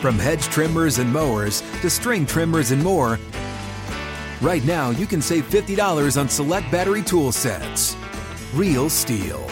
From 0.00 0.18
hedge 0.18 0.44
trimmers 0.44 0.98
and 0.98 1.12
mowers 1.12 1.60
to 1.82 1.90
string 1.90 2.24
trimmers 2.24 2.70
and 2.70 2.82
more, 2.82 3.18
right 4.40 4.64
now 4.64 4.90
you 4.90 5.06
can 5.06 5.20
save 5.20 5.44
$50 5.50 6.18
on 6.18 6.26
select 6.26 6.70
battery 6.72 7.02
tool 7.02 7.32
sets. 7.32 7.96
Real 8.54 8.88
STIHL. 8.88 9.44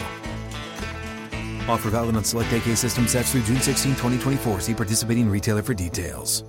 Offer 1.69 1.91
valid 1.91 2.15
on 2.15 2.23
select 2.23 2.51
AK 2.51 2.75
system 2.75 3.07
sets 3.07 3.31
through 3.31 3.43
June 3.43 3.61
16, 3.61 3.91
2024. 3.91 4.61
See 4.61 4.73
participating 4.73 5.29
retailer 5.29 5.61
for 5.61 5.75
details. 5.75 6.43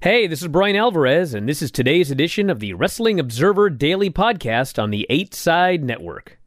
Hey, 0.00 0.28
this 0.28 0.40
is 0.40 0.46
Brian 0.46 0.76
Alvarez, 0.76 1.34
and 1.34 1.48
this 1.48 1.60
is 1.60 1.72
today's 1.72 2.12
edition 2.12 2.48
of 2.48 2.60
the 2.60 2.74
Wrestling 2.74 3.18
Observer 3.18 3.70
Daily 3.70 4.08
Podcast 4.08 4.80
on 4.80 4.90
the 4.90 5.04
8 5.10 5.34
Side 5.34 5.82
Network. 5.82 6.38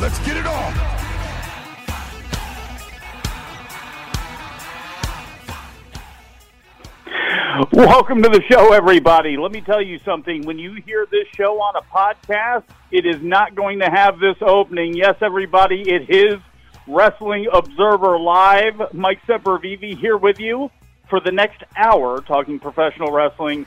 Let's 0.00 0.18
get 0.20 0.38
it 0.38 0.46
on. 0.46 0.74
Welcome 7.70 8.22
to 8.22 8.30
the 8.30 8.42
show, 8.50 8.72
everybody. 8.72 9.36
Let 9.36 9.52
me 9.52 9.60
tell 9.60 9.82
you 9.82 9.98
something. 9.98 10.46
When 10.46 10.58
you 10.58 10.72
hear 10.86 11.06
this 11.10 11.26
show 11.36 11.60
on 11.60 11.76
a 11.76 11.82
podcast, 11.82 12.64
it 12.90 13.04
is 13.04 13.20
not 13.20 13.54
going 13.54 13.80
to 13.80 13.90
have 13.90 14.18
this 14.18 14.36
opening. 14.40 14.94
Yes, 14.96 15.16
everybody, 15.20 15.82
it 15.82 16.08
is 16.08 16.40
Wrestling 16.86 17.48
Observer 17.52 18.18
Live. 18.18 18.94
Mike 18.94 19.20
Sempervive 19.26 19.98
here 19.98 20.16
with 20.16 20.40
you 20.40 20.70
for 21.10 21.20
the 21.20 21.30
next 21.30 21.62
hour 21.76 22.22
talking 22.22 22.58
professional 22.58 23.12
wrestling 23.12 23.66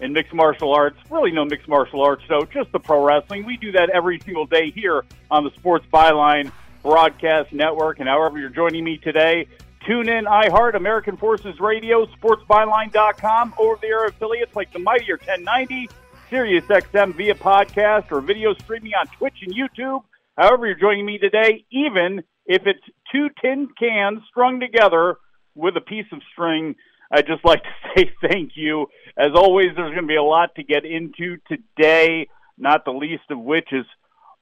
and 0.00 0.12
mixed 0.12 0.34
martial 0.34 0.72
arts. 0.72 0.96
Really, 1.10 1.30
no 1.30 1.44
mixed 1.44 1.68
martial 1.68 2.02
arts, 2.02 2.22
though, 2.28 2.46
just 2.52 2.72
the 2.72 2.80
pro 2.80 3.04
wrestling. 3.04 3.44
We 3.44 3.56
do 3.56 3.72
that 3.72 3.90
every 3.90 4.20
single 4.20 4.46
day 4.46 4.70
here 4.70 5.04
on 5.30 5.44
the 5.44 5.50
Sports 5.50 5.86
Byline 5.92 6.50
Broadcast 6.82 7.52
Network. 7.52 8.00
And 8.00 8.08
however 8.08 8.38
you're 8.38 8.50
joining 8.50 8.84
me 8.84 8.98
today, 8.98 9.46
tune 9.86 10.08
in 10.08 10.24
iHeart, 10.24 10.74
American 10.74 11.16
Forces 11.16 11.58
Radio, 11.60 12.06
SportsByline.com, 12.06 13.54
over 13.58 13.78
the 13.80 13.88
air 13.88 14.06
affiliates 14.06 14.54
like 14.54 14.72
the 14.72 14.78
Mightier 14.78 15.16
1090, 15.16 15.88
Sirius 16.30 16.64
XM 16.64 17.14
via 17.14 17.34
podcast, 17.34 18.10
or 18.10 18.20
video 18.20 18.54
streaming 18.54 18.92
on 18.92 19.06
Twitch 19.18 19.42
and 19.42 19.54
YouTube. 19.54 20.02
However 20.36 20.66
you're 20.66 20.78
joining 20.78 21.06
me 21.06 21.18
today, 21.18 21.64
even 21.70 22.22
if 22.46 22.62
it's 22.66 22.84
two 23.12 23.28
tin 23.40 23.68
cans 23.78 24.20
strung 24.28 24.60
together 24.60 25.16
with 25.54 25.76
a 25.76 25.80
piece 25.80 26.06
of 26.12 26.20
string, 26.32 26.74
I'd 27.10 27.26
just 27.26 27.44
like 27.44 27.62
to 27.62 27.68
say 27.96 28.12
thank 28.28 28.52
you. 28.54 28.86
As 29.16 29.32
always, 29.34 29.68
there's 29.76 29.90
going 29.90 30.04
to 30.04 30.08
be 30.08 30.16
a 30.16 30.22
lot 30.22 30.54
to 30.56 30.62
get 30.62 30.84
into 30.84 31.38
today, 31.48 32.28
not 32.58 32.84
the 32.84 32.92
least 32.92 33.24
of 33.30 33.38
which 33.38 33.68
is 33.72 33.86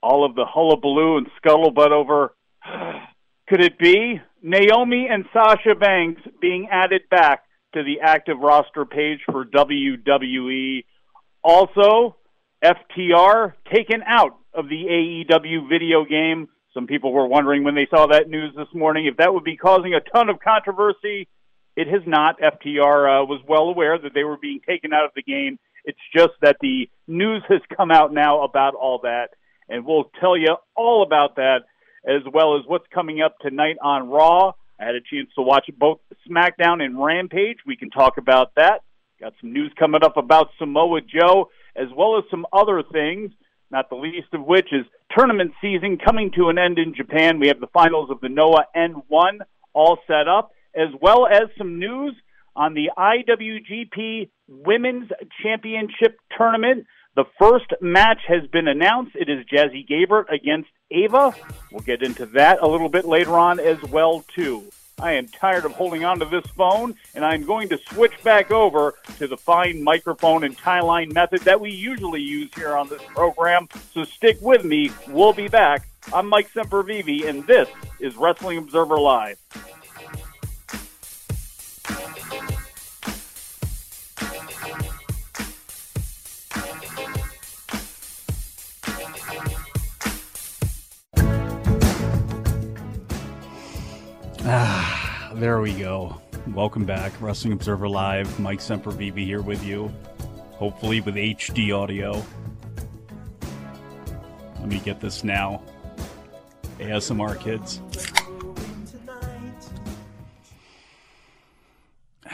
all 0.02 0.24
of 0.24 0.34
the 0.34 0.44
hullabaloo 0.44 1.18
and 1.18 1.26
scuttlebutt 1.42 1.90
over. 1.90 2.34
Could 3.48 3.62
it 3.62 3.78
be 3.78 4.20
Naomi 4.42 5.08
and 5.10 5.24
Sasha 5.32 5.74
Banks 5.74 6.22
being 6.40 6.68
added 6.70 7.02
back 7.10 7.44
to 7.74 7.82
the 7.82 8.00
active 8.02 8.38
roster 8.38 8.84
page 8.84 9.20
for 9.30 9.44
WWE? 9.44 10.84
Also, 11.44 12.16
FTR 12.64 13.54
taken 13.72 14.02
out 14.06 14.38
of 14.54 14.68
the 14.68 15.24
AEW 15.30 15.68
video 15.68 16.04
game. 16.04 16.48
Some 16.72 16.86
people 16.86 17.12
were 17.12 17.26
wondering 17.26 17.64
when 17.64 17.74
they 17.74 17.88
saw 17.90 18.06
that 18.06 18.28
news 18.28 18.54
this 18.56 18.68
morning 18.72 19.06
if 19.06 19.16
that 19.18 19.34
would 19.34 19.44
be 19.44 19.56
causing 19.56 19.94
a 19.94 20.00
ton 20.00 20.28
of 20.28 20.40
controversy. 20.40 21.28
It 21.76 21.88
has 21.88 22.02
not. 22.06 22.40
FTR 22.40 23.22
uh, 23.22 23.24
was 23.24 23.40
well 23.48 23.64
aware 23.64 23.98
that 23.98 24.12
they 24.14 24.24
were 24.24 24.36
being 24.36 24.60
taken 24.66 24.92
out 24.92 25.04
of 25.04 25.12
the 25.16 25.22
game. 25.22 25.58
It's 25.84 25.98
just 26.14 26.32
that 26.42 26.56
the 26.60 26.88
news 27.08 27.42
has 27.48 27.60
come 27.76 27.90
out 27.90 28.12
now 28.12 28.42
about 28.42 28.74
all 28.74 29.00
that, 29.02 29.30
and 29.68 29.84
we'll 29.84 30.10
tell 30.20 30.36
you 30.36 30.56
all 30.76 31.02
about 31.02 31.36
that 31.36 31.60
as 32.06 32.22
well 32.32 32.56
as 32.56 32.62
what's 32.66 32.86
coming 32.92 33.20
up 33.22 33.38
tonight 33.40 33.76
on 33.82 34.08
Raw. 34.08 34.52
I 34.78 34.84
had 34.84 34.94
a 34.94 35.00
chance 35.00 35.30
to 35.36 35.42
watch 35.42 35.66
both 35.78 36.00
SmackDown 36.28 36.82
and 36.82 37.02
Rampage. 37.02 37.58
We 37.66 37.76
can 37.76 37.90
talk 37.90 38.18
about 38.18 38.54
that. 38.56 38.82
Got 39.20 39.34
some 39.40 39.52
news 39.52 39.72
coming 39.78 40.02
up 40.02 40.16
about 40.16 40.48
Samoa 40.58 41.00
Joe, 41.00 41.50
as 41.76 41.86
well 41.96 42.18
as 42.18 42.24
some 42.30 42.44
other 42.52 42.82
things, 42.82 43.30
not 43.70 43.88
the 43.88 43.96
least 43.96 44.34
of 44.34 44.44
which 44.44 44.66
is 44.72 44.84
tournament 45.16 45.52
season 45.60 45.98
coming 46.04 46.32
to 46.36 46.48
an 46.48 46.58
end 46.58 46.78
in 46.78 46.94
Japan. 46.94 47.38
We 47.38 47.48
have 47.48 47.60
the 47.60 47.68
finals 47.68 48.10
of 48.10 48.20
the 48.20 48.28
Noah 48.28 48.66
N1 48.76 49.38
all 49.72 49.98
set 50.06 50.26
up 50.28 50.50
as 50.74 50.88
well 51.00 51.26
as 51.26 51.48
some 51.56 51.78
news 51.78 52.14
on 52.54 52.74
the 52.74 52.90
IWGP 52.96 54.30
Women's 54.48 55.10
Championship 55.42 56.18
Tournament. 56.36 56.86
The 57.14 57.24
first 57.38 57.66
match 57.80 58.20
has 58.26 58.46
been 58.50 58.68
announced. 58.68 59.12
It 59.14 59.28
is 59.28 59.44
Jazzy 59.46 59.86
Gabert 59.86 60.32
against 60.32 60.70
Ava. 60.90 61.34
We'll 61.70 61.82
get 61.82 62.02
into 62.02 62.26
that 62.26 62.62
a 62.62 62.66
little 62.66 62.88
bit 62.88 63.04
later 63.04 63.38
on 63.38 63.60
as 63.60 63.82
well 63.82 64.24
too. 64.34 64.64
I 64.98 65.12
am 65.12 65.26
tired 65.26 65.64
of 65.64 65.72
holding 65.72 66.04
on 66.04 66.20
to 66.20 66.26
this 66.26 66.44
phone, 66.56 66.94
and 67.14 67.24
I'm 67.24 67.44
going 67.44 67.68
to 67.70 67.78
switch 67.90 68.12
back 68.22 68.50
over 68.50 68.94
to 69.18 69.26
the 69.26 69.36
fine 69.36 69.82
microphone 69.82 70.44
and 70.44 70.56
tie 70.56 70.80
line 70.80 71.12
method 71.12 71.40
that 71.40 71.60
we 71.60 71.70
usually 71.70 72.20
use 72.20 72.50
here 72.54 72.76
on 72.76 72.88
this 72.88 73.02
program. 73.08 73.68
So 73.92 74.04
stick 74.04 74.38
with 74.40 74.64
me. 74.64 74.90
We'll 75.08 75.32
be 75.32 75.48
back. 75.48 75.88
I'm 76.12 76.28
Mike 76.28 76.52
Sempervive, 76.52 77.28
and 77.28 77.46
this 77.46 77.68
is 78.00 78.16
Wrestling 78.16 78.58
Observer 78.58 78.98
Live. 78.98 79.38
Ah, 94.54 95.32
there 95.36 95.62
we 95.62 95.72
go. 95.72 96.20
Welcome 96.48 96.84
back, 96.84 97.12
Wrestling 97.22 97.54
Observer 97.54 97.88
Live. 97.88 98.38
Mike 98.38 98.58
Sempervive 98.58 99.16
here 99.16 99.40
with 99.40 99.64
you, 99.64 99.90
hopefully 100.50 101.00
with 101.00 101.14
HD 101.14 101.74
audio. 101.74 102.22
Let 104.60 104.68
me 104.68 104.78
get 104.80 105.00
this 105.00 105.24
now. 105.24 105.62
ASMR 106.78 107.40
kids. 107.40 107.80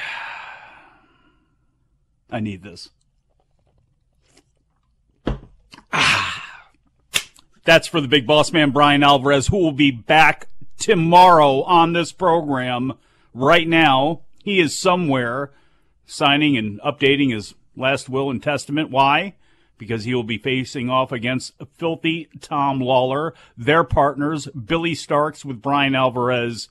I 2.31 2.41
need 2.41 2.65
this. 2.65 2.91
Ah. 5.93 6.67
That's 7.63 7.87
for 7.87 8.01
the 8.01 8.09
big 8.09 8.27
boss 8.27 8.53
man, 8.53 8.73
Brian 8.73 9.05
Alvarez, 9.05 9.47
who 9.47 9.59
will 9.59 9.71
be 9.71 9.93
back 9.93 10.49
tomorrow 10.79 11.63
on 11.63 11.93
this 11.93 12.13
program. 12.13 12.95
Right 13.35 13.69
now, 13.69 14.23
he 14.43 14.61
is 14.61 14.79
somewhere 14.79 15.53
signing 16.07 16.57
and 16.57 16.81
updating 16.81 17.33
his 17.33 17.55
last 17.77 18.09
will 18.09 18.31
and 18.31 18.43
testament. 18.43 18.91
Why? 18.91 19.35
Because 19.77 20.05
he 20.05 20.15
will 20.15 20.25
be 20.25 20.39
facing 20.39 20.91
off 20.91 21.13
against 21.13 21.55
filthy 21.77 22.29
Tom 22.41 22.81
Lawler, 22.81 23.35
their 23.57 23.85
partners, 23.85 24.47
Billy 24.49 24.95
Starkz 24.95 25.45
with 25.45 25.63
Brian 25.63 25.95
Alvarez 25.95 26.69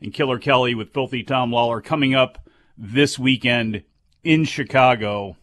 and 0.00 0.12
Killer 0.12 0.38
Kelly 0.38 0.74
with 0.74 0.92
filthy 0.92 1.22
Tom 1.22 1.52
Lawler 1.52 1.80
coming 1.80 2.14
up 2.14 2.48
this 2.76 3.18
weekend 3.18 3.82
in 4.24 4.44
Chicago. 4.44 5.36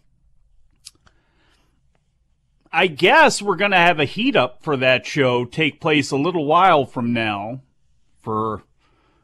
I 2.75 2.87
guess 2.87 3.41
we're 3.41 3.55
going 3.55 3.71
to 3.71 3.77
have 3.77 4.01
a 4.01 4.05
heat 4.05 4.35
up 4.35 4.61
for 4.61 4.75
that 4.75 5.05
show 5.05 5.45
take 5.45 5.79
place 5.79 6.11
a 6.11 6.17
little 6.17 6.43
while 6.43 6.85
from 6.85 7.13
now 7.13 7.61
for 8.21 8.63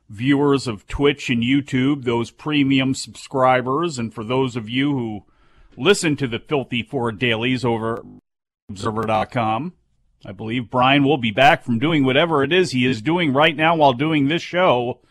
viewers 0.07 0.68
of 0.68 0.88
Twitch 0.88 1.30
and 1.30 1.44
YouTube, 1.44 2.06
those 2.06 2.31
premium 2.31 2.95
subscribers, 2.95 4.00
and 4.00 4.13
for 4.13 4.24
those 4.24 4.56
of 4.56 4.69
you 4.69 4.94
who 4.94 5.25
listen 5.75 6.15
to 6.15 6.30
the 6.30 6.39
Filthy 6.39 6.81
Four 6.81 7.12
Dailies 7.12 7.65
over 7.65 8.01
Observer.com. 8.69 9.74
I 10.25 10.31
believe 10.31 10.71
Brian 10.71 11.03
will 11.03 11.18
be 11.18 11.31
back 11.31 11.65
from 11.65 11.77
doing 11.77 12.06
whatever 12.06 12.44
it 12.44 12.53
is 12.53 12.71
he 12.71 12.86
is 12.86 13.01
doing 13.01 13.33
right 13.33 13.57
now 13.57 13.75
while 13.75 13.92
doing 13.92 14.30
this 14.30 14.42
show 14.42 15.01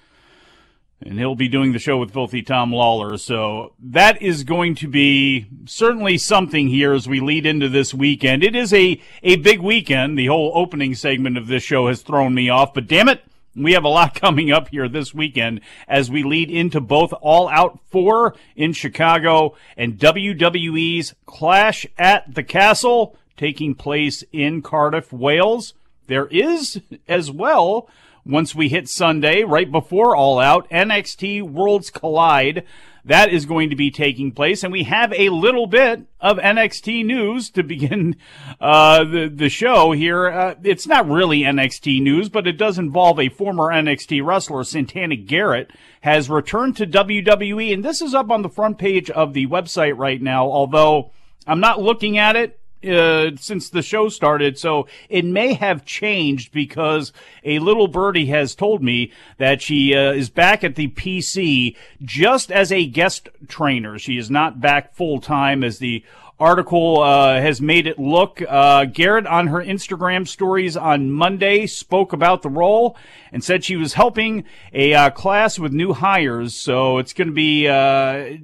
and 1.02 1.18
he'll 1.18 1.34
be 1.34 1.48
doing 1.48 1.72
the 1.72 1.78
show 1.78 1.96
with 1.96 2.12
Filthy 2.12 2.42
Tom 2.42 2.72
Lawler. 2.72 3.16
So 3.16 3.72
that 3.80 4.20
is 4.20 4.44
going 4.44 4.74
to 4.76 4.88
be 4.88 5.46
certainly 5.64 6.18
something 6.18 6.68
here 6.68 6.92
as 6.92 7.08
we 7.08 7.20
lead 7.20 7.46
into 7.46 7.68
this 7.68 7.94
weekend. 7.94 8.44
It 8.44 8.54
is 8.54 8.72
a, 8.72 9.00
a 9.22 9.36
big 9.36 9.60
weekend. 9.60 10.18
The 10.18 10.26
whole 10.26 10.52
opening 10.54 10.94
segment 10.94 11.38
of 11.38 11.46
this 11.46 11.62
show 11.62 11.88
has 11.88 12.02
thrown 12.02 12.34
me 12.34 12.48
off, 12.48 12.74
but 12.74 12.86
damn 12.86 13.08
it. 13.08 13.24
We 13.56 13.72
have 13.72 13.84
a 13.84 13.88
lot 13.88 14.14
coming 14.20 14.52
up 14.52 14.68
here 14.68 14.88
this 14.88 15.14
weekend 15.14 15.60
as 15.88 16.10
we 16.10 16.22
lead 16.22 16.50
into 16.50 16.80
both 16.80 17.12
All 17.20 17.48
Out 17.48 17.80
4 17.90 18.34
in 18.54 18.72
Chicago 18.72 19.56
and 19.76 19.98
WWE's 19.98 21.14
Clash 21.26 21.86
at 21.98 22.32
the 22.32 22.44
Castle 22.44 23.16
taking 23.36 23.74
place 23.74 24.22
in 24.32 24.60
Cardiff, 24.60 25.12
Wales. 25.12 25.72
There 26.06 26.26
is 26.26 26.80
as 27.08 27.30
well 27.30 27.88
once 28.30 28.54
we 28.54 28.68
hit 28.68 28.88
Sunday, 28.88 29.42
right 29.42 29.70
before 29.70 30.14
All 30.14 30.38
Out, 30.38 30.68
NXT 30.70 31.42
Worlds 31.42 31.90
Collide. 31.90 32.64
That 33.04 33.32
is 33.32 33.46
going 33.46 33.70
to 33.70 33.76
be 33.76 33.90
taking 33.90 34.30
place, 34.32 34.62
and 34.62 34.72
we 34.72 34.84
have 34.84 35.12
a 35.14 35.30
little 35.30 35.66
bit 35.66 36.02
of 36.20 36.36
NXT 36.36 37.04
news 37.04 37.48
to 37.50 37.62
begin 37.62 38.16
uh, 38.60 39.04
the 39.04 39.32
the 39.34 39.48
show 39.48 39.92
here. 39.92 40.28
Uh, 40.28 40.54
it's 40.62 40.86
not 40.86 41.08
really 41.08 41.40
NXT 41.40 42.02
news, 42.02 42.28
but 42.28 42.46
it 42.46 42.58
does 42.58 42.78
involve 42.78 43.18
a 43.18 43.30
former 43.30 43.72
NXT 43.72 44.24
wrestler, 44.24 44.64
Santana 44.64 45.16
Garrett, 45.16 45.70
has 46.02 46.28
returned 46.28 46.76
to 46.76 46.86
WWE, 46.86 47.72
and 47.72 47.84
this 47.84 48.02
is 48.02 48.14
up 48.14 48.30
on 48.30 48.42
the 48.42 48.48
front 48.50 48.78
page 48.78 49.10
of 49.10 49.32
the 49.32 49.46
website 49.46 49.96
right 49.96 50.20
now. 50.20 50.46
Although 50.46 51.10
I'm 51.46 51.60
not 51.60 51.80
looking 51.80 52.18
at 52.18 52.36
it 52.36 52.59
uh, 52.88 53.30
since 53.36 53.68
the 53.68 53.82
show 53.82 54.08
started, 54.08 54.58
so 54.58 54.86
it 55.08 55.24
may 55.24 55.54
have 55.54 55.84
changed 55.84 56.52
because 56.52 57.12
a 57.44 57.58
little 57.58 57.88
birdie 57.88 58.26
has 58.26 58.54
told 58.54 58.82
me 58.82 59.12
that 59.38 59.60
she 59.60 59.94
uh, 59.94 60.12
is 60.12 60.30
back 60.30 60.64
at 60.64 60.76
the 60.76 60.88
PC 60.88 61.76
just 62.02 62.50
as 62.50 62.72
a 62.72 62.86
guest 62.86 63.28
trainer. 63.48 63.98
She 63.98 64.16
is 64.16 64.30
not 64.30 64.60
back 64.60 64.94
full 64.94 65.20
time 65.20 65.62
as 65.62 65.78
the 65.78 66.04
article 66.40 67.00
uh, 67.02 67.34
has 67.40 67.60
made 67.60 67.86
it 67.86 67.98
look. 67.98 68.42
Uh, 68.48 68.86
Garrett 68.86 69.26
on 69.26 69.48
her 69.48 69.58
Instagram 69.62 70.26
stories 70.26 70.76
on 70.76 71.10
Monday 71.10 71.66
spoke 71.66 72.12
about 72.12 72.42
the 72.42 72.48
role 72.48 72.96
and 73.30 73.44
said 73.44 73.62
she 73.62 73.76
was 73.76 73.94
helping 73.94 74.44
a 74.72 74.94
uh, 74.94 75.10
class 75.10 75.58
with 75.58 75.72
new 75.72 75.92
hires. 75.92 76.54
So 76.54 76.98
it's 76.98 77.12
going 77.12 77.28
to 77.28 77.34
be 77.34 77.68
uh, 77.68 78.38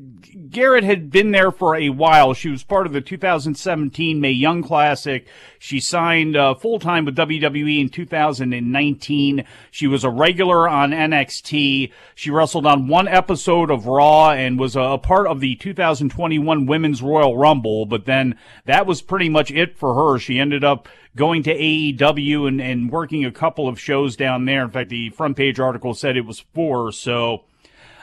Garrett 0.50 0.84
had 0.84 1.10
been 1.10 1.30
there 1.30 1.50
for 1.50 1.74
a 1.76 1.90
while. 1.90 2.34
She 2.34 2.50
was 2.50 2.62
part 2.62 2.86
of 2.86 2.92
the 2.92 3.00
2017 3.00 4.20
Mae 4.20 4.30
Young 4.30 4.62
Classic. 4.62 5.26
She 5.58 5.80
signed 5.80 6.36
uh, 6.36 6.54
full 6.54 6.78
time 6.78 7.04
with 7.04 7.16
WWE 7.16 7.80
in 7.80 7.88
2019. 7.88 9.44
She 9.70 9.86
was 9.86 10.04
a 10.04 10.10
regular 10.10 10.68
on 10.68 10.90
NXT. 10.90 11.90
She 12.14 12.30
wrestled 12.30 12.66
on 12.66 12.88
one 12.88 13.08
episode 13.08 13.70
of 13.70 13.86
Raw 13.86 14.30
and 14.30 14.58
was 14.58 14.76
a 14.76 14.98
part 14.98 15.26
of 15.26 15.40
the 15.40 15.56
2021 15.56 16.66
Women's 16.66 17.02
Royal 17.02 17.36
Rumble. 17.36 17.85
But 17.86 18.04
then 18.04 18.38
that 18.64 18.86
was 18.86 19.02
pretty 19.02 19.28
much 19.28 19.50
it 19.50 19.76
for 19.76 19.94
her. 19.94 20.18
She 20.18 20.38
ended 20.38 20.64
up 20.64 20.88
going 21.14 21.42
to 21.44 21.54
AEW 21.54 22.46
and, 22.46 22.60
and 22.60 22.90
working 22.90 23.24
a 23.24 23.32
couple 23.32 23.68
of 23.68 23.80
shows 23.80 24.16
down 24.16 24.44
there. 24.44 24.62
In 24.62 24.70
fact, 24.70 24.90
the 24.90 25.10
front 25.10 25.36
page 25.36 25.58
article 25.58 25.94
said 25.94 26.16
it 26.16 26.26
was 26.26 26.40
four. 26.40 26.92
So 26.92 27.44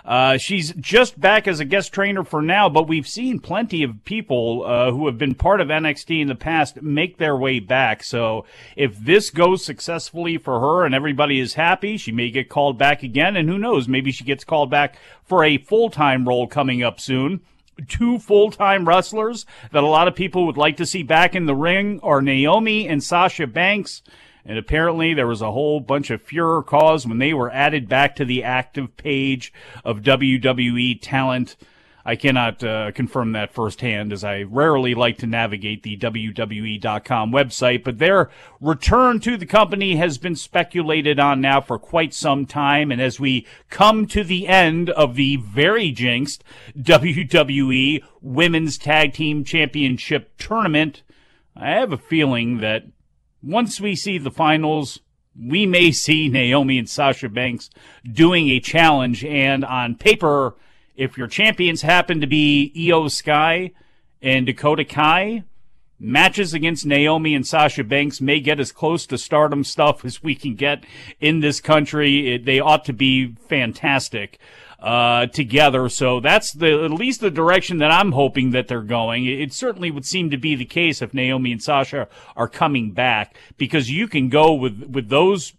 uh, 0.06 0.38
she's 0.38 0.74
just 0.74 1.19
back 1.19 1.47
as 1.47 1.59
a 1.59 1.65
guest 1.65 1.94
trainer 1.94 2.24
for 2.24 2.41
now, 2.41 2.68
but 2.68 2.88
we've 2.88 3.07
seen 3.07 3.39
plenty 3.39 3.83
of 3.83 4.03
people 4.03 4.63
uh, 4.65 4.91
who 4.91 5.06
have 5.06 5.18
been 5.18 5.33
part 5.33 5.62
of 5.62 5.69
NXT 5.69 6.21
in 6.21 6.27
the 6.27 6.35
past 6.35 6.81
make 6.81 7.18
their 7.18 7.38
way 7.38 7.59
back. 7.59 8.03
So 8.03 8.45
if 8.75 8.97
this 9.00 9.30
goes 9.30 9.63
successfully 9.63 10.38
for 10.38 10.59
her 10.59 10.85
and 10.85 10.94
everybody 10.94 11.39
is 11.39 11.53
happy, 11.53 11.95
she 11.95 12.12
may 12.12 12.31
get 12.31 12.50
called 12.50 12.77
back 12.77 13.01
again. 13.03 13.38
And 13.38 13.47
who 13.47 13.57
knows, 13.57 13.88
maybe 13.88 14.12
she 14.12 14.25
gets 14.25 14.44
called 14.44 14.69
back 14.69 14.97
for 15.24 15.44
a 15.44 15.57
full 15.57 15.89
time 15.89 16.27
role 16.27 16.47
coming 16.47 16.83
up 16.83 17.00
soon 17.00 17.41
two 17.87 18.19
full-time 18.19 18.87
wrestlers 18.87 19.45
that 19.71 19.83
a 19.83 19.87
lot 19.87 20.07
of 20.07 20.15
people 20.15 20.45
would 20.45 20.57
like 20.57 20.77
to 20.77 20.85
see 20.85 21.03
back 21.03 21.35
in 21.35 21.45
the 21.45 21.55
ring 21.55 21.99
are 22.03 22.21
Naomi 22.21 22.87
and 22.87 23.03
Sasha 23.03 23.47
Banks. 23.47 24.01
And 24.45 24.57
apparently 24.57 25.13
there 25.13 25.27
was 25.27 25.41
a 25.41 25.51
whole 25.51 25.79
bunch 25.79 26.09
of 26.09 26.21
furor 26.21 26.63
caused 26.63 27.07
when 27.07 27.19
they 27.19 27.33
were 27.33 27.51
added 27.51 27.87
back 27.87 28.15
to 28.17 28.25
the 28.25 28.43
active 28.43 28.97
page 28.97 29.53
of 29.85 30.01
WWE 30.01 30.99
talent. 31.01 31.55
I 32.05 32.17
cannot 32.17 32.61
uh, 32.63 32.91
confirm 32.91 33.31
that 33.31 33.53
firsthand 33.53 34.11
as 34.11 34.25
I 34.25 34.41
rarely 34.41 34.94
like 34.94 35.17
to 35.19 35.27
navigate 35.27 35.83
the 35.83 35.95
WWE.com 35.95 37.31
website, 37.31 37.83
but 37.83 37.97
their 37.97 38.29
return 38.59 39.21
to 39.21 39.38
the 39.38 39.45
company 39.45 39.95
has 39.95 40.17
been 40.17 40.35
speculated 40.35 41.17
on 41.17 41.39
now 41.39 41.61
for 41.61 41.79
quite 41.79 42.13
some 42.13 42.45
time. 42.45 42.91
And 42.91 43.01
as 43.01 43.21
we 43.21 43.47
come 43.69 44.05
to 44.07 44.23
the 44.23 44.47
end 44.47 44.89
of 44.89 45.15
the 45.15 45.38
very 45.38 45.91
jinxed 45.91 46.44
WWE 46.77 48.03
Women's 48.21 48.77
Tag 48.77 49.13
Team 49.13 49.45
Championship 49.45 50.38
tournament, 50.38 51.03
I 51.56 51.69
have 51.69 51.94
a 51.94 51.97
feeling 51.97 52.57
that 52.57 52.83
once 53.41 53.79
we 53.79 53.95
see 53.95 54.17
the 54.17 54.31
finals, 54.31 54.99
we 55.39 55.65
may 55.65 55.91
see 55.91 56.27
Naomi 56.27 56.77
and 56.77 56.89
Sasha 56.89 57.29
Banks 57.29 57.69
doing 58.09 58.49
a 58.49 58.59
challenge. 58.59 59.23
And 59.23 59.63
on 59.63 59.95
paper, 59.95 60.56
if 60.95 61.18
your 61.18 61.28
champions 61.28 61.81
happen 61.81 62.22
to 62.22 62.28
be 62.28 62.72
Iyo 62.75 63.10
Sky 63.10 63.72
and 64.22 64.45
Dakota 64.45 64.86
Kai, 64.86 65.44
matches 66.00 66.54
against 66.54 66.85
Naomi 66.85 67.33
and 67.33 67.47
Sasha 67.47 67.83
Banks 67.83 68.19
may 68.19 68.40
get 68.40 68.59
as 68.59 68.71
close 68.71 69.06
to 69.07 69.18
stardom 69.18 69.64
stuff 69.64 70.04
as 70.04 70.21
we 70.21 70.35
can 70.35 70.56
get 70.56 70.83
in 71.19 71.40
this 71.40 71.62
country. 71.62 72.35
It, 72.35 72.45
they 72.45 72.59
ought 72.59 72.85
to 72.85 72.94
be 72.94 73.35
fantastic 73.47 74.40
uh, 74.80 75.28
together. 75.28 75.88
So 75.88 76.19
that's 76.19 76.52
the 76.52 76.83
at 76.83 76.92
least 76.92 77.21
the 77.21 77.31
direction 77.31 77.78
that 77.78 77.90
I'm 77.90 78.12
hoping 78.12 78.52
that 78.52 78.68
they're 78.68 78.81
going. 78.81 79.26
It 79.26 79.54
certainly 79.54 79.90
would 79.92 80.06
seem 80.06 80.30
to 80.30 80.38
be 80.38 80.56
the 80.56 80.66
case 80.66 81.02
if 81.02 81.14
Naomi 81.14 81.54
and 81.54 81.64
Sasha 81.64 82.09
are 82.35 82.50
coming 82.50 82.92
back 82.92 83.38
because 83.57 83.90
you 83.90 84.07
can 84.07 84.28
go 84.28 84.54
with 84.54 84.83
with 84.90 85.07
those 85.07 85.54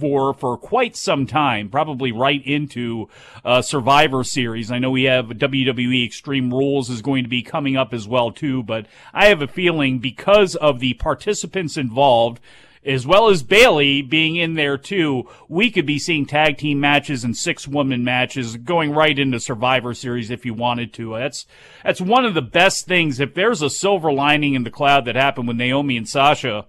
for 0.00 0.34
for 0.34 0.56
quite 0.56 0.96
some 0.96 1.26
time, 1.26 1.68
probably 1.68 2.10
right 2.10 2.44
into 2.44 3.08
uh, 3.44 3.62
Survivor 3.62 4.24
Series. 4.24 4.70
I 4.70 4.78
know 4.78 4.90
we 4.90 5.04
have 5.04 5.26
WWE 5.26 6.04
Extreme 6.04 6.52
Rules 6.52 6.90
is 6.90 7.02
going 7.02 7.22
to 7.22 7.30
be 7.30 7.42
coming 7.42 7.76
up 7.76 7.94
as 7.94 8.08
well 8.08 8.32
too, 8.32 8.62
but 8.62 8.86
I 9.14 9.26
have 9.26 9.42
a 9.42 9.46
feeling 9.46 9.98
because 9.98 10.56
of 10.56 10.80
the 10.80 10.94
participants 10.94 11.76
involved 11.76 12.40
as 12.84 13.06
well 13.06 13.28
as 13.28 13.42
Bayley 13.42 14.00
being 14.00 14.36
in 14.36 14.54
there 14.54 14.78
too, 14.78 15.28
we 15.48 15.70
could 15.70 15.84
be 15.84 15.98
seeing 15.98 16.24
tag 16.24 16.56
team 16.56 16.80
matches 16.80 17.24
and 17.24 17.36
six 17.36 17.68
woman 17.68 18.04
matches 18.04 18.56
going 18.56 18.92
right 18.92 19.18
into 19.18 19.38
Survivor 19.38 19.92
Series 19.92 20.30
if 20.30 20.46
you 20.46 20.54
wanted 20.54 20.94
to. 20.94 21.14
That's 21.16 21.46
that's 21.84 22.00
one 22.00 22.24
of 22.24 22.32
the 22.34 22.42
best 22.42 22.86
things. 22.86 23.20
If 23.20 23.34
there's 23.34 23.60
a 23.60 23.68
silver 23.68 24.10
lining 24.10 24.54
in 24.54 24.64
the 24.64 24.70
cloud 24.70 25.04
that 25.04 25.16
happened 25.16 25.48
with 25.48 25.58
Naomi 25.58 25.96
and 25.98 26.08
Sasha, 26.08 26.66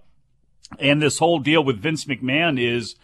and 0.78 1.00
this 1.00 1.18
whole 1.18 1.38
deal 1.38 1.64
with 1.64 1.80
Vince 1.80 2.04
McMahon 2.04 2.60
is. 2.60 2.96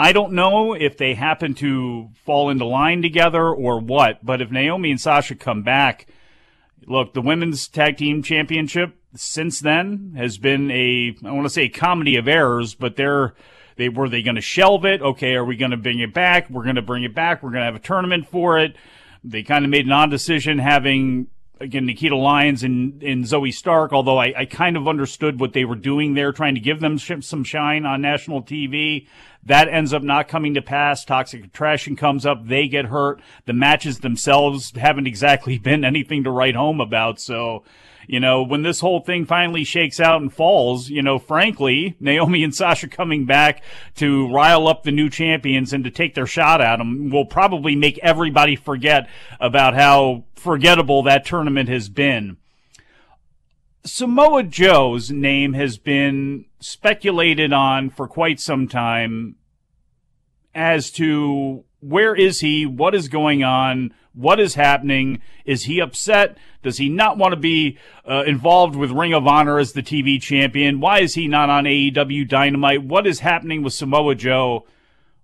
I 0.00 0.12
don't 0.12 0.32
know 0.32 0.72
if 0.72 0.96
they 0.96 1.12
happen 1.12 1.52
to 1.56 2.08
fall 2.24 2.48
into 2.48 2.64
line 2.64 3.02
together 3.02 3.50
or 3.50 3.78
what, 3.78 4.24
but 4.24 4.40
if 4.40 4.50
Naomi 4.50 4.90
and 4.90 4.98
Sasha 4.98 5.34
come 5.34 5.62
back, 5.62 6.06
look, 6.86 7.12
the 7.12 7.20
women's 7.20 7.68
tag 7.68 7.98
team 7.98 8.22
championship 8.22 8.96
since 9.14 9.60
then 9.60 10.14
has 10.16 10.38
been 10.38 10.70
a 10.70 11.14
I 11.22 11.30
want 11.32 11.44
to 11.44 11.50
say 11.50 11.68
comedy 11.68 12.16
of 12.16 12.28
errors, 12.28 12.74
but 12.74 12.96
they're 12.96 13.34
they 13.76 13.90
were 13.90 14.08
they 14.08 14.22
going 14.22 14.36
to 14.36 14.40
shelve 14.40 14.86
it? 14.86 15.02
Okay, 15.02 15.34
are 15.34 15.44
we 15.44 15.56
going 15.56 15.72
to 15.72 15.76
bring 15.76 15.98
it 15.98 16.14
back? 16.14 16.48
We're 16.48 16.64
going 16.64 16.76
to 16.76 16.82
bring 16.82 17.04
it 17.04 17.14
back. 17.14 17.42
We're 17.42 17.50
going 17.50 17.60
to 17.60 17.66
have 17.66 17.76
a 17.76 17.78
tournament 17.78 18.26
for 18.26 18.58
it. 18.58 18.76
They 19.22 19.42
kind 19.42 19.66
of 19.66 19.70
made 19.70 19.84
an 19.84 19.92
odd 19.92 20.10
decision 20.10 20.60
having 20.60 21.26
again 21.60 21.86
Nikkita 21.86 22.20
Lyons 22.20 22.62
and, 22.62 23.02
and 23.02 23.24
Zoey 23.24 23.52
Stark. 23.52 23.92
Although 23.92 24.18
I, 24.18 24.32
I 24.36 24.44
kind 24.46 24.76
of 24.76 24.88
understood 24.88 25.38
what 25.38 25.52
they 25.52 25.64
were 25.64 25.76
doing 25.76 26.14
there, 26.14 26.32
trying 26.32 26.54
to 26.54 26.60
give 26.60 26.80
them 26.80 26.98
some 26.98 27.44
shine 27.44 27.84
on 27.84 28.00
national 28.00 28.42
TV. 28.42 29.06
That 29.44 29.68
ends 29.68 29.92
up 29.92 30.02
not 30.02 30.28
coming 30.28 30.54
to 30.54 30.62
pass. 30.62 31.04
Toxic 31.04 31.44
attraction 31.44 31.96
comes 31.96 32.26
up. 32.26 32.46
They 32.46 32.68
get 32.68 32.86
hurt. 32.86 33.20
The 33.46 33.52
matches 33.52 34.00
themselves 34.00 34.72
haven't 34.76 35.06
exactly 35.06 35.58
been 35.70 35.84
anything 35.84 36.24
to 36.24 36.30
write 36.30 36.56
home 36.56 36.80
about. 36.80 37.20
So, 37.20 37.64
you 38.10 38.18
know, 38.18 38.42
when 38.42 38.62
this 38.62 38.80
whole 38.80 38.98
thing 38.98 39.24
finally 39.24 39.62
shakes 39.62 40.00
out 40.00 40.20
and 40.20 40.34
falls, 40.34 40.90
you 40.90 41.00
know, 41.00 41.20
frankly, 41.20 41.94
Naomi 42.00 42.42
and 42.42 42.52
Sasha 42.52 42.88
coming 42.88 43.24
back 43.24 43.62
to 43.94 44.28
rile 44.34 44.66
up 44.66 44.82
the 44.82 44.90
new 44.90 45.08
champions 45.08 45.72
and 45.72 45.84
to 45.84 45.92
take 45.92 46.16
their 46.16 46.26
shot 46.26 46.60
at 46.60 46.78
them 46.78 47.10
will 47.10 47.24
probably 47.24 47.76
make 47.76 47.98
everybody 47.98 48.56
forget 48.56 49.08
about 49.38 49.74
how 49.74 50.24
forgettable 50.34 51.04
that 51.04 51.24
tournament 51.24 51.68
has 51.68 51.88
been. 51.88 52.36
Samoa 53.84 54.42
Joe's 54.42 55.12
name 55.12 55.52
has 55.52 55.78
been 55.78 56.46
speculated 56.58 57.52
on 57.52 57.90
for 57.90 58.08
quite 58.08 58.40
some 58.40 58.66
time 58.66 59.36
as 60.52 60.90
to 60.90 61.62
where 61.78 62.16
is 62.16 62.40
he, 62.40 62.66
what 62.66 62.92
is 62.92 63.06
going 63.06 63.44
on, 63.44 63.94
what 64.14 64.40
is 64.40 64.54
happening, 64.54 65.22
is 65.44 65.64
he 65.64 65.80
upset, 65.80 66.36
does 66.62 66.78
he 66.78 66.88
not 66.88 67.16
want 67.16 67.32
to 67.32 67.40
be 67.40 67.78
uh, 68.08 68.24
involved 68.26 68.76
with 68.76 68.90
Ring 68.90 69.14
of 69.14 69.26
Honor 69.26 69.58
as 69.58 69.72
the 69.72 69.82
TV 69.82 70.20
champion, 70.20 70.80
why 70.80 71.00
is 71.00 71.14
he 71.14 71.28
not 71.28 71.50
on 71.50 71.64
AEW 71.64 72.28
Dynamite, 72.28 72.82
what 72.82 73.06
is 73.06 73.20
happening 73.20 73.62
with 73.62 73.72
Samoa 73.72 74.14
Joe? 74.14 74.66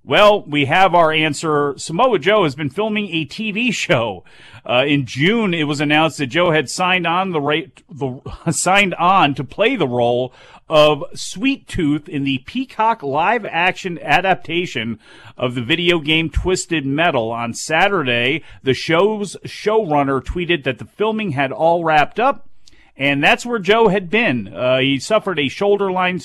Well, 0.07 0.45
we 0.45 0.67
have 0.67 0.95
our 0.95 1.11
answer. 1.11 1.75
Samoa 1.79 2.21
Joe 2.21 2.45
has 2.45 2.55
been 2.55 2.71
filming 2.71 3.09
a 3.09 3.27
TV 3.27 3.73
show. 3.73 4.23
Uh, 4.65 4.85
in 4.87 5.05
June, 5.05 5.53
it 5.53 5.65
was 5.65 5.81
announced 5.81 6.19
that 6.19 6.29
Joe 6.29 6.53
had 6.53 6.71
signed 6.71 7.09
on 7.09 7.33
the 7.33 7.41
right, 7.41 7.83
the 7.91 8.21
signed 8.53 8.95
on 8.95 9.35
to 9.35 9.43
play 9.43 9.75
the 9.75 9.89
role 9.89 10.33
of 10.69 11.05
Sweet 11.15 11.69
Tooth 11.69 12.09
in 12.09 12.25
the 12.25 12.39
Peacock 12.39 13.03
live 13.03 13.45
action 13.45 13.99
adaptation 14.01 14.99
of 15.37 15.55
the 15.55 15.63
video 15.63 15.99
game 15.99 16.31
Twisted 16.31 16.85
Metal. 16.85 17.31
On 17.31 17.55
Saturday, 17.55 18.43
the 18.63 18.75
show's 18.75 19.37
showrunner 19.45 20.21
tweeted 20.21 20.65
that 20.65 20.79
the 20.79 20.85
filming 20.85 21.33
had 21.33 21.53
all 21.53 21.85
wrapped 21.85 22.19
up 22.19 22.49
and 22.97 23.23
that's 23.23 23.45
where 23.45 23.59
Joe 23.59 23.89
had 23.89 24.09
been. 24.09 24.49
Uh, 24.49 24.79
he 24.79 24.99
suffered 24.99 25.39
a 25.39 25.49
shoulder 25.49 25.93
line, 25.93 26.21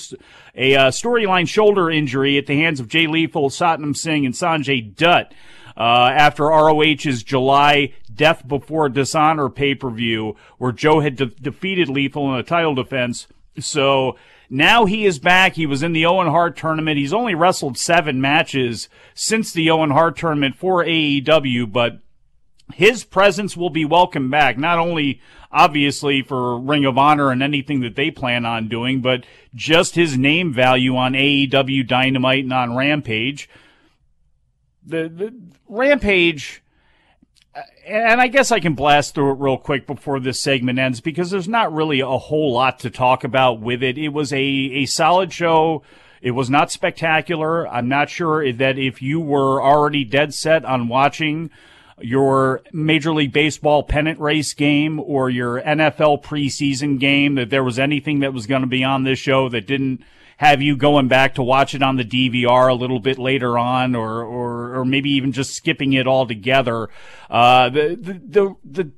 a 0.56 0.76
uh, 0.76 0.88
storyline 0.92 1.48
shoulder 1.48 1.92
injury 1.92 2.38
at 2.38 2.46
the 2.46 2.56
hands 2.56 2.80
of 2.80 2.88
Jay 2.88 3.08
Lethal, 3.08 3.50
Satnam 3.50 3.96
Singh, 3.96 4.26
and 4.26 4.34
Sonjay 4.34 4.96
Dutt. 4.96 5.34
Uh, 5.76 6.12
after 6.14 6.46
ROH's 6.46 7.24
July 7.24 7.94
Death 8.14 8.46
Before 8.48 8.90
Dishonor 8.90 9.50
pay 9.50 9.74
per 9.74 9.90
view, 9.90 10.36
where 10.58 10.72
Joe 10.72 11.00
had 11.00 11.16
de- 11.16 11.28
defeated 11.28 11.90
Lethal 11.90 12.34
in 12.34 12.40
a 12.40 12.44
title 12.44 12.76
defense. 12.76 13.28
So 13.60 14.18
now 14.50 14.86
he 14.86 15.06
is 15.06 15.20
back. 15.20 15.56
He 15.56 15.66
was 15.66 15.84
in 15.84 15.94
the 15.94 16.06
Owen 16.06 16.28
Hart 16.28 16.58
tournament. 16.58 16.98
He's 16.98 17.14
only 17.14 17.36
wrestled 17.36 17.78
seven 17.78 18.20
matches 18.20 18.90
since 19.14 19.54
the 19.54 19.70
Owen 19.70 19.92
Hart 19.92 20.18
tournament 20.18 20.56
for 20.56 20.84
AEW, 20.84 21.72
but 21.72 22.00
his 22.74 23.04
presence 23.04 23.56
will 23.56 23.70
be 23.70 23.86
welcome 23.86 24.30
back, 24.30 24.58
not 24.58 24.80
only 24.80 25.22
obviously 25.52 26.22
for 26.22 26.60
Ring 26.60 26.86
of 26.86 26.98
Honor 26.98 27.32
and 27.32 27.44
anything 27.44 27.82
that 27.82 27.96
they 27.96 28.12
plan 28.12 28.46
on 28.46 28.68
doing, 28.68 29.02
but 29.02 29.26
just 29.54 29.96
his 29.96 30.18
name 30.18 30.54
value 30.54 30.96
on 30.96 31.14
AEW 31.14 31.88
Dynamite 31.88 32.44
and 32.44 32.54
on 32.54 32.76
Rampage. 32.76 33.50
The, 34.86 35.10
the 35.10 35.36
Rampage, 35.68 36.62
and 37.86 38.22
I 38.22 38.28
guess 38.28 38.52
I 38.52 38.60
can 38.60 38.74
blast 38.74 39.16
through 39.16 39.32
it 39.32 39.40
real 39.40 39.58
quick 39.58 39.88
before 39.88 40.20
this 40.20 40.42
segment 40.42 40.80
ends 40.80 41.02
because 41.02 41.32
there's 41.32 41.48
not 41.48 41.74
really 41.74 42.00
a 42.00 42.08
whole 42.08 42.54
lot 42.54 42.80
to 42.80 42.90
talk 42.90 43.24
about 43.24 43.60
with 43.60 43.82
it. 43.84 43.98
It 43.98 44.10
was 44.10 44.32
a, 44.32 44.40
a 44.40 44.86
solid 44.86 45.34
show. 45.34 45.84
It 46.22 46.32
was 46.32 46.50
not 46.50 46.72
spectacular. 46.72 47.68
I'm 47.68 47.88
not 47.88 48.10
sure 48.10 48.52
that 48.54 48.78
if 48.78 49.02
you 49.02 49.20
were 49.20 49.62
already 49.62 50.04
dead 50.04 50.34
set 50.34 50.64
on 50.66 50.88
watching 50.88 51.50
your 52.00 52.62
Major 52.72 53.14
League 53.14 53.34
Baseball 53.34 53.84
pennant 53.84 54.20
race 54.20 54.54
game 54.54 55.00
or 55.00 55.30
your 55.30 55.62
NFL 55.62 56.24
preseason 56.24 57.00
game, 57.00 57.36
that 57.36 57.50
there 57.50 57.64
was 57.64 57.80
anything 57.80 58.20
that 58.20 58.34
was 58.34 58.48
going 58.48 58.62
to 58.62 58.68
be 58.68 58.84
on 58.84 59.04
this 59.04 59.20
show 59.20 59.50
that 59.50 59.68
didn't 59.68 60.04
have 60.42 60.60
you 60.60 60.76
going 60.76 61.08
back 61.08 61.36
to 61.36 61.44
watch 61.44 61.76
it 61.76 61.84
on 61.84 61.98
the 61.98 62.04
DVR 62.04 62.68
a 62.68 62.74
little 62.74 63.00
bit 63.00 63.20
later 63.20 63.60
on, 63.60 63.94
or 63.94 64.24
or, 64.24 64.80
or 64.80 64.86
maybe 64.86 65.12
even 65.12 65.32
just 65.32 65.54
skipping 65.54 65.94
it 65.94 66.08
altogether. 66.08 66.90
Uh, 67.30 67.70
the, 67.70 67.96
the 67.96 68.14
the 68.14 68.56
the 68.66 68.92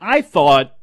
I 0.00 0.22
thought 0.22 0.76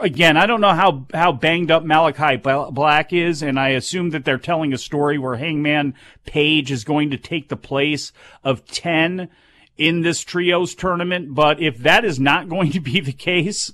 again, 0.00 0.38
I 0.38 0.46
don't 0.46 0.62
know 0.62 0.72
how, 0.72 1.06
how 1.12 1.32
banged 1.32 1.70
up 1.70 1.84
Malakai 1.84 2.72
Black 2.72 3.12
is, 3.12 3.42
and 3.42 3.60
I 3.60 3.68
assume 3.68 4.08
that 4.10 4.24
they're 4.24 4.38
telling 4.38 4.72
a 4.72 4.78
story 4.78 5.18
where 5.18 5.36
Hangman 5.36 5.92
Page 6.24 6.72
is 6.72 6.82
going 6.82 7.10
to 7.10 7.18
take 7.18 7.50
the 7.50 7.58
place 7.58 8.10
of 8.42 8.64
10 8.64 9.28
in 9.76 10.00
this 10.00 10.22
trios 10.22 10.74
tournament. 10.74 11.34
But 11.34 11.60
if 11.60 11.76
that 11.76 12.06
is 12.06 12.18
not 12.18 12.48
going 12.48 12.72
to 12.72 12.80
be 12.80 13.00
the 13.00 13.12
case, 13.12 13.70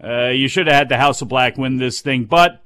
uh, 0.00 0.28
you 0.28 0.46
should 0.46 0.68
have 0.68 0.76
had 0.76 0.88
the 0.90 0.98
House 0.98 1.20
of 1.22 1.26
Black 1.26 1.58
win 1.58 1.78
this 1.78 2.00
thing. 2.00 2.26
But 2.26 2.62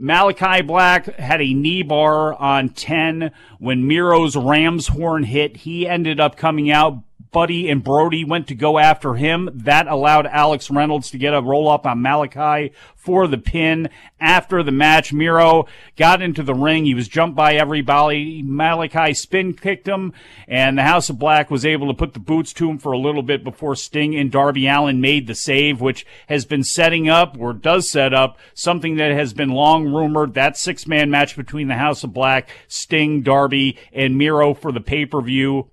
Malakai 0.00 0.66
Black 0.66 1.06
had 1.18 1.40
a 1.40 1.54
knee 1.54 1.82
bar 1.82 2.34
on 2.34 2.68
10 2.68 3.30
when 3.58 3.86
Miro's 3.86 4.36
Ram's 4.36 4.88
horn 4.88 5.24
hit. 5.24 5.58
He 5.58 5.88
ended 5.88 6.20
up 6.20 6.36
coming 6.36 6.70
out 6.70 6.98
Buddy 7.32 7.68
and 7.68 7.82
Brody 7.82 8.24
went 8.24 8.48
to 8.48 8.54
go 8.54 8.78
after 8.78 9.14
him. 9.14 9.50
That 9.52 9.88
allowed 9.88 10.26
Alex 10.26 10.70
Reynolds 10.70 11.10
to 11.10 11.18
get 11.18 11.34
a 11.34 11.40
roll 11.40 11.68
up 11.68 11.86
on 11.86 12.00
Malakai 12.00 12.72
for 12.94 13.28
the 13.28 13.38
pin. 13.38 13.88
After 14.18 14.62
the 14.62 14.72
match, 14.72 15.12
Miro 15.12 15.66
got 15.96 16.20
into 16.20 16.42
the 16.42 16.54
ring. 16.54 16.84
He 16.84 16.94
was 16.94 17.06
jumped 17.06 17.36
by 17.36 17.54
everybody. 17.54 18.42
Malakai 18.42 19.16
spin 19.16 19.54
kicked 19.54 19.86
him, 19.86 20.12
and 20.48 20.76
the 20.76 20.82
House 20.82 21.08
of 21.08 21.18
Black 21.18 21.50
was 21.50 21.64
able 21.64 21.86
to 21.86 21.94
put 21.94 22.14
the 22.14 22.20
boots 22.20 22.52
to 22.54 22.68
him 22.68 22.78
for 22.78 22.92
a 22.92 22.98
little 22.98 23.22
bit 23.22 23.44
before 23.44 23.76
Sting 23.76 24.16
and 24.16 24.32
Darby 24.32 24.66
Allin 24.66 25.00
made 25.00 25.26
the 25.26 25.34
save, 25.34 25.80
which 25.80 26.04
has 26.28 26.44
been 26.44 26.64
setting 26.64 27.08
up 27.08 27.36
or 27.38 27.52
does 27.52 27.88
set 27.88 28.12
up 28.12 28.38
something 28.54 28.96
that 28.96 29.12
has 29.12 29.32
been 29.32 29.50
long 29.50 29.86
rumored. 29.86 30.34
That 30.34 30.56
six 30.56 30.86
man 30.86 31.10
match 31.10 31.36
between 31.36 31.68
the 31.68 31.74
House 31.74 32.02
of 32.02 32.12
Black, 32.12 32.48
Sting, 32.66 33.22
Darby, 33.22 33.78
and 33.92 34.18
Miro 34.18 34.52
for 34.52 34.72
the 34.72 34.80
pay 34.80 35.06
per 35.06 35.20
view. 35.20 35.70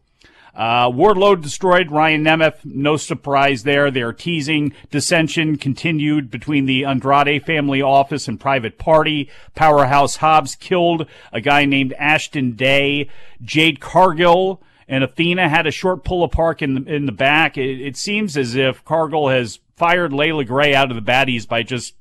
Uh, 0.55 0.87
Wardlow 0.89 1.41
destroyed 1.41 1.91
Ryan 1.91 2.23
Nemeth. 2.23 2.63
No 2.63 2.95
surprise 2.95 3.63
there. 3.63 3.89
They're 3.89 4.13
teasing 4.13 4.73
dissension 4.91 5.57
continued 5.57 6.29
between 6.29 6.65
the 6.65 6.85
Andrade 6.85 7.43
family 7.43 7.81
office 7.81 8.27
and 8.27 8.39
private 8.39 8.77
party. 8.77 9.29
Powerhouse 9.55 10.17
Hobbs 10.17 10.55
killed 10.55 11.07
a 11.31 11.41
guy 11.41 11.65
named 11.65 11.93
Ashton 11.97 12.51
Day. 12.55 13.09
Jade 13.41 13.79
Cargill 13.79 14.61
and 14.87 15.03
Athena 15.03 15.49
had 15.49 15.65
a 15.65 15.71
short 15.71 16.03
pull 16.03 16.23
apart 16.23 16.61
in 16.61 16.75
the, 16.75 16.93
in 16.93 17.07
the 17.07 17.11
back. 17.11 17.57
It, 17.57 17.81
it 17.81 17.97
seems 17.97 18.37
as 18.37 18.53
if 18.55 18.85
Cargill 18.85 19.29
has 19.29 19.59
fired 19.75 20.13
Leila 20.13 20.45
Grey 20.45 20.75
out 20.75 20.91
of 20.91 20.95
the 20.95 21.11
baddies 21.11 21.47
by 21.47 21.63
just 21.63 21.95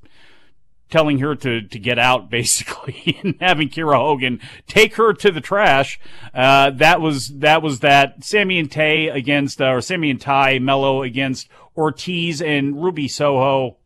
telling 0.93 1.17
her 1.17 1.33
to, 1.33 1.59
to 1.59 1.79
get 1.79 1.97
out 1.97 2.29
basically 2.29 3.19
and 3.23 3.35
having 3.41 3.67
Kiera 3.67 3.97
Hogan 3.97 4.39
take 4.67 4.95
her 4.95 5.11
to 5.11 5.31
the 5.31 5.41
trash. 5.41 5.99
Uh, 6.33 6.69
that 6.69 7.01
was, 7.01 7.39
that 7.39 7.63
was 7.63 7.79
that 7.79 8.23
Sammy 8.23 8.59
and 8.59 8.71
Tay 8.71 9.07
against, 9.07 9.59
uh, 9.59 9.65
or 9.69 9.81
Sammy 9.81 10.11
and 10.11 10.21
Ty 10.21 10.59
Melo 10.59 11.01
against 11.01 11.49
Ortiz 11.75 12.43
and 12.43 12.81
Ruby 12.81 13.07
Soho. 13.07 13.77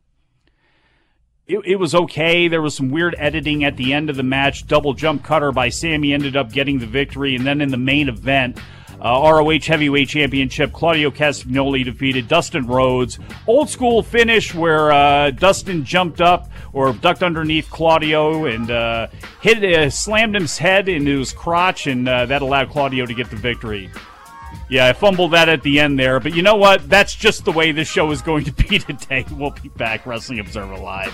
It, 1.47 1.59
it, 1.65 1.75
was 1.77 1.95
okay. 1.95 2.49
There 2.49 2.61
was 2.61 2.75
some 2.75 2.91
weird 2.91 3.15
editing 3.17 3.63
at 3.63 3.77
the 3.77 3.93
end 3.93 4.09
of 4.09 4.17
the 4.17 4.23
match. 4.23 4.67
Double 4.67 4.93
jump 4.93 5.23
cutter 5.23 5.53
by 5.53 5.69
Sammy 5.69 6.11
ended 6.11 6.35
up 6.35 6.51
getting 6.51 6.79
the 6.79 6.85
victory. 6.85 7.37
And 7.37 7.47
then 7.47 7.61
in 7.61 7.69
the 7.69 7.77
main 7.77 8.09
event, 8.09 8.59
uh, 9.01 9.31
ROH 9.33 9.59
Heavyweight 9.65 10.09
Championship, 10.09 10.73
Claudio 10.73 11.11
Castagnoli 11.11 11.85
defeated 11.85 12.27
Dustin 12.27 12.65
Rhodes. 12.65 13.19
Old 13.45 13.69
school 13.69 14.01
finish 14.03 14.53
where 14.53 14.91
uh, 14.91 15.31
Dustin 15.31 15.83
jumped 15.83 16.21
up 16.21 16.49
or 16.73 16.93
ducked 16.93 17.23
underneath 17.23 17.69
Claudio 17.69 18.45
and 18.45 18.71
uh, 18.71 19.07
hit, 19.41 19.63
uh, 19.63 19.89
slammed 19.89 20.35
his 20.35 20.57
head 20.57 20.89
into 20.89 21.19
his 21.19 21.33
crotch, 21.33 21.87
and 21.87 22.07
uh, 22.07 22.25
that 22.25 22.41
allowed 22.41 22.69
Claudio 22.69 23.05
to 23.05 23.13
get 23.13 23.29
the 23.29 23.35
victory. 23.35 23.89
Yeah, 24.69 24.87
I 24.87 24.93
fumbled 24.93 25.31
that 25.31 25.47
at 25.47 25.63
the 25.63 25.79
end 25.79 25.97
there, 25.97 26.19
but 26.19 26.35
you 26.35 26.41
know 26.41 26.55
what? 26.55 26.89
That's 26.89 27.15
just 27.15 27.45
the 27.45 27.51
way 27.51 27.71
this 27.71 27.87
show 27.87 28.11
is 28.11 28.21
going 28.21 28.43
to 28.45 28.51
be 28.51 28.79
today. 28.79 29.25
We'll 29.31 29.51
be 29.51 29.69
back, 29.69 30.05
Wrestling 30.05 30.39
Observer 30.39 30.77
Live. 30.77 31.13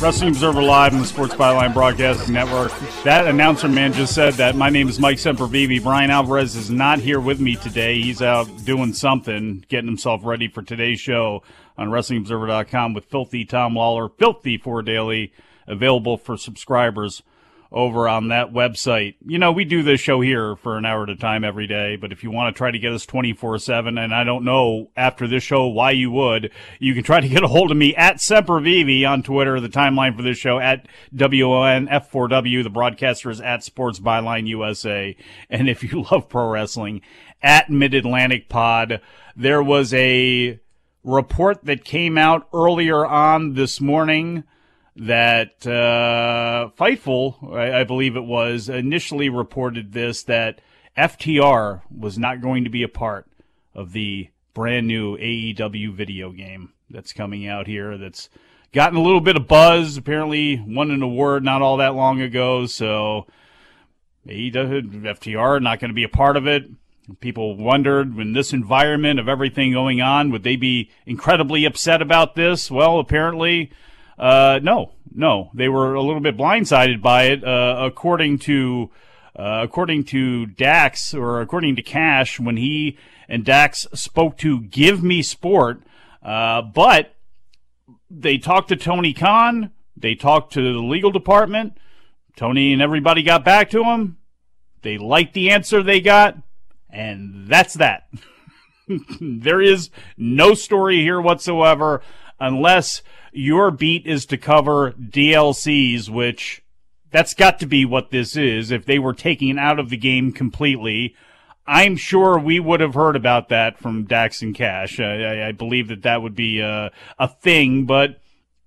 Wrestling 0.00 0.28
Observer 0.28 0.62
Live 0.62 0.94
on 0.94 1.00
the 1.00 1.06
Sports 1.06 1.34
Byline 1.34 1.74
Broadcasting 1.74 2.32
Network. 2.32 2.70
That 3.02 3.26
announcer 3.26 3.66
man 3.66 3.92
just 3.92 4.14
said 4.14 4.34
that 4.34 4.54
my 4.54 4.70
name 4.70 4.88
is 4.88 5.00
Mike 5.00 5.16
Sempervive. 5.16 5.82
Brian 5.82 6.12
Alvarez 6.12 6.54
is 6.54 6.70
not 6.70 7.00
here 7.00 7.18
with 7.18 7.40
me 7.40 7.56
today. 7.56 8.00
He's 8.00 8.22
out 8.22 8.46
doing 8.64 8.92
something, 8.92 9.64
getting 9.68 9.88
himself 9.88 10.24
ready 10.24 10.46
for 10.46 10.62
today's 10.62 11.00
show 11.00 11.42
on 11.76 11.88
WrestlingObserver.com 11.88 12.94
with 12.94 13.06
Filthy 13.06 13.44
Tom 13.44 13.74
Lawler, 13.74 14.08
Filthy 14.08 14.56
Four 14.56 14.82
Daily, 14.82 15.32
available 15.66 16.16
for 16.16 16.36
subscribers 16.36 17.24
over 17.70 18.08
on 18.08 18.28
that 18.28 18.52
website. 18.52 19.16
You 19.26 19.38
know, 19.38 19.52
we 19.52 19.64
do 19.64 19.82
this 19.82 20.00
show 20.00 20.20
here 20.20 20.56
for 20.56 20.78
an 20.78 20.86
hour 20.86 21.02
at 21.02 21.10
a 21.10 21.16
time 21.16 21.44
every 21.44 21.66
day, 21.66 21.96
but 21.96 22.12
if 22.12 22.24
you 22.24 22.30
want 22.30 22.54
to 22.54 22.58
try 22.58 22.70
to 22.70 22.78
get 22.78 22.92
us 22.92 23.04
24 23.04 23.58
7, 23.58 23.98
and 23.98 24.14
I 24.14 24.24
don't 24.24 24.44
know 24.44 24.90
after 24.96 25.26
this 25.26 25.42
show 25.42 25.66
why 25.66 25.90
you 25.90 26.10
would, 26.10 26.50
you 26.78 26.94
can 26.94 27.02
try 27.02 27.20
to 27.20 27.28
get 27.28 27.44
a 27.44 27.48
hold 27.48 27.70
of 27.70 27.76
me 27.76 27.94
at 27.94 28.16
Sempervivi 28.16 29.08
on 29.08 29.22
Twitter, 29.22 29.60
the 29.60 29.68
timeline 29.68 30.16
for 30.16 30.22
this 30.22 30.38
show 30.38 30.58
at 30.58 30.86
WONF4W, 31.14 32.62
the 32.62 32.70
broadcaster 32.70 33.30
is 33.30 33.40
at 33.40 33.62
Sports 33.62 34.00
Byline 34.00 34.46
USA. 34.46 35.16
And 35.50 35.68
if 35.68 35.82
you 35.82 36.02
love 36.10 36.28
pro 36.28 36.48
wrestling, 36.48 37.02
at 37.42 37.70
Mid 37.70 37.94
Atlantic 37.94 38.48
Pod, 38.48 39.00
there 39.36 39.62
was 39.62 39.94
a 39.94 40.58
report 41.04 41.64
that 41.64 41.84
came 41.84 42.18
out 42.18 42.48
earlier 42.52 43.06
on 43.06 43.54
this 43.54 43.80
morning 43.80 44.44
that 44.98 45.64
uh, 45.66 46.70
Fightful, 46.76 47.54
I, 47.54 47.80
I, 47.80 47.84
believe 47.84 48.16
it 48.16 48.24
was, 48.24 48.68
initially 48.68 49.28
reported 49.28 49.92
this 49.92 50.24
that 50.24 50.60
FTR 50.96 51.82
was 51.96 52.18
not 52.18 52.40
going 52.40 52.64
to 52.64 52.70
be 52.70 52.82
a 52.82 52.88
part 52.88 53.26
of 53.74 53.92
the 53.92 54.28
brand 54.54 54.88
new 54.88 55.16
AEW 55.16 55.94
video 55.94 56.32
game 56.32 56.72
that's 56.90 57.12
coming 57.12 57.46
out 57.46 57.68
here. 57.68 57.96
That's 57.96 58.28
gotten 58.72 58.98
a 58.98 59.02
little 59.02 59.20
bit 59.20 59.36
of 59.36 59.46
buzz. 59.46 59.96
Apparently, 59.96 60.60
won 60.66 60.90
an 60.90 61.02
award 61.02 61.44
not 61.44 61.62
all 61.62 61.76
that 61.76 61.94
long 61.94 62.20
ago. 62.20 62.66
So 62.66 63.28
AEW, 64.26 65.02
FTR, 65.02 65.62
not 65.62 65.78
going 65.78 65.90
to 65.90 65.94
be 65.94 66.04
a 66.04 66.08
part 66.08 66.36
of 66.36 66.48
it. 66.48 66.64
People 67.20 67.56
wondered 67.56 68.18
in 68.18 68.32
this 68.32 68.52
environment 68.52 69.20
of 69.20 69.28
everything 69.28 69.72
going 69.72 70.02
on, 70.02 70.30
would 70.30 70.42
they 70.42 70.56
be 70.56 70.90
incredibly 71.06 71.64
upset 71.64 72.02
about 72.02 72.34
this? 72.34 72.70
Well, 72.70 72.98
apparently 72.98 73.70
uh, 74.18 74.60
no, 74.62 74.92
no, 75.14 75.50
they 75.54 75.68
were 75.68 75.94
a 75.94 76.02
little 76.02 76.20
bit 76.20 76.36
blindsided 76.36 77.00
by 77.00 77.24
it, 77.24 77.44
uh, 77.44 77.76
according 77.80 78.38
to 78.40 78.90
uh, 79.36 79.60
according 79.62 80.04
to 80.04 80.46
Dax 80.46 81.14
or 81.14 81.40
according 81.40 81.76
to 81.76 81.82
Cash 81.82 82.40
when 82.40 82.56
he 82.56 82.98
and 83.28 83.44
Dax 83.44 83.86
spoke 83.94 84.36
to 84.38 84.62
Give 84.62 85.02
Me 85.02 85.22
Sport, 85.22 85.82
uh, 86.22 86.62
but 86.62 87.14
they 88.10 88.38
talked 88.38 88.68
to 88.70 88.76
Tony 88.76 89.12
Khan, 89.12 89.70
they 89.96 90.14
talked 90.14 90.52
to 90.54 90.72
the 90.72 90.80
legal 90.80 91.10
department. 91.10 91.76
Tony 92.36 92.72
and 92.72 92.80
everybody 92.80 93.22
got 93.22 93.44
back 93.44 93.70
to 93.70 93.82
him. 93.82 94.18
They 94.82 94.96
liked 94.96 95.34
the 95.34 95.50
answer 95.50 95.82
they 95.82 96.00
got, 96.00 96.38
and 96.88 97.48
that's 97.48 97.74
that. 97.74 98.08
there 99.20 99.60
is 99.60 99.90
no 100.16 100.54
story 100.54 101.00
here 101.00 101.20
whatsoever 101.20 102.00
unless 102.38 103.02
your 103.32 103.70
beat 103.70 104.06
is 104.06 104.26
to 104.26 104.36
cover 104.36 104.92
DLCs, 104.92 106.08
which 106.08 106.62
that's 107.10 107.34
got 107.34 107.58
to 107.60 107.66
be 107.66 107.84
what 107.84 108.10
this 108.10 108.36
is. 108.36 108.70
If 108.70 108.84
they 108.84 108.98
were 108.98 109.14
taken 109.14 109.58
out 109.58 109.78
of 109.78 109.90
the 109.90 109.96
game 109.96 110.32
completely, 110.32 111.14
I'm 111.66 111.96
sure 111.96 112.38
we 112.38 112.60
would 112.60 112.80
have 112.80 112.94
heard 112.94 113.16
about 113.16 113.50
that 113.50 113.78
from 113.78 114.04
Dax 114.04 114.42
and 114.42 114.54
Cash. 114.54 115.00
I, 115.00 115.48
I 115.48 115.52
believe 115.52 115.88
that 115.88 116.02
that 116.02 116.22
would 116.22 116.34
be 116.34 116.60
a, 116.60 116.90
a 117.18 117.28
thing, 117.28 117.84
but 117.84 118.20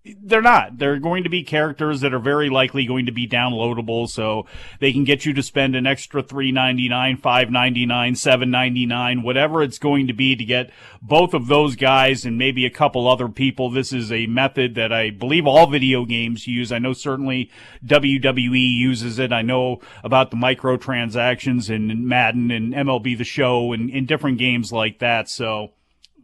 they're 0.04 0.42
not. 0.42 0.80
They're 0.80 0.98
going 0.98 1.26
to 1.26 1.30
be 1.30 1.44
characters 1.44 2.02
that 2.02 2.14
are 2.14 2.20
very 2.20 2.50
likely 2.50 2.86
going 2.86 3.06
to 3.06 3.12
be 3.12 3.28
downloadable, 3.28 4.10
so 4.10 4.48
they 4.80 4.92
can 4.92 5.04
get 5.04 5.26
you 5.26 5.34
to 5.34 5.44
spend 5.44 5.76
an 5.76 5.86
extra 5.86 6.24
three 6.24 6.52
ninety 6.52 6.90
nine, 6.90 7.18
five 7.18 7.52
ninety 7.52 7.86
nine, 7.86 8.16
seven 8.16 8.50
ninety 8.50 8.88
nine, 8.88 9.22
whatever 9.22 9.62
it's 9.62 9.78
going 9.78 10.08
to 10.08 10.14
be 10.14 10.36
to 10.36 10.44
get 10.44 10.72
both 11.04 11.36
of 11.36 11.48
those 11.48 11.76
guys 11.76 12.26
and 12.26 12.38
maybe 12.38 12.66
a 12.66 12.72
couple 12.72 13.08
other 13.08 13.30
people. 13.30 13.70
This 13.70 13.94
is 13.94 14.12
a 14.12 14.26
method 14.26 14.74
that 14.74 14.92
I 14.92 15.12
believe 15.12 15.46
all 15.46 15.68
video 15.68 16.06
games 16.06 16.48
use. 16.48 16.72
I 16.72 16.80
know 16.80 16.94
certainly 16.94 17.52
WWE 17.86 18.76
uses 18.76 19.20
it. 19.20 19.32
I 19.32 19.44
know 19.44 19.82
about 20.04 20.32
the 20.32 20.38
microtransactions 20.38 21.70
in 21.70 22.08
Madden 22.08 22.50
and 22.50 22.74
MLB 22.74 23.18
The 23.18 23.24
Show 23.24 23.72
and 23.72 23.90
in 23.90 24.08
different 24.08 24.40
games 24.40 24.72
like 24.72 24.98
that. 24.98 25.30
So 25.30 25.74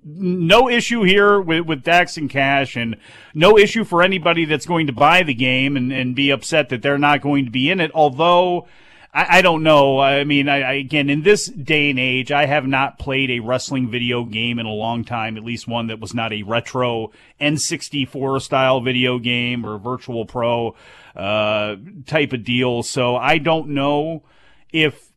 no 0.08 0.70
issue 0.70 1.04
here 1.04 1.39
with, 1.39 1.65
with 1.65 1.84
Dax 1.84 2.17
and 2.17 2.30
Cash, 2.30 2.76
and 2.76 2.96
no 3.34 3.58
issue 3.58 3.84
for 3.84 4.02
anybody 4.02 4.46
that's 4.46 4.65
going 4.65 4.88
to 4.88 4.93
buy 4.93 5.24
the 5.24 5.34
game 5.34 5.76
and, 5.76 5.91
and 5.91 6.15
be 6.15 6.30
upset 6.30 6.70
that 6.70 6.82
they're 6.82 6.98
not 6.98 7.22
going 7.22 7.46
to 7.46 7.52
be 7.52 7.70
in 7.70 7.80
it. 7.80 7.91
Although, 7.93 8.67
I, 9.13 9.38
I 9.38 9.41
don't 9.41 9.63
know. 9.63 10.00
I 10.00 10.24
mean, 10.24 10.48
I, 10.48 10.62
I, 10.62 10.74
again, 10.74 11.10
in 11.10 11.24
this 11.24 11.48
day 11.48 11.89
and 11.89 12.00
age, 12.00 12.32
I 12.32 12.46
have 12.46 12.65
not 12.65 13.00
played 13.00 13.32
a 13.32 13.39
wrestling 13.39 13.89
video 13.89 14.24
game 14.24 14.60
in 14.60 14.65
a 14.65 14.72
long 14.72 15.04
time, 15.04 15.38
at 15.38 15.43
least 15.43 15.67
one 15.67 15.88
that 15.88 16.00
was 16.00 16.13
not 16.13 16.32
a 16.32 16.43
retro 16.43 17.12
N64 17.41 18.41
style 18.41 18.80
video 18.82 19.20
game 19.20 19.65
or 19.65 19.78
Virtual 19.78 20.26
Pro 20.26 20.76
uh, 21.15 21.76
type 22.06 22.32
of 22.34 22.43
deal. 22.43 22.84
So 22.84 23.15
I 23.15 23.39
don't 23.39 23.70
know 23.70 24.24
if 24.72 25.12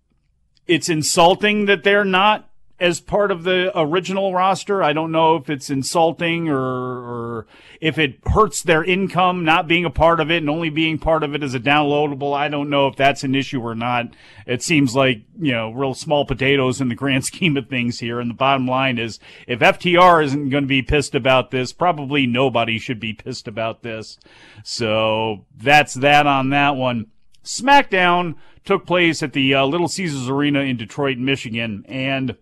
it's 0.67 0.89
insulting 0.89 1.67
that 1.67 1.85
they're 1.85 2.05
not 2.05 2.50
as 2.81 2.99
part 2.99 3.31
of 3.31 3.43
the 3.43 3.71
original 3.79 4.33
roster. 4.33 4.83
I 4.83 4.95
don't 4.95 5.13
know 5.13 5.37
if 5.37 5.51
it's 5.51 5.69
insulting 5.69 6.49
or, 6.49 6.59
or 6.59 7.47
if 7.81 7.99
it 7.99 8.19
hurts 8.27 8.63
their 8.63 8.83
income 8.83 9.45
not 9.45 9.69
being 9.69 9.85
a 9.85 9.91
part 9.91 10.19
of 10.19 10.31
it 10.31 10.39
and 10.39 10.49
only 10.49 10.71
being 10.71 10.99
part 10.99 11.23
of 11.23 11.35
it 11.35 11.43
as 11.43 11.55
a 11.55 11.61
downloadable. 11.61 12.35
I 12.35 12.49
don't 12.49 12.71
know 12.71 12.89
if 12.89 12.97
that's 12.97 13.23
an 13.23 13.35
issue 13.35 13.61
or 13.61 13.75
not. 13.75 14.15
It 14.47 14.63
seems 14.63 14.95
like, 14.95 15.23
you 15.39 15.53
know, 15.53 15.71
real 15.71 15.93
small 15.93 16.25
potatoes 16.25 16.81
in 16.81 16.89
the 16.89 16.95
grand 16.95 17.25
scheme 17.27 17.57
of 17.59 17.69
things 17.69 18.01
here. 18.01 18.19
And 18.19 18.31
the 18.31 18.35
bottom 18.35 18.67
line 18.67 18.99
is 18.99 19.21
if 19.47 19.61
FTR 19.61 20.25
isn't 20.25 20.49
going 20.49 20.65
to 20.65 20.69
be 20.69 20.83
pissed 20.83 21.15
about 21.15 21.51
this, 21.51 21.75
probably 21.75 22.27
nobody 22.27 22.79
should 22.79 22.99
be 22.99 23.13
pissed 23.13 23.47
about 23.47 23.83
this. 23.83 24.19
So 24.65 25.45
that's 25.55 25.95
that 25.95 26.27
on 26.27 26.49
that 26.51 26.77
one. 26.77 27.09
SmackDown 27.45 28.37
took 28.65 28.87
place 28.87 29.23
at 29.23 29.33
the 29.33 29.55
uh, 29.55 29.65
Little 29.65 29.89
Caesars 29.89 30.29
Arena 30.29 30.61
in 30.61 30.77
Detroit, 30.77 31.19
Michigan, 31.19 31.85
and 31.89 32.37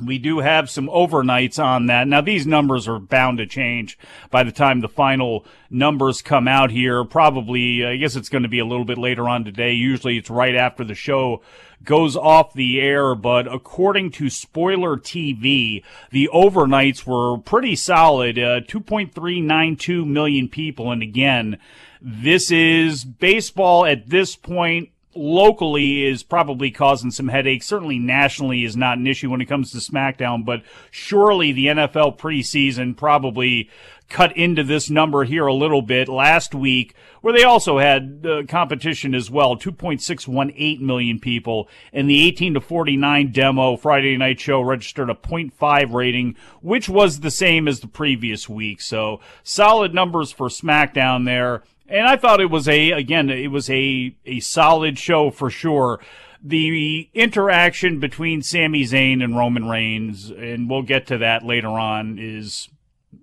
We 0.00 0.18
do 0.18 0.38
have 0.38 0.70
some 0.70 0.88
overnights 0.88 1.62
on 1.62 1.86
that. 1.86 2.08
Now, 2.08 2.20
these 2.20 2.46
numbers 2.46 2.88
are 2.88 2.98
bound 2.98 3.38
to 3.38 3.46
change 3.46 3.98
by 4.30 4.42
the 4.42 4.52
time 4.52 4.80
the 4.80 4.88
final 4.88 5.44
numbers 5.70 6.22
come 6.22 6.48
out 6.48 6.70
here. 6.70 7.04
Probably, 7.04 7.84
I 7.84 7.96
guess 7.96 8.16
it's 8.16 8.28
going 8.28 8.42
to 8.42 8.48
be 8.48 8.58
a 8.58 8.64
little 8.64 8.84
bit 8.84 8.98
later 8.98 9.28
on 9.28 9.44
today. 9.44 9.72
Usually 9.72 10.16
it's 10.16 10.30
right 10.30 10.54
after 10.54 10.82
the 10.82 10.94
show 10.94 11.42
goes 11.84 12.16
off 12.16 12.52
the 12.54 12.80
air, 12.80 13.14
but 13.14 13.52
according 13.52 14.10
to 14.12 14.30
Spoiler 14.30 14.96
TV, 14.96 15.82
the 16.10 16.28
overnights 16.32 17.06
were 17.06 17.38
pretty 17.38 17.76
solid. 17.76 18.38
Uh, 18.38 18.60
2.392 18.60 20.06
million 20.06 20.48
people. 20.48 20.90
And 20.90 21.02
again, 21.02 21.58
this 22.00 22.50
is 22.50 23.04
baseball 23.04 23.84
at 23.84 24.08
this 24.08 24.36
point 24.36 24.91
locally 25.14 26.04
is 26.04 26.22
probably 26.22 26.70
causing 26.70 27.10
some 27.10 27.28
headaches. 27.28 27.66
Certainly 27.66 27.98
nationally 27.98 28.64
is 28.64 28.76
not 28.76 28.98
an 28.98 29.06
issue 29.06 29.30
when 29.30 29.40
it 29.40 29.46
comes 29.46 29.72
to 29.72 29.78
SmackDown, 29.78 30.44
but 30.44 30.62
surely 30.90 31.52
the 31.52 31.66
NFL 31.66 32.18
preseason 32.18 32.96
probably 32.96 33.68
cut 34.08 34.36
into 34.36 34.62
this 34.62 34.90
number 34.90 35.24
here 35.24 35.46
a 35.46 35.54
little 35.54 35.82
bit 35.82 36.08
last 36.08 36.54
week, 36.54 36.94
where 37.22 37.32
they 37.32 37.44
also 37.44 37.78
had 37.78 38.24
uh, 38.28 38.42
competition 38.46 39.14
as 39.14 39.30
well 39.30 39.56
2.618 39.56 40.80
million 40.80 41.18
people. 41.18 41.68
And 41.92 42.08
the 42.08 42.26
18 42.26 42.54
to 42.54 42.60
49 42.60 43.32
demo 43.32 43.76
Friday 43.76 44.16
night 44.16 44.38
show 44.38 44.60
registered 44.60 45.08
a 45.10 45.14
0.5 45.14 45.92
rating, 45.92 46.36
which 46.60 46.88
was 46.88 47.20
the 47.20 47.30
same 47.30 47.66
as 47.66 47.80
the 47.80 47.88
previous 47.88 48.48
week. 48.48 48.80
So 48.82 49.20
solid 49.42 49.94
numbers 49.94 50.30
for 50.30 50.48
SmackDown 50.48 51.24
there. 51.24 51.62
And 51.88 52.06
I 52.06 52.16
thought 52.16 52.40
it 52.40 52.50
was 52.50 52.68
a, 52.68 52.92
again, 52.92 53.28
it 53.30 53.50
was 53.50 53.68
a, 53.68 54.16
a 54.24 54.40
solid 54.40 54.98
show 54.98 55.30
for 55.30 55.50
sure. 55.50 56.00
The 56.42 57.08
interaction 57.14 58.00
between 58.00 58.42
Sami 58.42 58.84
Zayn 58.84 59.22
and 59.22 59.36
Roman 59.36 59.68
Reigns, 59.68 60.30
and 60.30 60.68
we'll 60.68 60.82
get 60.82 61.06
to 61.08 61.18
that 61.18 61.44
later 61.44 61.68
on, 61.68 62.18
is, 62.18 62.68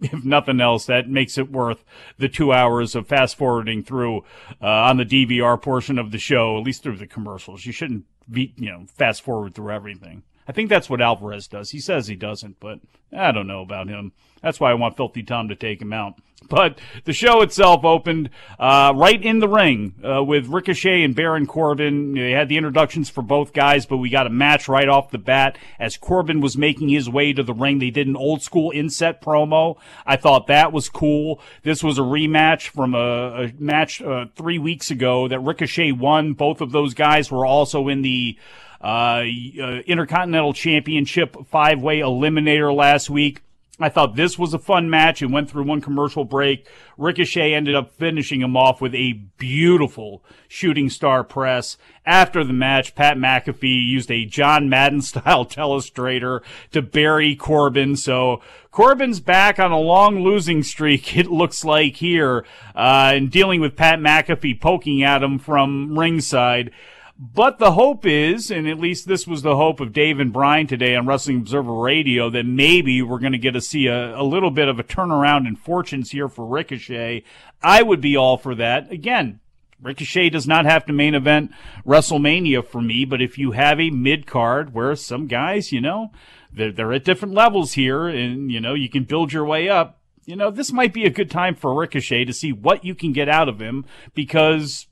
if 0.01 0.23
nothing 0.23 0.61
else, 0.61 0.85
that 0.85 1.09
makes 1.09 1.37
it 1.37 1.51
worth 1.51 1.83
the 2.17 2.29
two 2.29 2.53
hours 2.53 2.95
of 2.95 3.07
fast 3.07 3.37
forwarding 3.37 3.83
through 3.83 4.19
uh, 4.61 4.67
on 4.67 4.97
the 4.97 5.05
DVR 5.05 5.61
portion 5.61 5.97
of 5.97 6.11
the 6.11 6.17
show, 6.17 6.57
at 6.57 6.63
least 6.63 6.83
through 6.83 6.97
the 6.97 7.07
commercials. 7.07 7.65
You 7.65 7.73
shouldn't 7.73 8.05
be, 8.29 8.53
you 8.55 8.69
know, 8.71 8.85
fast 8.95 9.21
forward 9.21 9.55
through 9.55 9.71
everything. 9.71 10.23
I 10.47 10.51
think 10.51 10.69
that's 10.69 10.89
what 10.89 11.01
Alvarez 11.01 11.47
does. 11.47 11.71
He 11.71 11.79
says 11.79 12.07
he 12.07 12.15
doesn't, 12.15 12.59
but 12.59 12.79
I 13.11 13.31
don't 13.31 13.47
know 13.47 13.61
about 13.61 13.87
him. 13.87 14.13
That's 14.41 14.59
why 14.59 14.71
I 14.71 14.75
want 14.75 14.97
Filthy 14.97 15.23
Tom 15.23 15.49
to 15.49 15.55
take 15.55 15.81
him 15.81 15.93
out. 15.93 16.15
But 16.47 16.79
the 17.03 17.13
show 17.13 17.41
itself 17.41 17.83
opened 17.83 18.29
uh, 18.57 18.93
right 18.95 19.21
in 19.21 19.39
the 19.39 19.47
ring 19.47 19.93
uh, 20.03 20.23
with 20.23 20.47
Ricochet 20.47 21.03
and 21.03 21.13
Baron 21.13 21.45
Corbin. 21.45 22.13
They 22.13 22.31
had 22.31 22.47
the 22.47 22.57
introductions 22.57 23.09
for 23.09 23.21
both 23.21 23.53
guys, 23.53 23.85
but 23.85 23.97
we 23.97 24.09
got 24.09 24.25
a 24.25 24.31
match 24.31 24.67
right 24.67 24.87
off 24.87 25.11
the 25.11 25.17
bat 25.17 25.57
as 25.79 25.97
Corbin 25.97 26.39
was 26.39 26.57
making 26.57 26.89
his 26.89 27.09
way 27.09 27.33
to 27.33 27.43
the 27.43 27.53
ring. 27.53 27.79
They 27.79 27.91
did 27.91 28.07
an 28.07 28.15
old 28.15 28.41
school 28.41 28.71
inset 28.71 29.21
promo. 29.21 29.77
I 30.05 30.15
thought 30.15 30.47
that 30.47 30.71
was 30.71 30.89
cool. 30.89 31.41
This 31.63 31.83
was 31.83 31.99
a 31.99 32.03
rematch 32.03 32.69
from 32.69 32.95
a, 32.95 33.43
a 33.43 33.53
match 33.59 34.01
uh, 34.01 34.25
three 34.35 34.59
weeks 34.59 34.89
ago 34.91 35.27
that 35.27 35.39
Ricochet 35.41 35.91
won. 35.91 36.33
Both 36.33 36.61
of 36.61 36.71
those 36.71 36.93
guys 36.93 37.29
were 37.29 37.45
also 37.45 37.89
in 37.89 38.01
the 38.01 38.37
uh, 38.81 38.85
uh, 38.85 39.81
Intercontinental 39.85 40.53
Championship 40.53 41.35
five 41.47 41.81
way 41.81 41.99
eliminator 41.99 42.73
last 42.73 43.09
week. 43.09 43.41
I 43.81 43.87
thought 43.89 44.15
this 44.15 44.37
was 44.37 44.53
a 44.53 44.59
fun 44.59 44.89
match. 44.89 45.21
It 45.21 45.31
went 45.31 45.49
through 45.49 45.63
one 45.63 45.79
commercial 45.79 46.25
break. 46.25 46.67
Ricochet 46.97 47.53
ended 47.53 47.75
up 47.75 47.93
finishing 47.93 48.41
him 48.41 48.57
off 48.57 48.81
with 48.81 48.93
a 48.93 49.13
beautiful 49.37 50.23
shooting 50.49 50.89
star 50.89 51.23
press. 51.23 51.77
After 52.05 52.43
the 52.43 52.51
match, 52.51 52.93
Pat 52.93 53.17
McAfee 53.17 53.87
used 53.87 54.11
a 54.11 54.25
John 54.25 54.67
Madden 54.67 55.01
style 55.03 55.45
telestrator 55.45 56.41
to 56.71 56.81
bury 56.81 57.35
Corbin. 57.35 57.95
So 57.95 58.41
Corbin's 58.71 59.21
back 59.21 59.59
on 59.59 59.71
a 59.71 59.79
long 59.79 60.23
losing 60.23 60.61
streak, 60.61 61.15
it 61.17 61.27
looks 61.27 61.63
like 61.63 61.95
here, 61.95 62.45
uh, 62.75 63.13
and 63.15 63.31
dealing 63.31 63.61
with 63.61 63.77
Pat 63.77 63.99
McAfee 63.99 64.59
poking 64.59 65.03
at 65.03 65.23
him 65.23 65.39
from 65.39 65.97
ringside. 65.97 66.71
But 67.21 67.59
the 67.59 67.73
hope 67.73 68.05
is, 68.05 68.49
and 68.49 68.65
at 68.65 68.79
least 68.79 69.05
this 69.05 69.27
was 69.27 69.41
the 69.41 69.57
hope 69.57 69.81
of 69.81 69.91
Dave 69.91 70.21
and 70.21 70.31
Brian 70.31 70.67
today 70.67 70.95
on 70.95 71.05
Wrestling 71.05 71.39
Observer 71.39 71.73
Radio, 71.73 72.29
that 72.29 72.45
maybe 72.45 73.01
we're 73.01 73.19
going 73.19 73.33
to 73.33 73.37
get 73.37 73.51
to 73.51 73.61
see 73.61 73.87
a, 73.87 74.17
a 74.17 74.23
little 74.23 74.51
bit 74.51 74.69
of 74.69 74.79
a 74.79 74.85
turnaround 74.85 75.45
in 75.45 75.57
fortunes 75.57 76.11
here 76.11 76.29
for 76.29 76.45
Ricochet. 76.45 77.25
I 77.61 77.83
would 77.83 77.99
be 77.99 78.15
all 78.15 78.37
for 78.37 78.55
that. 78.55 78.89
Again, 78.89 79.41
Ricochet 79.81 80.29
does 80.29 80.47
not 80.47 80.63
have 80.63 80.85
to 80.85 80.93
main 80.93 81.13
event 81.13 81.51
WrestleMania 81.85 82.65
for 82.65 82.81
me, 82.81 83.03
but 83.03 83.21
if 83.21 83.37
you 83.37 83.51
have 83.51 83.81
a 83.81 83.89
mid 83.89 84.25
card 84.25 84.73
where 84.73 84.95
some 84.95 85.27
guys, 85.27 85.73
you 85.73 85.81
know, 85.81 86.11
they're, 86.53 86.71
they're 86.71 86.93
at 86.93 87.03
different 87.03 87.33
levels 87.33 87.73
here 87.73 88.07
and, 88.07 88.49
you 88.49 88.61
know, 88.61 88.73
you 88.73 88.87
can 88.87 89.03
build 89.03 89.33
your 89.33 89.43
way 89.43 89.67
up, 89.67 89.99
you 90.25 90.37
know, 90.37 90.51
this 90.51 90.71
might 90.71 90.93
be 90.93 91.05
a 91.05 91.09
good 91.09 91.29
time 91.29 91.55
for 91.55 91.73
Ricochet 91.73 92.23
to 92.23 92.33
see 92.33 92.53
what 92.53 92.85
you 92.85 92.95
can 92.95 93.11
get 93.11 93.27
out 93.27 93.49
of 93.49 93.59
him 93.59 93.83
because 94.13 94.87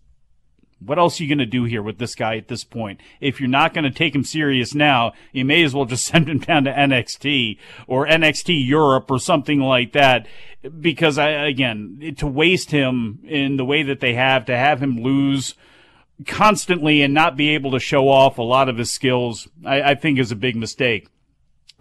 what 0.80 1.00
else 1.00 1.20
are 1.20 1.24
you 1.24 1.30
going 1.30 1.40
to 1.40 1.46
do 1.46 1.64
here 1.64 1.82
with 1.82 1.98
this 1.98 2.16
guy 2.16 2.38
at 2.38 2.48
this 2.48 2.64
point? 2.64 3.00
If 3.20 3.40
you're 3.40 3.50
not 3.50 3.74
going 3.74 3.84
to 3.84 3.92
take 3.92 4.14
him 4.14 4.24
serious 4.24 4.76
now, 4.76 5.14
you 5.32 5.44
may 5.44 5.64
as 5.64 5.74
well 5.74 5.86
just 5.86 6.06
send 6.08 6.30
him 6.30 6.40
down 6.40 6.66
to 6.66 6.74
NXT 6.74 7.58
or 7.88 8.08
NXT 8.08 8.66
Europe 8.66 9.10
or 9.10 9.20
something 9.20 9.60
like 9.60 9.94
that. 9.94 10.28
Because 10.80 11.18
I, 11.18 11.30
again, 11.30 12.16
to 12.18 12.28
waste 12.28 12.72
him 12.72 13.20
in 13.24 13.58
the 13.58 13.66
way 13.66 13.84
that 13.84 14.00
they 14.00 14.14
have, 14.14 14.46
to 14.46 14.58
have 14.58 14.82
him 14.82 15.02
lose 15.02 15.56
constantly 16.26 17.02
and 17.02 17.14
not 17.14 17.38
be 17.38 17.50
able 17.50 17.72
to 17.72 17.80
show 17.80 18.10
off 18.10 18.38
a 18.38 18.44
lot 18.44 18.70
of 18.70 18.78
his 18.78 18.92
skills, 18.92 19.48
I, 19.66 19.82
I 19.82 19.96
think 19.96 20.20
is 20.20 20.32
a 20.32 20.36
big 20.36 20.56
mistake. 20.56 21.08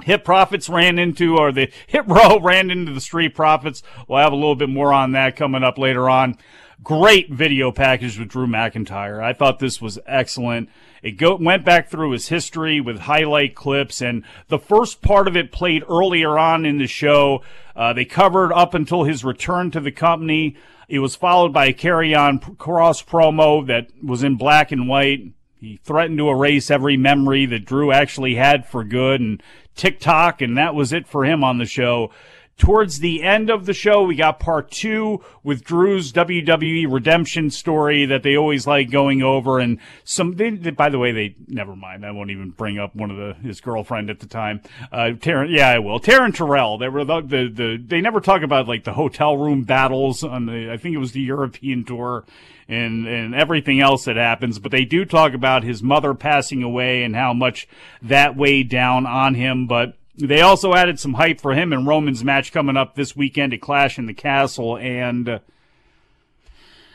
Hit 0.02 0.24
Profits 0.24 0.68
ran 0.68 0.98
into, 0.98 1.36
or 1.36 1.52
the 1.52 1.70
Hit 1.86 2.06
Row 2.06 2.38
ran 2.40 2.70
into 2.70 2.92
the 2.92 3.00
Street 3.00 3.34
Profits. 3.34 3.82
We'll 4.06 4.20
have 4.20 4.32
a 4.32 4.36
little 4.36 4.54
bit 4.54 4.68
more 4.68 4.92
on 4.92 5.12
that 5.12 5.36
coming 5.36 5.64
up 5.64 5.78
later 5.78 6.08
on. 6.08 6.36
Great 6.82 7.30
video 7.30 7.72
package 7.72 8.18
with 8.18 8.28
Drew 8.28 8.46
McIntyre. 8.46 9.22
I 9.22 9.32
thought 9.32 9.58
this 9.58 9.80
was 9.80 9.98
excellent. 10.06 10.68
It 11.02 11.12
go, 11.12 11.36
went 11.36 11.64
back 11.64 11.88
through 11.88 12.12
his 12.12 12.28
history 12.28 12.80
with 12.80 13.00
highlight 13.00 13.54
clips, 13.54 14.02
and 14.02 14.24
the 14.48 14.58
first 14.58 15.02
part 15.02 15.26
of 15.26 15.36
it 15.36 15.52
played 15.52 15.84
earlier 15.88 16.38
on 16.38 16.66
in 16.66 16.78
the 16.78 16.86
show. 16.86 17.42
Uh, 17.74 17.92
they 17.92 18.04
covered 18.04 18.52
up 18.52 18.74
until 18.74 19.04
his 19.04 19.24
return 19.24 19.70
to 19.70 19.80
the 19.80 19.90
company. 19.90 20.54
It 20.88 20.98
was 20.98 21.16
followed 21.16 21.52
by 21.52 21.66
a 21.66 21.72
Karrion 21.72 22.40
Kross 22.56 23.04
promo 23.04 23.66
that 23.66 23.88
was 24.04 24.22
in 24.22 24.36
black 24.36 24.70
and 24.70 24.86
white. 24.86 25.32
He 25.58 25.80
threatened 25.82 26.18
to 26.18 26.28
erase 26.28 26.70
every 26.70 26.96
memory 26.96 27.46
that 27.46 27.64
Drew 27.64 27.90
actually 27.90 28.34
had 28.34 28.66
for 28.66 28.84
good 28.84 29.20
and 29.20 29.42
TikTok, 29.74 30.42
and 30.42 30.56
that 30.58 30.74
was 30.74 30.92
it 30.92 31.08
for 31.08 31.24
him 31.24 31.42
on 31.42 31.58
the 31.58 31.64
show. 31.64 32.10
Towards 32.58 33.00
the 33.00 33.22
end 33.22 33.50
of 33.50 33.66
the 33.66 33.74
show, 33.74 34.02
we 34.02 34.14
got 34.16 34.40
part 34.40 34.70
two 34.70 35.22
with 35.42 35.62
Drew's 35.62 36.10
WWE 36.10 36.90
redemption 36.90 37.50
story 37.50 38.06
that 38.06 38.22
they 38.22 38.34
always 38.34 38.66
like 38.66 38.90
going 38.90 39.22
over. 39.22 39.58
And 39.58 39.78
some, 40.04 40.36
they, 40.36 40.48
they, 40.48 40.70
by 40.70 40.88
the 40.88 40.98
way, 40.98 41.12
they 41.12 41.36
never 41.48 41.76
mind. 41.76 42.06
I 42.06 42.12
won't 42.12 42.30
even 42.30 42.50
bring 42.50 42.78
up 42.78 42.96
one 42.96 43.10
of 43.10 43.18
the 43.18 43.34
his 43.46 43.60
girlfriend 43.60 44.08
at 44.08 44.20
the 44.20 44.26
time. 44.26 44.62
Uh, 44.90 45.12
Taryn, 45.18 45.54
yeah, 45.54 45.68
I 45.68 45.80
will. 45.80 46.00
Taryn 46.00 46.34
Terrell. 46.34 46.78
They 46.78 46.88
were 46.88 47.04
the, 47.04 47.20
the, 47.20 47.48
the 47.52 47.76
they 47.76 48.00
never 48.00 48.20
talk 48.20 48.40
about 48.40 48.66
like 48.66 48.84
the 48.84 48.94
hotel 48.94 49.36
room 49.36 49.64
battles 49.64 50.24
on 50.24 50.46
the 50.46 50.72
I 50.72 50.78
think 50.78 50.94
it 50.94 50.98
was 50.98 51.12
the 51.12 51.20
European 51.20 51.84
tour 51.84 52.24
and 52.68 53.06
and 53.06 53.34
everything 53.34 53.80
else 53.80 54.06
that 54.06 54.16
happens. 54.16 54.58
But 54.58 54.72
they 54.72 54.86
do 54.86 55.04
talk 55.04 55.34
about 55.34 55.62
his 55.62 55.82
mother 55.82 56.14
passing 56.14 56.62
away 56.62 57.02
and 57.02 57.14
how 57.14 57.34
much 57.34 57.68
that 58.00 58.34
weighed 58.34 58.70
down 58.70 59.04
on 59.04 59.34
him. 59.34 59.66
But 59.66 59.98
they 60.18 60.40
also 60.40 60.74
added 60.74 60.98
some 60.98 61.14
hype 61.14 61.40
for 61.40 61.54
him 61.54 61.72
and 61.72 61.86
Roman's 61.86 62.24
match 62.24 62.52
coming 62.52 62.76
up 62.76 62.94
this 62.94 63.14
weekend 63.14 63.52
at 63.52 63.60
Clash 63.60 63.98
in 63.98 64.06
the 64.06 64.14
Castle. 64.14 64.78
And 64.78 65.28
uh, 65.28 65.38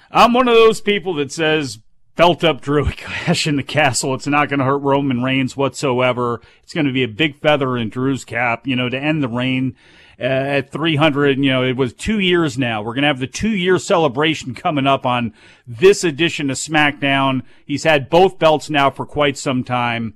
I'm 0.10 0.34
one 0.34 0.48
of 0.48 0.56
those 0.56 0.82
people 0.82 1.14
that 1.16 1.32
says 1.32 1.80
belt 2.16 2.44
up 2.44 2.62
Drew 2.62 2.88
at 2.88 2.98
Clash 2.98 3.46
in 3.46 3.58
the 3.58 3.64
Castle. 3.64 4.16
It's 4.16 4.28
not 4.28 4.50
going 4.50 4.60
to 4.60 4.66
hurt 4.66 4.78
Roman 4.78 5.22
Reigns 5.22 5.56
whatsoever. 5.56 6.42
It's 6.64 6.74
going 6.74 6.88
to 6.88 6.92
be 6.92 7.04
a 7.04 7.08
big 7.08 7.40
feather 7.40 7.78
in 7.78 7.90
Drew's 7.90 8.26
cap, 8.26 8.66
you 8.66 8.76
know, 8.76 8.90
to 8.90 8.98
end 8.98 9.22
the 9.22 9.28
reign. 9.28 9.76
Uh, 10.20 10.24
at 10.24 10.72
300, 10.72 11.40
you 11.40 11.50
know, 11.50 11.64
it 11.64 11.76
was 11.76 11.94
two 11.94 12.20
years 12.20 12.56
now. 12.56 12.84
We're 12.84 12.94
going 12.94 13.02
to 13.02 13.08
have 13.08 13.20
the 13.20 13.26
two 13.26 13.50
year 13.50 13.80
celebration 13.80 14.54
coming 14.54 14.86
up 14.86 15.04
on 15.04 15.34
this 15.66 16.04
edition 16.04 16.52
of 16.52 16.58
SmackDown. 16.58 17.42
He's 17.66 17.86
had 17.86 18.08
both 18.08 18.38
belts 18.38 18.70
now 18.70 18.92
for 18.92 19.08
quite 19.08 19.36
some 19.36 19.64
time 19.64 20.14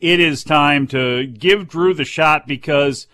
it 0.00 0.20
is 0.20 0.44
time 0.44 0.86
to 0.88 1.26
give 1.26 1.68
Drew 1.68 1.94
the 1.94 2.04
shot 2.04 2.46
because 2.46 3.06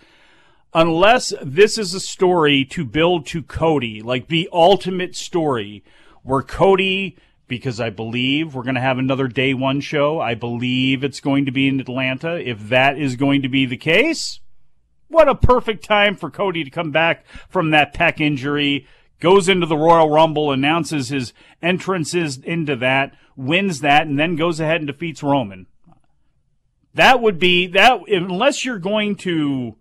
unless 0.73 1.33
this 1.41 1.79
is 1.79 1.95
a 1.95 2.01
story 2.01 2.65
to 2.67 2.85
build 2.85 3.27
to 3.27 3.43
Cody, 3.43 4.03
like 4.03 4.29
the 4.29 4.49
ultimate 4.53 5.15
story 5.15 5.85
where 6.23 6.43
Cody, 6.43 7.17
because 7.47 7.81
I 7.81 7.91
believe 7.91 8.55
we're 8.55 8.65
going 8.65 8.75
to 8.75 8.81
have 8.81 8.99
another 8.99 9.29
day 9.29 9.55
one 9.55 9.81
show. 9.81 10.21
I 10.21 10.35
believe 10.35 11.05
it's 11.05 11.21
going 11.21 11.45
to 11.45 11.53
be 11.53 11.69
in 11.69 11.79
Atlanta. 11.79 12.41
If 12.41 12.69
that 12.71 12.99
is 12.99 13.17
going 13.17 13.43
to 13.43 13.49
be 13.49 13.67
the 13.67 13.77
case, 13.77 14.41
what 15.09 15.29
a 15.29 15.35
perfect 15.35 15.85
time 15.85 16.17
for 16.17 16.31
Cody 16.31 16.65
to 16.65 16.71
come 16.71 16.91
back 16.91 17.25
from 17.49 17.71
that 17.71 17.95
pec 17.95 18.21
injury, 18.21 18.89
goes 19.21 19.49
into 19.49 19.67
the 19.67 19.77
Royal 19.77 20.11
Rumble, 20.11 20.51
announces 20.51 21.11
his 21.11 21.33
entrances 21.63 22.39
into 22.39 22.75
that, 22.77 23.15
wins 23.37 23.81
that, 23.81 24.07
and 24.07 24.19
then 24.19 24.35
goes 24.35 24.59
ahead 24.59 24.79
and 24.79 24.89
defeats 24.89 25.23
Roman 25.23 25.67
That 26.95 27.21
would 27.21 27.39
be 27.39 27.67
that 27.69 28.01
unless 28.09 28.65
you're 28.65 28.79
going 28.79 29.17
to 29.17 29.77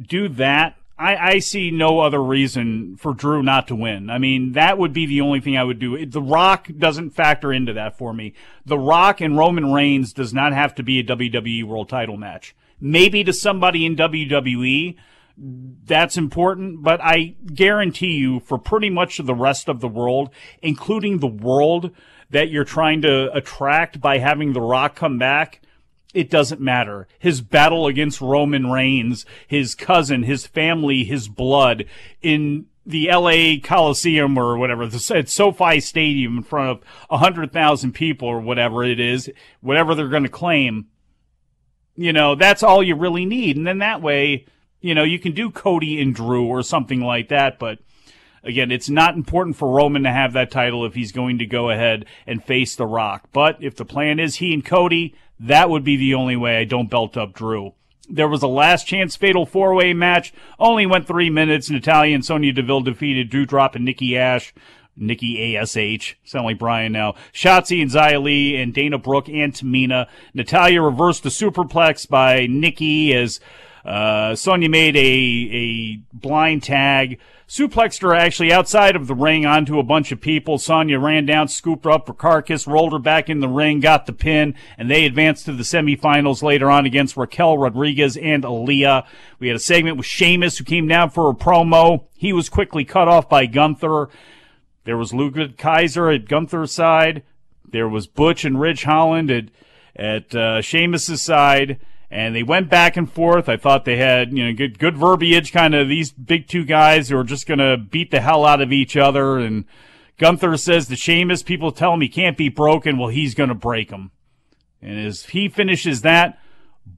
do 0.00 0.28
that. 0.30 0.76
I, 0.98 1.16
I 1.16 1.38
see 1.40 1.70
no 1.70 2.00
other 2.00 2.22
reason 2.22 2.96
for 2.96 3.12
Drew 3.12 3.42
not 3.42 3.68
to 3.68 3.74
win. 3.74 4.08
I 4.08 4.16
mean, 4.16 4.52
that 4.52 4.78
would 4.78 4.94
be 4.94 5.04
the 5.04 5.20
only 5.20 5.40
thing 5.40 5.56
I 5.56 5.64
would 5.64 5.78
do. 5.78 6.06
The 6.06 6.22
Rock 6.22 6.68
doesn't 6.78 7.10
factor 7.10 7.52
into 7.52 7.74
that 7.74 7.98
for 7.98 8.14
me. 8.14 8.32
The 8.64 8.78
Rock 8.78 9.20
and 9.20 9.36
Roman 9.36 9.74
Reigns 9.74 10.14
does 10.14 10.32
not 10.32 10.54
have 10.54 10.74
to 10.76 10.82
be 10.82 10.98
a 10.98 11.04
WWE 11.04 11.64
World 11.64 11.90
Title 11.90 12.16
match. 12.16 12.56
Maybe 12.80 13.24
to 13.24 13.32
somebody 13.34 13.84
in 13.84 13.94
WWE, 13.96 14.96
that's 15.36 16.16
important, 16.16 16.82
but 16.82 17.00
I 17.02 17.36
guarantee 17.52 18.16
you 18.16 18.40
for 18.40 18.56
pretty 18.58 18.88
much 18.88 19.18
the 19.18 19.34
rest 19.34 19.68
of 19.68 19.80
the 19.80 19.88
world, 19.88 20.30
including 20.62 21.18
the 21.18 21.26
world 21.26 21.90
that 22.30 22.48
you're 22.48 22.64
trying 22.64 23.02
to 23.02 23.30
attract 23.34 24.00
by 24.00 24.18
having 24.18 24.52
The 24.52 24.62
Rock 24.62 24.96
come 24.96 25.18
back, 25.18 25.60
it 26.16 26.30
doesn't 26.30 26.62
matter. 26.62 27.06
His 27.18 27.42
battle 27.42 27.86
against 27.86 28.22
Roman 28.22 28.70
Reigns, 28.70 29.26
his 29.46 29.74
cousin, 29.74 30.22
his 30.22 30.46
family, 30.46 31.04
his 31.04 31.28
blood 31.28 31.84
in 32.22 32.66
the 32.86 33.08
LA 33.08 33.56
Coliseum 33.62 34.38
or 34.38 34.56
whatever, 34.56 34.84
at 34.84 35.28
SoFi 35.28 35.78
Stadium 35.78 36.38
in 36.38 36.42
front 36.42 36.70
of 36.70 36.84
100,000 37.10 37.92
people 37.92 38.28
or 38.28 38.40
whatever 38.40 38.82
it 38.82 38.98
is, 38.98 39.28
whatever 39.60 39.94
they're 39.94 40.08
going 40.08 40.22
to 40.22 40.30
claim, 40.30 40.86
you 41.96 42.14
know, 42.14 42.34
that's 42.34 42.62
all 42.62 42.82
you 42.82 42.94
really 42.94 43.26
need. 43.26 43.58
And 43.58 43.66
then 43.66 43.78
that 43.78 44.00
way, 44.00 44.46
you 44.80 44.94
know, 44.94 45.04
you 45.04 45.18
can 45.18 45.32
do 45.32 45.50
Cody 45.50 46.00
and 46.00 46.14
Drew 46.14 46.46
or 46.46 46.62
something 46.62 47.02
like 47.02 47.28
that, 47.28 47.58
but 47.58 47.80
again, 48.46 48.70
it's 48.70 48.88
not 48.88 49.16
important 49.16 49.56
for 49.56 49.68
Roman 49.68 50.04
to 50.04 50.12
have 50.12 50.32
that 50.32 50.50
title 50.50 50.84
if 50.86 50.94
he's 50.94 51.12
going 51.12 51.38
to 51.38 51.46
go 51.46 51.70
ahead 51.70 52.06
and 52.26 52.42
face 52.42 52.76
The 52.76 52.86
Rock. 52.86 53.28
But 53.32 53.58
if 53.60 53.76
the 53.76 53.84
plan 53.84 54.18
is 54.18 54.36
he 54.36 54.54
and 54.54 54.64
Cody, 54.64 55.14
that 55.40 55.68
would 55.68 55.84
be 55.84 55.96
the 55.96 56.14
only 56.14 56.36
way 56.36 56.58
I 56.58 56.64
don't 56.64 56.90
belt 56.90 57.16
up 57.16 57.34
Drew. 57.34 57.74
There 58.08 58.28
was 58.28 58.42
a 58.42 58.48
last 58.48 58.86
chance 58.86 59.16
fatal 59.16 59.46
four 59.46 59.74
way 59.74 59.92
match, 59.92 60.32
only 60.58 60.86
went 60.86 61.06
three 61.06 61.28
minutes. 61.28 61.68
Natalya 61.68 62.14
and 62.14 62.24
Sonya 62.24 62.52
Deville 62.52 62.82
defeated 62.82 63.30
Doudrop 63.30 63.74
and 63.74 63.84
Nikki 63.84 64.16
Ash. 64.16 64.54
Nikki 64.98 65.56
ASH, 65.56 66.16
sound 66.24 66.46
like 66.46 66.58
Brian 66.58 66.92
now. 66.92 67.16
Shotzi 67.32 67.82
and 67.82 67.90
Xia 67.90 68.22
Li 68.22 68.56
and 68.56 68.72
Dana 68.72 68.96
Brooke 68.96 69.28
and 69.28 69.52
Tamina. 69.52 70.06
Natalya 70.32 70.80
reversed 70.80 71.22
the 71.22 71.28
superplex 71.28 72.08
by 72.08 72.46
Nikki 72.46 73.12
as 73.12 73.38
uh, 73.84 74.34
Sonya 74.34 74.70
made 74.70 74.96
a 74.96 75.00
a 75.00 75.96
blind 76.16 76.62
tag 76.62 77.18
suplexed 77.48 78.02
her 78.02 78.14
actually 78.14 78.52
outside 78.52 78.96
of 78.96 79.06
the 79.06 79.14
ring 79.14 79.46
onto 79.46 79.78
a 79.78 79.84
bunch 79.84 80.10
of 80.10 80.20
people. 80.20 80.58
Sonya 80.58 80.98
ran 80.98 81.26
down, 81.26 81.48
scooped 81.48 81.84
her 81.84 81.92
up 81.92 82.06
for 82.06 82.14
Carcass, 82.14 82.66
rolled 82.66 82.92
her 82.92 82.98
back 82.98 83.30
in 83.30 83.40
the 83.40 83.48
ring, 83.48 83.80
got 83.80 84.06
the 84.06 84.12
pin, 84.12 84.54
and 84.76 84.90
they 84.90 85.04
advanced 85.04 85.44
to 85.44 85.52
the 85.52 85.62
semifinals 85.62 86.42
later 86.42 86.70
on 86.70 86.86
against 86.86 87.16
Raquel 87.16 87.56
Rodriguez 87.56 88.16
and 88.16 88.42
Aliyah. 88.42 89.06
We 89.38 89.48
had 89.48 89.56
a 89.56 89.60
segment 89.60 89.96
with 89.96 90.06
Sheamus 90.06 90.58
who 90.58 90.64
came 90.64 90.88
down 90.88 91.10
for 91.10 91.30
a 91.30 91.34
promo. 91.34 92.04
He 92.16 92.32
was 92.32 92.48
quickly 92.48 92.84
cut 92.84 93.08
off 93.08 93.28
by 93.28 93.46
Gunther. 93.46 94.08
There 94.84 94.96
was 94.96 95.14
Ludwig 95.14 95.56
Kaiser 95.56 96.10
at 96.10 96.28
Gunther's 96.28 96.72
side. 96.72 97.22
There 97.68 97.88
was 97.88 98.06
Butch 98.06 98.44
and 98.44 98.60
Ridge 98.60 98.84
Holland 98.84 99.30
at, 99.30 99.44
at 99.94 100.34
uh, 100.34 100.62
Sheamus's 100.62 101.22
side 101.22 101.78
and 102.10 102.34
they 102.34 102.42
went 102.42 102.70
back 102.70 102.96
and 102.96 103.10
forth. 103.10 103.48
I 103.48 103.56
thought 103.56 103.84
they 103.84 103.96
had, 103.96 104.32
you 104.32 104.44
know, 104.44 104.52
good, 104.52 104.78
good 104.78 104.96
verbiage, 104.96 105.52
kind 105.52 105.74
of 105.74 105.88
these 105.88 106.12
big 106.12 106.46
two 106.46 106.64
guys 106.64 107.08
who 107.08 107.18
are 107.18 107.24
just 107.24 107.46
going 107.46 107.58
to 107.58 107.76
beat 107.76 108.10
the 108.10 108.20
hell 108.20 108.44
out 108.44 108.60
of 108.60 108.72
each 108.72 108.96
other. 108.96 109.38
And 109.38 109.64
Gunther 110.18 110.56
says 110.56 110.86
to 110.88 110.96
Sheamus, 110.96 111.42
people 111.42 111.72
tell 111.72 111.94
him 111.94 112.00
he 112.00 112.08
can't 112.08 112.36
be 112.36 112.48
broken. 112.48 112.98
Well, 112.98 113.08
he's 113.08 113.34
going 113.34 113.48
to 113.48 113.54
break 113.54 113.90
him. 113.90 114.12
And 114.80 114.98
as 115.04 115.26
he 115.26 115.48
finishes 115.48 116.02
that, 116.02 116.38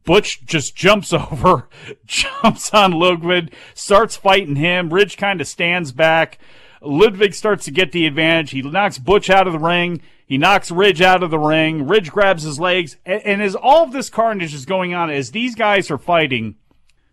Butch 0.05 0.45
just 0.45 0.77
jumps 0.77 1.13
over, 1.33 1.69
jumps 2.07 2.73
on 2.75 2.93
Ludwig, 2.93 3.53
starts 3.75 4.17
fighting 4.17 4.57
him. 4.57 4.93
Ridge 4.93 5.17
kind 5.17 5.41
of 5.41 5.49
stands 5.49 5.93
back. 5.93 6.39
Ludwig 6.83 7.35
starts 7.35 7.65
to 7.65 7.71
get 7.71 7.93
the 7.93 8.07
advantage. 8.07 8.51
He 8.51 8.63
knocks 8.63 8.99
Butch 8.99 9.31
out 9.31 9.47
of 9.47 9.55
the 9.55 9.59
ring. 9.59 10.03
He 10.29 10.37
knocks 10.37 10.71
Ridge 10.71 11.01
out 11.01 11.23
of 11.23 11.31
the 11.31 11.39
ring. 11.39 11.87
Ridge 11.87 12.13
grabs 12.13 12.43
his 12.43 12.61
legs. 12.61 12.99
And, 13.07 13.23
and 13.23 13.43
as 13.43 13.55
all 13.55 13.85
of 13.85 13.93
this 13.93 14.11
carnage 14.11 14.53
is 14.53 14.67
going 14.67 14.93
on, 14.93 15.09
as 15.09 15.31
these 15.31 15.55
guys 15.55 15.91
are 15.91 15.97
fighting, 15.97 16.57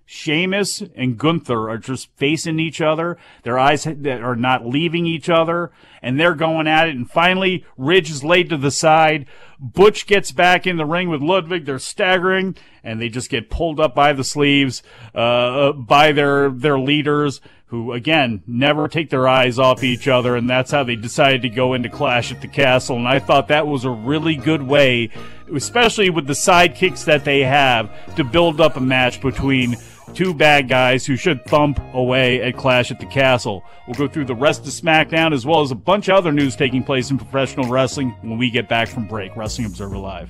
Sheamus 0.05 0.83
and 0.95 1.17
Gunther 1.17 1.69
are 1.69 1.79
just 1.79 2.09
facing 2.15 2.59
each 2.59 2.79
other. 2.79 3.17
Their 3.43 3.57
eyes 3.57 3.85
that 3.85 4.21
are 4.21 4.35
not 4.35 4.65
leaving 4.65 5.07
each 5.07 5.29
other, 5.29 5.71
and 6.01 6.19
they're 6.19 6.35
going 6.35 6.67
at 6.67 6.87
it. 6.87 6.95
And 6.95 7.09
finally, 7.09 7.65
Ridge 7.75 8.11
is 8.11 8.23
laid 8.23 8.49
to 8.49 8.57
the 8.57 8.71
side. 8.71 9.25
Butch 9.59 10.05
gets 10.05 10.31
back 10.31 10.67
in 10.67 10.77
the 10.77 10.85
ring 10.85 11.09
with 11.09 11.21
Ludwig. 11.21 11.65
They're 11.65 11.79
staggering, 11.79 12.55
and 12.83 13.01
they 13.01 13.09
just 13.09 13.31
get 13.31 13.49
pulled 13.49 13.79
up 13.79 13.95
by 13.95 14.13
the 14.13 14.23
sleeves 14.23 14.83
uh, 15.15 15.71
by 15.71 16.11
their 16.11 16.49
their 16.49 16.77
leaders 16.77 17.41
who 17.67 17.91
again 17.93 18.43
never 18.45 18.87
take 18.87 19.09
their 19.09 19.27
eyes 19.27 19.57
off 19.57 19.83
each 19.83 20.07
other, 20.07 20.35
and 20.35 20.47
that's 20.47 20.69
how 20.69 20.83
they 20.83 20.95
decided 20.95 21.41
to 21.41 21.49
go 21.49 21.73
into 21.73 21.89
Clash 21.89 22.31
at 22.31 22.41
the 22.41 22.47
Castle. 22.47 22.97
And 22.97 23.07
I 23.07 23.17
thought 23.17 23.47
that 23.47 23.65
was 23.65 23.85
a 23.85 23.89
really 23.89 24.35
good 24.35 24.61
way, 24.61 25.09
especially 25.53 26.11
with 26.11 26.27
the 26.27 26.33
sidekicks 26.33 27.05
that 27.05 27.25
they 27.25 27.39
have, 27.39 28.15
to 28.17 28.23
build 28.23 28.61
up 28.61 28.77
a 28.77 28.81
match 28.81 29.19
between 29.19 29.77
two 30.13 30.33
bad 30.33 30.67
guys 30.69 31.05
who 31.05 31.15
should 31.15 31.43
thump 31.45 31.79
away 31.93 32.41
at 32.41 32.55
Clash 32.55 32.91
at 32.91 32.99
the 32.99 33.05
Castle. 33.05 33.63
We'll 33.87 33.95
go 33.95 34.07
through 34.07 34.25
the 34.25 34.35
rest 34.35 34.61
of 34.61 34.67
SmackDown 34.67 35.33
as 35.33 35.45
well 35.45 35.61
as 35.61 35.71
a 35.71 35.75
bunch 35.75 36.07
of 36.09 36.15
other 36.15 36.31
news 36.31 36.55
taking 36.55 36.83
place 36.83 37.11
in 37.11 37.17
professional 37.17 37.69
wrestling 37.69 38.15
when 38.21 38.37
we 38.37 38.49
get 38.49 38.69
back 38.69 38.87
from 38.87 39.07
break. 39.07 39.35
Wrestling 39.35 39.67
Observer 39.67 39.97
Live. 39.97 40.29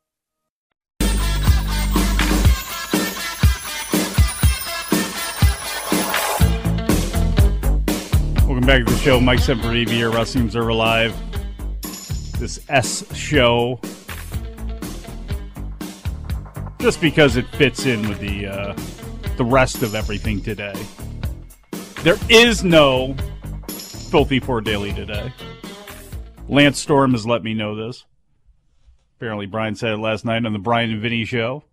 Welcome 8.61 8.85
back 8.85 8.87
to 8.89 8.93
the 8.93 9.03
show. 9.03 9.19
Mike 9.19 9.39
Sempervive 9.39 9.89
here, 9.89 10.11
Wrestling 10.11 10.43
Observer 10.43 10.71
Live. 10.71 11.15
This 12.39 12.59
S 12.69 13.03
show. 13.17 13.79
Just 16.77 17.01
because 17.01 17.37
it 17.37 17.47
fits 17.47 17.87
in 17.87 18.07
with 18.07 18.19
the 18.19 18.45
uh, 18.45 18.79
the 19.37 19.43
rest 19.43 19.81
of 19.81 19.95
everything 19.95 20.43
today. 20.43 20.75
There 22.03 22.19
is 22.29 22.63
no 22.63 23.15
Filthy 23.67 24.39
Four 24.39 24.61
Daily 24.61 24.93
today. 24.93 25.33
Lance 26.47 26.77
Storm 26.77 27.13
has 27.13 27.25
let 27.25 27.43
me 27.43 27.55
know 27.55 27.75
this. 27.75 28.05
Apparently, 29.17 29.47
Brian 29.47 29.73
said 29.73 29.93
it 29.93 29.97
last 29.97 30.23
night 30.23 30.45
on 30.45 30.53
the 30.53 30.59
Brian 30.59 30.91
and 30.91 31.01
Vinny 31.01 31.25
show, 31.25 31.63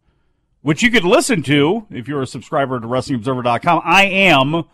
which 0.62 0.82
you 0.82 0.90
could 0.90 1.04
listen 1.04 1.42
to 1.42 1.86
if 1.90 2.08
you're 2.08 2.22
a 2.22 2.26
subscriber 2.26 2.80
to 2.80 2.86
WrestlingObserver.com. 2.86 3.82
I 3.84 4.06
am, 4.06 4.64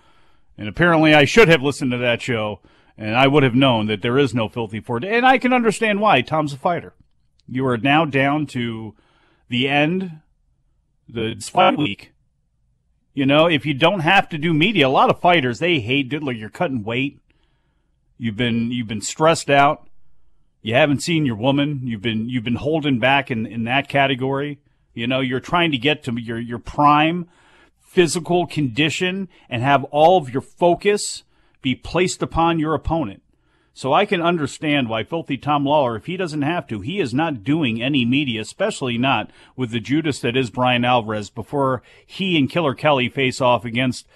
and 0.57 0.69
apparently 0.69 1.15
I 1.15 1.25
should 1.25 1.49
have 1.49 1.63
listened 1.63 1.91
to 1.93 1.99
that 1.99 2.23
show, 2.23 2.61
and 2.97 3.17
I 3.17 3.27
would 3.27 3.43
have 3.43 3.55
known 3.55 3.87
that 3.87 4.03
there 4.03 4.19
is 4.19 4.35
no 4.35 4.49
Filthy 4.49 4.81
Four 4.81 5.01
And 5.05 5.27
I 5.27 5.39
can 5.39 5.53
understand 5.53 6.01
why. 6.01 6.21
Tom's 6.23 6.53
a 6.53 6.59
fighter. 6.59 6.95
You 7.49 7.67
are 7.67 7.77
now 7.77 8.05
down 8.05 8.47
to 8.49 8.95
the 9.49 9.69
end, 9.69 10.21
the 11.09 11.35
fight 11.41 11.77
week. 11.77 12.13
You 13.13 13.27
know, 13.27 13.47
if 13.47 13.65
you 13.65 13.75
don't 13.75 14.01
have 14.01 14.29
to 14.31 14.39
do 14.39 14.53
media, 14.53 14.89
a 14.89 14.91
lot 14.91 15.11
of 15.11 15.21
fighters 15.21 15.59
they 15.59 15.81
hate 15.81 16.13
it. 16.13 16.23
Like 16.23 16.37
you're 16.37 16.51
cutting 16.51 16.83
weight. 16.83 17.21
You've 18.19 18.37
been 18.37 18.71
you've 18.71 18.89
been 18.89 19.01
stressed 19.01 19.51
out. 19.51 19.89
You 20.63 20.75
haven't 20.75 21.03
seen 21.03 21.27
your 21.27 21.37
woman. 21.37 21.81
You've 21.85 22.03
been 22.03 22.29
you've 22.29 22.45
been 22.45 22.57
holding 22.57 22.99
back 22.99 23.31
in, 23.31 23.47
in 23.47 23.65
that 23.65 23.89
category. 23.89 24.61
You 24.95 25.07
know, 25.07 25.21
you're 25.21 25.41
trying 25.41 25.73
to 25.73 25.79
get 25.79 26.05
to 26.05 26.21
your 26.21 26.39
your 26.39 26.59
prime 26.59 27.29
physical 27.95 28.45
condition 28.45 29.29
and 29.49 29.63
have 29.63 29.85
all 29.85 30.19
of 30.19 30.29
your 30.29 30.43
focus 30.43 31.23
be 31.63 31.77
placed 31.77 32.23
upon 32.23 32.59
your 32.59 32.75
opponent. 32.75 33.23
So 33.73 33.93
I 33.93 34.05
can 34.05 34.21
understand 34.21 34.89
why 34.89 35.05
Filthy 35.05 35.37
Tom 35.37 35.65
Lawler, 35.65 35.97
if 35.97 36.07
he 36.07 36.17
doesn't 36.17 36.43
have 36.43 36.67
to, 36.69 36.81
he 36.81 36.99
is 36.99 37.15
not 37.15 37.45
doing 37.45 37.81
any 37.81 38.05
media, 38.05 38.41
especially 38.41 38.99
not 38.99 39.31
with 39.57 39.71
the 39.71 39.79
Judas 39.79 40.19
that 40.21 40.37
is 40.37 40.51
Brian 40.51 40.85
Alvarez 40.85 41.31
before 41.31 41.83
he 42.05 42.37
and 42.37 42.51
Killer 42.51 42.75
Kelly 42.75 43.09
face 43.09 43.41
off 43.41 43.65
against 43.65 44.09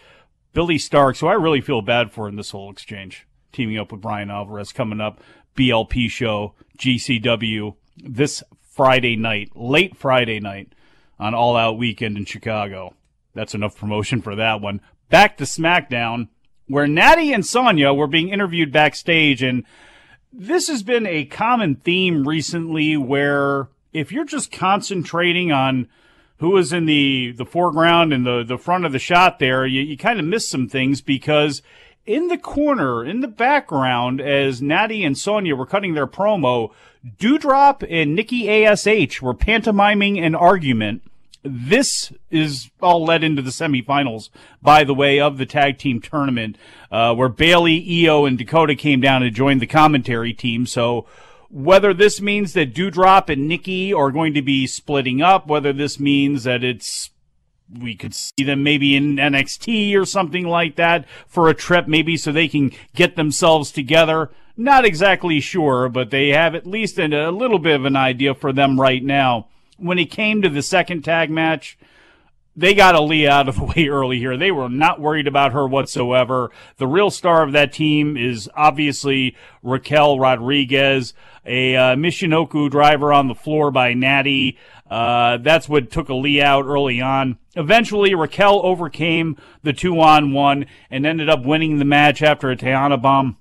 Billy 0.52 0.78
Stark. 0.78 1.14
So 1.14 1.28
I 1.28 1.34
really 1.34 1.60
feel 1.60 1.82
bad 1.82 2.10
for 2.10 2.28
in 2.28 2.34
this 2.34 2.50
whole 2.50 2.72
exchange. 2.72 3.28
Teaming 3.52 3.78
up 3.78 3.92
with 3.92 4.00
Brian 4.00 4.30
Alvarez 4.30 4.72
coming 4.72 5.00
up, 5.00 5.20
BLP 5.56 6.10
show, 6.10 6.54
GCW 6.76 7.76
this 7.96 8.42
Friday 8.60 9.14
night, 9.16 9.56
late 9.56 9.96
Friday 9.96 10.40
night 10.40 10.72
on 11.18 11.34
All 11.34 11.56
Out 11.56 11.78
Weekend 11.78 12.16
in 12.16 12.24
Chicago. 12.24 12.94
That's 13.34 13.54
enough 13.54 13.76
promotion 13.76 14.22
for 14.22 14.34
that 14.36 14.60
one. 14.60 14.80
Back 15.10 15.36
to 15.38 15.44
SmackDown 15.44 16.28
where 16.68 16.86
Natty 16.86 17.32
and 17.32 17.44
Sonya 17.44 17.92
were 17.92 18.06
being 18.06 18.28
interviewed 18.28 18.72
backstage. 18.72 19.42
And 19.42 19.64
this 20.32 20.68
has 20.68 20.82
been 20.82 21.06
a 21.06 21.24
common 21.24 21.76
theme 21.76 22.28
recently 22.28 22.96
where 22.96 23.68
if 23.92 24.12
you're 24.12 24.24
just 24.24 24.52
concentrating 24.52 25.50
on 25.50 25.88
who 26.38 26.56
is 26.56 26.72
in 26.72 26.86
the, 26.86 27.32
the 27.32 27.46
foreground 27.46 28.12
and 28.12 28.24
the, 28.24 28.44
the 28.44 28.58
front 28.58 28.84
of 28.84 28.92
the 28.92 28.98
shot 28.98 29.38
there, 29.38 29.66
you, 29.66 29.80
you 29.80 29.96
kind 29.96 30.20
of 30.20 30.26
miss 30.26 30.48
some 30.48 30.68
things 30.68 31.00
because 31.00 31.62
in 32.06 32.28
the 32.28 32.38
corner, 32.38 33.04
in 33.04 33.20
the 33.20 33.28
background, 33.28 34.20
as 34.20 34.62
Natty 34.62 35.04
and 35.04 35.18
Sonya 35.18 35.56
were 35.56 35.66
cutting 35.66 35.94
their 35.94 36.06
promo, 36.06 36.70
Doudrop 37.18 37.84
and 37.90 38.14
Nikki 38.14 38.48
ASH 38.48 39.20
were 39.20 39.34
pantomiming 39.34 40.18
an 40.18 40.34
argument 40.34 41.02
this 41.42 42.12
is 42.30 42.70
all 42.80 43.04
led 43.04 43.22
into 43.22 43.42
the 43.42 43.50
semifinals, 43.50 44.28
by 44.60 44.84
the 44.84 44.94
way, 44.94 45.20
of 45.20 45.38
the 45.38 45.46
tag 45.46 45.78
team 45.78 46.00
tournament, 46.00 46.56
uh, 46.90 47.14
where 47.14 47.28
Bayley, 47.28 47.80
Iyo, 47.80 48.26
and 48.26 48.36
Dakota 48.36 48.74
came 48.74 49.00
down 49.00 49.22
to 49.22 49.30
join 49.30 49.58
the 49.58 49.66
commentary 49.66 50.32
team. 50.32 50.66
So 50.66 51.06
whether 51.50 51.94
this 51.94 52.20
means 52.20 52.52
that 52.52 52.74
Doudrop 52.74 53.30
and 53.30 53.48
Nikki 53.48 53.92
are 53.92 54.10
going 54.10 54.34
to 54.34 54.42
be 54.42 54.66
splitting 54.66 55.22
up, 55.22 55.46
whether 55.46 55.72
this 55.72 55.98
means 55.98 56.44
that 56.44 56.62
it's 56.64 57.10
we 57.80 57.94
could 57.94 58.14
see 58.14 58.44
them 58.44 58.62
maybe 58.62 58.96
in 58.96 59.16
NXT 59.16 59.94
or 59.94 60.06
something 60.06 60.46
like 60.46 60.76
that 60.76 61.04
for 61.26 61.48
a 61.48 61.54
trip, 61.54 61.86
maybe 61.86 62.16
so 62.16 62.32
they 62.32 62.48
can 62.48 62.72
get 62.94 63.14
themselves 63.14 63.70
together. 63.70 64.30
Not 64.56 64.86
exactly 64.86 65.38
sure, 65.40 65.90
but 65.90 66.10
they 66.10 66.28
have 66.28 66.54
at 66.54 66.66
least 66.66 66.98
a 66.98 67.30
little 67.30 67.58
bit 67.58 67.76
of 67.76 67.84
an 67.84 67.94
idea 67.94 68.34
for 68.34 68.54
them 68.54 68.80
right 68.80 69.04
now 69.04 69.48
when 69.78 69.98
it 69.98 70.10
came 70.10 70.42
to 70.42 70.48
the 70.48 70.62
second 70.62 71.02
tag 71.02 71.30
match, 71.30 71.78
they 72.58 72.74
got 72.74 72.96
Aliyah 72.96 73.28
out 73.28 73.48
of 73.48 73.56
the 73.56 73.64
way 73.76 73.86
early 73.88 74.18
here. 74.18 74.36
They 74.36 74.50
were 74.50 74.68
not 74.68 75.00
worried 75.00 75.28
about 75.28 75.52
her 75.52 75.66
whatsoever. 75.66 76.50
The 76.76 76.88
real 76.88 77.10
star 77.10 77.42
of 77.42 77.52
that 77.52 77.72
team 77.72 78.16
is 78.16 78.50
obviously 78.54 79.36
Raquel 79.62 80.18
Rodriguez, 80.18 81.14
a 81.46 81.76
uh, 81.76 81.96
driver 82.68 83.12
on 83.12 83.28
the 83.28 83.34
floor 83.34 83.70
by 83.70 83.94
Natty. 83.94 84.58
Uh, 84.90 85.36
that's 85.38 85.68
what 85.68 85.90
took 85.90 86.08
Aliyah 86.08 86.42
out 86.42 86.66
early 86.66 87.00
on. 87.00 87.38
Eventually, 87.54 88.14
Raquel 88.14 88.60
overcame 88.64 89.36
the 89.62 89.72
two 89.72 90.00
on 90.00 90.32
one 90.32 90.66
and 90.90 91.06
ended 91.06 91.28
up 91.28 91.44
winning 91.44 91.78
the 91.78 91.84
match 91.84 92.22
after 92.22 92.50
a 92.50 92.56
Tejana 92.56 93.00
bomb 93.00 93.36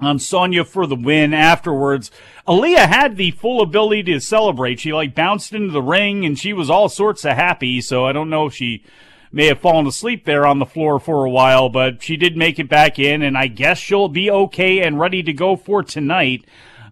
on 0.00 0.18
Sonya 0.18 0.64
for 0.64 0.86
the 0.86 0.96
win 0.96 1.34
afterwards. 1.34 2.10
Aliyah 2.46 2.88
had 2.88 3.16
the 3.16 3.32
full 3.32 3.60
ability 3.60 4.04
to 4.04 4.20
celebrate. 4.20 4.80
She 4.80 4.92
like 4.92 5.14
bounced 5.14 5.52
into 5.52 5.72
the 5.72 5.82
ring 5.82 6.24
and 6.24 6.38
she 6.38 6.52
was 6.52 6.70
all 6.70 6.88
sorts 6.88 7.24
of 7.24 7.32
happy. 7.32 7.80
So 7.80 8.06
I 8.06 8.12
don't 8.12 8.30
know 8.30 8.46
if 8.46 8.54
she 8.54 8.84
may 9.32 9.46
have 9.46 9.60
fallen 9.60 9.86
asleep 9.86 10.24
there 10.24 10.46
on 10.46 10.58
the 10.58 10.66
floor 10.66 10.98
for 10.98 11.24
a 11.24 11.30
while, 11.30 11.68
but 11.68 12.02
she 12.02 12.16
did 12.16 12.36
make 12.36 12.58
it 12.58 12.68
back 12.68 12.98
in 12.98 13.22
and 13.22 13.36
I 13.36 13.48
guess 13.48 13.78
she'll 13.78 14.08
be 14.08 14.30
okay 14.30 14.80
and 14.80 15.00
ready 15.00 15.22
to 15.22 15.32
go 15.32 15.56
for 15.56 15.82
tonight. 15.82 16.44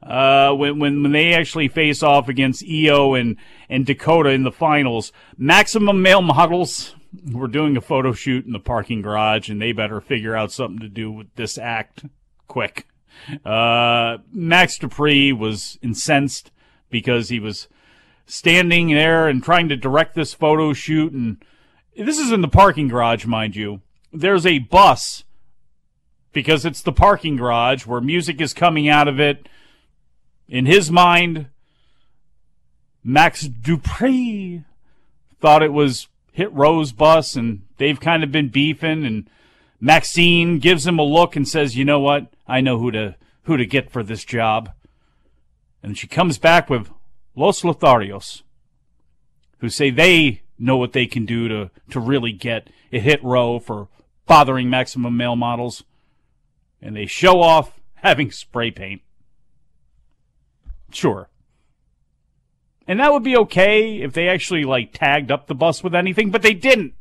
Uh, 0.02 0.52
when, 0.52 0.78
when, 0.78 1.02
when 1.02 1.10
they 1.10 1.34
actually 1.34 1.66
face 1.66 2.00
off 2.00 2.28
against 2.28 2.62
Iyo 2.62 3.18
and, 3.18 3.36
and 3.68 3.84
Dakota 3.84 4.30
in 4.30 4.44
the 4.44 4.52
finals. 4.52 5.10
Maximum 5.36 6.00
male 6.00 6.22
models, 6.22 6.94
we're 7.32 7.48
doing 7.48 7.76
a 7.76 7.80
photo 7.80 8.12
shoot 8.12 8.46
in 8.46 8.52
the 8.52 8.60
parking 8.60 9.02
garage 9.02 9.48
and 9.48 9.60
they 9.60 9.72
better 9.72 10.00
figure 10.00 10.36
out 10.36 10.52
something 10.52 10.78
to 10.78 10.88
do 10.88 11.10
with 11.10 11.34
this 11.34 11.58
act 11.58 12.04
quick. 12.46 12.86
Uh, 13.44 14.18
Max 14.32 14.78
Dupri 14.78 15.36
was 15.36 15.78
incensed 15.82 16.50
because 16.90 17.28
he 17.28 17.40
was 17.40 17.68
standing 18.26 18.88
there 18.88 19.28
and 19.28 19.42
trying 19.42 19.68
to 19.68 19.76
direct 19.76 20.14
this 20.14 20.34
photo 20.34 20.72
shoot. 20.72 21.12
And 21.12 21.42
this 21.96 22.18
is 22.18 22.32
in 22.32 22.40
the 22.40 22.48
parking 22.48 22.88
garage, 22.88 23.24
mind 23.26 23.56
you. 23.56 23.80
There's 24.12 24.46
a 24.46 24.58
bus 24.58 25.24
because 26.32 26.64
it's 26.64 26.82
the 26.82 26.92
parking 26.92 27.36
garage 27.36 27.86
where 27.86 28.00
music 28.00 28.40
is 28.40 28.52
coming 28.52 28.88
out 28.88 29.08
of 29.08 29.18
it. 29.18 29.48
In 30.48 30.66
his 30.66 30.90
mind, 30.90 31.46
Max 33.02 33.46
Dupri 33.48 34.64
thought 35.40 35.62
it 35.62 35.72
was 35.72 36.08
Hit 36.32 36.52
Row's 36.52 36.92
bus, 36.92 37.34
and 37.34 37.62
they've 37.78 37.98
kind 37.98 38.22
of 38.22 38.30
been 38.30 38.48
beefing. 38.48 39.06
And 39.06 39.30
Maxxine 39.80 40.58
gives 40.58 40.86
him 40.86 40.98
a 40.98 41.02
look 41.02 41.34
and 41.36 41.48
says, 41.48 41.76
"You 41.76 41.84
know 41.84 42.00
what? 42.00 42.32
I 42.48 42.60
know 42.60 42.78
who 42.78 42.90
to 42.92 43.16
who 43.46 43.56
to 43.56 43.66
get 43.66 43.90
for 43.90 44.02
this 44.02 44.24
job. 44.24 44.70
And 45.82 45.96
she 45.96 46.06
comes 46.06 46.38
back 46.38 46.68
with 46.68 46.90
Los 47.36 47.62
Lotharios, 47.62 48.42
who 49.58 49.68
say 49.68 49.90
they 49.90 50.42
know 50.58 50.76
what 50.76 50.92
they 50.92 51.06
can 51.06 51.24
do 51.26 51.48
to, 51.48 51.70
to 51.90 52.00
really 52.00 52.32
get 52.32 52.68
a 52.92 52.98
hit 52.98 53.22
row 53.22 53.58
for 53.58 53.88
bothering 54.26 54.68
maximum 54.68 55.16
male 55.16 55.36
models. 55.36 55.84
And 56.82 56.96
they 56.96 57.06
show 57.06 57.40
off 57.40 57.80
having 57.94 58.30
spray 58.30 58.70
paint. 58.70 59.02
Sure. 60.90 61.28
And 62.88 63.00
that 63.00 63.12
would 63.12 63.24
be 63.24 63.36
okay 63.36 64.00
if 64.00 64.12
they 64.12 64.28
actually 64.28 64.64
like 64.64 64.92
tagged 64.92 65.30
up 65.30 65.46
the 65.46 65.54
bus 65.54 65.82
with 65.82 65.94
anything, 65.94 66.30
but 66.30 66.42
they 66.42 66.54
didn't. 66.54 66.94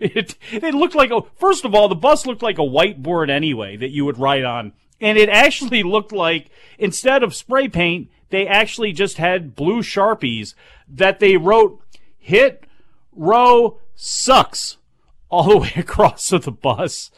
It 0.00 0.36
it 0.52 0.74
looked 0.74 0.94
like 0.94 1.10
a 1.10 1.22
first 1.36 1.64
of 1.64 1.74
all, 1.74 1.88
the 1.88 1.94
bus 1.96 2.24
looked 2.24 2.42
like 2.42 2.58
a 2.58 2.62
whiteboard 2.62 3.30
anyway 3.30 3.76
that 3.76 3.90
you 3.90 4.04
would 4.04 4.18
write 4.18 4.44
on 4.44 4.72
and 5.00 5.18
it 5.18 5.28
actually 5.28 5.82
looked 5.82 6.12
like 6.12 6.50
instead 6.78 7.22
of 7.22 7.34
spray 7.34 7.68
paint, 7.68 8.08
they 8.30 8.46
actually 8.46 8.92
just 8.92 9.16
had 9.16 9.54
blue 9.54 9.82
sharpies 9.82 10.54
that 10.88 11.20
they 11.20 11.36
wrote 11.36 11.80
hit 12.18 12.64
row 13.12 13.78
sucks 13.94 14.76
all 15.28 15.48
the 15.48 15.56
way 15.58 15.72
across 15.76 16.32
of 16.32 16.44
the 16.44 16.52
bus. 16.52 17.10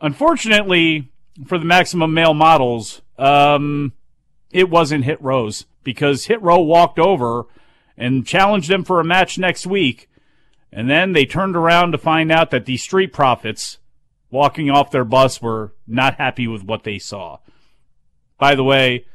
Unfortunately, 0.00 1.10
for 1.46 1.58
the 1.58 1.64
maximum 1.64 2.12
male 2.12 2.34
models, 2.34 3.02
um, 3.18 3.92
it 4.50 4.68
wasn't 4.68 5.04
Hit 5.04 5.20
Row's 5.22 5.66
because 5.84 6.26
Hit 6.26 6.40
Row 6.42 6.60
walked 6.60 6.98
over 6.98 7.46
and 7.96 8.26
challenged 8.26 8.68
them 8.68 8.84
for 8.84 9.00
a 9.00 9.04
match 9.04 9.38
next 9.38 9.66
week. 9.66 10.08
And 10.72 10.90
then 10.90 11.12
they 11.12 11.24
turned 11.24 11.56
around 11.56 11.92
to 11.92 11.98
find 11.98 12.30
out 12.30 12.50
that 12.50 12.66
the 12.66 12.76
Street 12.76 13.12
Profits 13.12 13.78
walking 14.30 14.70
off 14.70 14.90
their 14.90 15.04
bus 15.04 15.40
were 15.40 15.74
not 15.86 16.16
happy 16.16 16.46
with 16.46 16.62
what 16.62 16.84
they 16.84 16.98
saw. 16.98 17.38
By 18.38 18.54
the 18.54 18.64
way, 18.64 19.06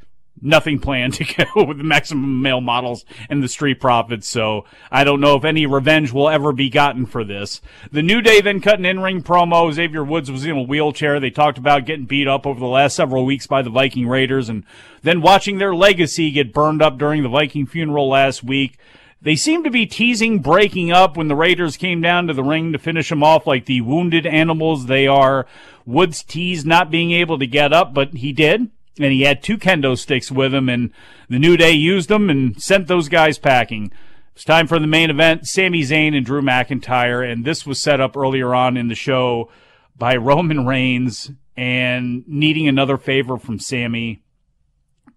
nothing 0.42 0.80
planned 0.80 1.14
to 1.16 1.24
go 1.24 1.66
with 1.66 1.78
the 1.78 1.84
maximum 1.84 2.42
male 2.42 2.62
models 2.62 3.06
and 3.30 3.44
the 3.44 3.48
street 3.48 3.80
profits, 3.80 4.28
so 4.28 4.66
I 4.92 5.04
don't 5.04 5.22
know 5.22 5.36
if 5.36 5.46
any 5.46 5.66
revenge 5.66 6.12
will 6.12 6.30
ever 6.30 6.52
be 6.52 6.70
gotten 6.70 7.06
for 7.06 7.24
this. 7.24 7.62
The 7.92 8.02
New 8.02 8.22
Day 8.22 8.42
then 8.42 8.62
cut 8.62 8.80
an 8.80 8.86
in-ring 8.86 9.22
promo. 9.22 9.72
Xavier 9.72 10.04
Woods 10.04 10.32
was 10.32 10.46
in 10.46 10.58
a 10.58 10.64
wheelchair. 10.64 11.20
They 11.20 11.30
talked 11.30 11.58
about 11.58 11.86
getting 11.86 12.06
beat 12.06 12.28
up 12.28 12.48
over 12.48 12.60
the 12.60 12.66
last 12.66 12.96
several 12.96 13.26
weeks 13.26 13.48
by 13.48 13.62
the 13.62 13.70
Viking 13.70 14.08
Raiders 14.08 14.50
and 14.50 14.66
then 15.04 15.22
watching 15.22 15.58
their 15.58 15.76
legacy 15.76 16.32
get 16.32 16.54
burned 16.54 16.82
up 16.82 16.98
during 16.98 17.24
the 17.24 17.30
Viking 17.30 17.66
funeral 17.66 18.10
last 18.10 18.44
week. 18.44 18.78
They 19.24 19.36
seem 19.36 19.64
to 19.64 19.70
be 19.70 19.86
teasing 19.86 20.40
breaking 20.40 20.92
up 20.92 21.16
when 21.16 21.28
the 21.28 21.36
Raiders 21.36 21.78
came 21.78 22.02
down 22.02 22.26
to 22.28 22.34
the 22.34 22.44
ring 22.44 22.72
to 22.72 22.80
finish 22.80 23.10
them 23.10 23.24
off 23.24 23.46
like 23.46 23.66
the 23.66 23.82
wounded 23.82 24.26
animals 24.26 24.88
they 24.88 25.06
are. 25.06 25.46
Woods 25.86 26.24
teased 26.24 26.66
not 26.66 26.90
being 26.90 27.12
able 27.12 27.38
to 27.38 27.46
get 27.46 27.72
up, 27.72 27.94
but 27.94 28.14
he 28.14 28.34
did. 28.34 28.72
And 29.00 29.14
he 29.14 29.22
had 29.22 29.44
two 29.44 29.58
kendo 29.58 29.98
sticks 29.98 30.32
with 30.32 30.54
him, 30.54 30.68
and 30.68 30.92
the 31.30 31.40
New 31.40 31.56
Day 31.56 31.72
used 31.72 32.10
them 32.10 32.30
and 32.30 32.62
sent 32.62 32.88
those 32.88 33.10
guys 33.10 33.38
packing. 33.38 33.92
It's 34.36 34.44
time 34.44 34.68
for 34.68 34.80
the 34.80 34.88
main 34.88 35.10
event 35.10 35.48
Sami 35.48 35.82
Zayn 35.82 36.16
and 36.16 36.26
Drew 36.26 36.42
McIntyre. 36.42 37.30
And 37.30 37.46
this 37.46 37.66
was 37.66 37.82
set 37.82 38.02
up 38.02 38.18
earlier 38.18 38.56
on 38.56 38.76
in 38.76 38.88
the 38.88 38.96
show 38.96 39.50
by 39.96 40.16
Roman 40.16 40.66
Reigns 40.66 41.32
and 41.56 42.28
needing 42.28 42.68
another 42.68 42.98
favor 42.98 43.38
from 43.38 43.60
Sami. 43.60 44.24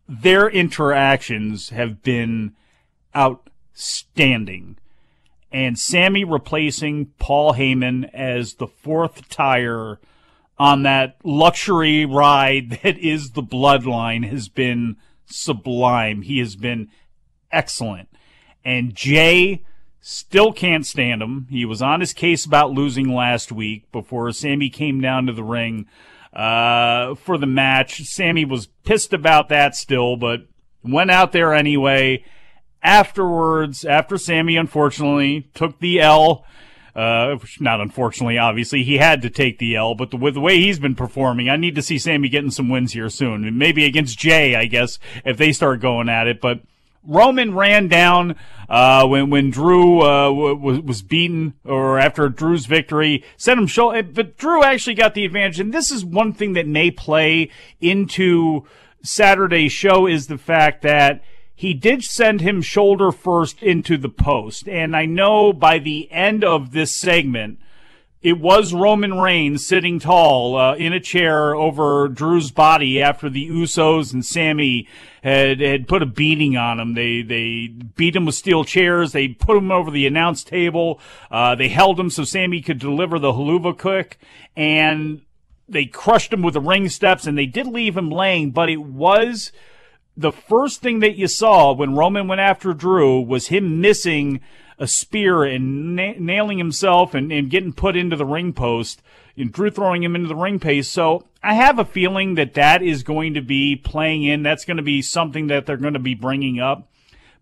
Their 0.06 0.48
interactions 0.48 1.70
have 1.70 2.02
been 2.02 2.52
outstanding. 3.74 4.76
And 5.52 5.78
Sami 5.78 6.24
replacing 6.24 7.06
Paul 7.18 7.54
Heyman 7.54 8.10
as 8.12 8.54
the 8.54 8.66
fourth 8.66 9.28
tire 9.28 10.00
on 10.58 10.82
that 10.84 11.16
luxury 11.24 12.04
ride 12.04 12.70
that 12.82 12.98
is 12.98 13.30
the 13.30 13.42
bloodline 13.42 14.28
has 14.28 14.48
been 14.48 14.96
sublime. 15.26 16.22
He 16.22 16.38
has 16.38 16.56
been 16.56 16.88
excellent. 17.52 18.08
And 18.64 18.94
Jey 18.94 19.62
still 20.00 20.52
can't 20.52 20.86
stand 20.86 21.22
him. 21.22 21.46
He 21.50 21.64
was 21.64 21.82
on 21.82 22.00
his 22.00 22.12
case 22.12 22.44
about 22.44 22.72
losing 22.72 23.12
last 23.14 23.52
week 23.52 23.90
before 23.92 24.30
Sami 24.32 24.70
came 24.70 25.00
down 25.00 25.26
to 25.26 25.32
the 25.32 25.44
ring 25.44 25.86
uh, 26.32 27.14
for 27.14 27.38
the 27.38 27.46
match. 27.46 28.02
Sami 28.02 28.44
was 28.44 28.66
pissed 28.84 29.12
about 29.12 29.48
that 29.50 29.74
still, 29.74 30.16
but 30.16 30.40
went 30.82 31.10
out 31.10 31.32
there 31.32 31.54
anyway. 31.54 32.24
Afterwards, 32.84 33.84
after 33.84 34.18
Sami 34.18 34.56
unfortunately 34.56 35.48
took 35.54 35.80
the 35.80 36.00
L, 36.00 36.44
uh, 36.94 37.38
not 37.58 37.80
unfortunately, 37.80 38.38
obviously, 38.38 38.84
he 38.84 38.98
had 38.98 39.22
to 39.22 39.30
take 39.30 39.58
the 39.58 39.74
L, 39.74 39.94
but 39.94 40.10
the, 40.10 40.16
with 40.16 40.34
the 40.34 40.40
way 40.40 40.60
he's 40.60 40.78
been 40.78 40.94
performing, 40.94 41.48
I 41.48 41.56
need 41.56 41.74
to 41.76 41.82
see 41.82 41.98
Sami 41.98 42.28
getting 42.28 42.50
some 42.50 42.68
wins 42.68 42.92
here 42.92 43.08
soon. 43.08 43.56
Maybe 43.58 43.84
against 43.84 44.18
Jey, 44.18 44.54
I 44.54 44.66
guess, 44.66 44.98
if 45.24 45.38
they 45.38 45.50
start 45.50 45.80
going 45.80 46.08
at 46.08 46.28
it, 46.28 46.40
but 46.40 46.60
Roman 47.06 47.54
ran 47.54 47.88
down 47.88 48.36
uh, 48.68 49.06
when 49.06 49.28
when 49.30 49.50
Drew 49.50 50.02
uh, 50.02 50.30
was 50.30 50.80
was 50.80 51.02
beaten, 51.02 51.54
or 51.64 51.98
after 51.98 52.28
Drew's 52.28 52.66
victory, 52.66 53.24
sent 53.36 53.60
him 53.60 53.66
show. 53.66 54.00
But 54.02 54.36
Drew 54.36 54.62
actually 54.62 54.94
got 54.94 55.14
the 55.14 55.24
advantage, 55.24 55.60
and 55.60 55.72
this 55.72 55.90
is 55.90 56.04
one 56.04 56.32
thing 56.32 56.54
that 56.54 56.66
may 56.66 56.90
play 56.90 57.50
into 57.80 58.66
Saturday's 59.02 59.72
show 59.72 60.06
is 60.06 60.28
the 60.28 60.38
fact 60.38 60.82
that 60.82 61.22
he 61.54 61.74
did 61.74 62.02
send 62.02 62.40
him 62.40 62.62
shoulder 62.62 63.12
first 63.12 63.62
into 63.62 63.96
the 63.96 64.08
post, 64.08 64.68
and 64.68 64.96
I 64.96 65.06
know 65.06 65.52
by 65.52 65.78
the 65.78 66.10
end 66.10 66.44
of 66.44 66.72
this 66.72 66.94
segment 66.94 67.58
it 68.24 68.40
was 68.40 68.72
Roman 68.72 69.20
Reigns 69.20 69.66
sitting 69.66 69.98
tall 69.98 70.56
uh, 70.56 70.74
in 70.76 70.94
a 70.94 70.98
chair 70.98 71.54
over 71.54 72.08
Drew's 72.08 72.50
body 72.50 73.00
after 73.02 73.28
the 73.28 73.50
Usos 73.50 74.14
and 74.14 74.24
Sami 74.24 74.88
had 75.22 75.60
had 75.60 75.86
put 75.86 76.02
a 76.02 76.06
beating 76.06 76.56
on 76.56 76.80
him. 76.80 76.94
They 76.94 77.20
they 77.20 77.66
beat 77.68 78.16
him 78.16 78.24
with 78.24 78.34
steel 78.34 78.64
chairs. 78.64 79.12
They 79.12 79.28
put 79.28 79.58
him 79.58 79.70
over 79.70 79.90
the 79.90 80.06
announce 80.06 80.42
table. 80.42 81.00
Uh, 81.30 81.54
they 81.54 81.68
held 81.68 82.00
him 82.00 82.08
so 82.08 82.24
Sami 82.24 82.62
could 82.62 82.78
deliver 82.78 83.18
the 83.18 83.32
Helluva 83.32 83.78
Kick, 83.78 84.18
and 84.56 85.20
they 85.68 85.84
crushed 85.84 86.32
him 86.32 86.40
with 86.40 86.54
the 86.54 86.62
ring 86.62 86.88
steps. 86.88 87.26
And 87.26 87.36
they 87.36 87.46
did 87.46 87.66
leave 87.66 87.94
him 87.94 88.10
laying, 88.10 88.52
but 88.52 88.70
it 88.70 88.82
was 88.82 89.52
the 90.16 90.32
first 90.32 90.80
thing 90.80 91.00
that 91.00 91.16
you 91.16 91.26
saw 91.26 91.72
when 91.72 91.96
Roman 91.96 92.28
went 92.28 92.40
after 92.40 92.72
Drew 92.72 93.20
was 93.20 93.48
him 93.48 93.80
missing 93.80 94.40
a 94.78 94.86
spear 94.86 95.44
and 95.44 95.96
na- 95.96 96.14
nailing 96.18 96.58
himself 96.58 97.14
and, 97.14 97.32
and 97.32 97.50
getting 97.50 97.72
put 97.72 97.96
into 97.96 98.16
the 98.16 98.26
ring 98.26 98.52
post 98.52 99.02
and 99.36 99.52
Drew 99.52 99.70
throwing 99.70 100.02
him 100.02 100.14
into 100.14 100.28
the 100.28 100.36
ring 100.36 100.58
pace. 100.58 100.88
So 100.88 101.26
I 101.42 101.54
have 101.54 101.78
a 101.78 101.84
feeling 101.84 102.34
that 102.34 102.54
that 102.54 102.82
is 102.82 103.02
going 103.02 103.34
to 103.34 103.42
be 103.42 103.76
playing 103.76 104.24
in. 104.24 104.42
That's 104.42 104.64
going 104.64 104.76
to 104.76 104.82
be 104.82 105.02
something 105.02 105.48
that 105.48 105.66
they're 105.66 105.76
going 105.76 105.94
to 105.94 106.00
be 106.00 106.14
bringing 106.14 106.60
up. 106.60 106.88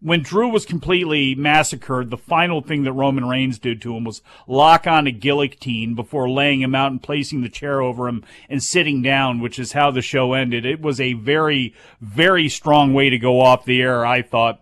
When 0.02 0.22
Drew 0.22 0.48
was 0.48 0.66
completely 0.66 1.36
massacred, 1.36 2.10
the 2.10 2.16
final 2.16 2.60
thing 2.60 2.82
that 2.82 2.92
Roman 2.92 3.24
Reigns 3.24 3.60
did 3.60 3.80
to 3.82 3.96
him 3.96 4.02
was 4.02 4.20
lock 4.48 4.84
on 4.88 5.06
a 5.06 5.12
guillotine 5.12 5.94
before 5.94 6.28
laying 6.28 6.60
him 6.60 6.74
out 6.74 6.90
and 6.90 7.00
placing 7.00 7.42
the 7.42 7.48
chair 7.48 7.80
over 7.80 8.08
him 8.08 8.24
and 8.48 8.60
sitting 8.60 9.00
down, 9.00 9.38
which 9.38 9.60
is 9.60 9.72
how 9.72 9.92
the 9.92 10.02
show 10.02 10.32
ended. 10.32 10.66
It 10.66 10.80
was 10.80 11.00
a 11.00 11.12
very, 11.12 11.72
very 12.00 12.48
strong 12.48 12.94
way 12.94 13.10
to 13.10 13.18
go 13.18 13.40
off 13.40 13.64
the 13.64 13.80
air, 13.80 14.04
I 14.04 14.22
thought. 14.22 14.60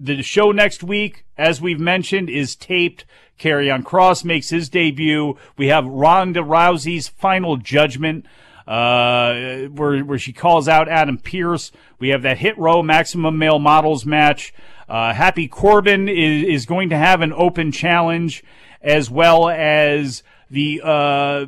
The 0.00 0.22
show 0.22 0.50
next 0.50 0.82
week, 0.82 1.26
as 1.36 1.60
we've 1.60 1.80
mentioned, 1.80 2.30
is 2.30 2.56
taped. 2.56 3.04
Karrion 3.38 3.82
Kross 3.82 4.24
makes 4.24 4.48
his 4.48 4.70
debut. 4.70 5.36
We 5.58 5.68
have 5.68 5.84
Ronda 5.84 6.40
Rousey's 6.40 7.08
final 7.08 7.58
judgment, 7.58 8.24
uh, 8.66 9.68
where, 9.68 10.00
where 10.00 10.18
she 10.18 10.32
calls 10.32 10.68
out 10.68 10.88
Adam 10.88 11.18
Pearce. 11.18 11.72
We 11.98 12.08
have 12.10 12.22
that 12.22 12.38
hit 12.38 12.58
row 12.58 12.82
maximum 12.82 13.38
male 13.38 13.58
models 13.58 14.06
match. 14.06 14.54
Uh, 14.88 15.12
Happy 15.14 15.48
Corbin 15.48 16.08
is, 16.08 16.44
is 16.44 16.66
going 16.66 16.90
to 16.90 16.96
have 16.96 17.20
an 17.20 17.32
open 17.32 17.72
challenge 17.72 18.44
as 18.82 19.10
well 19.10 19.48
as 19.48 20.22
the, 20.50 20.80
uh, 20.84 21.46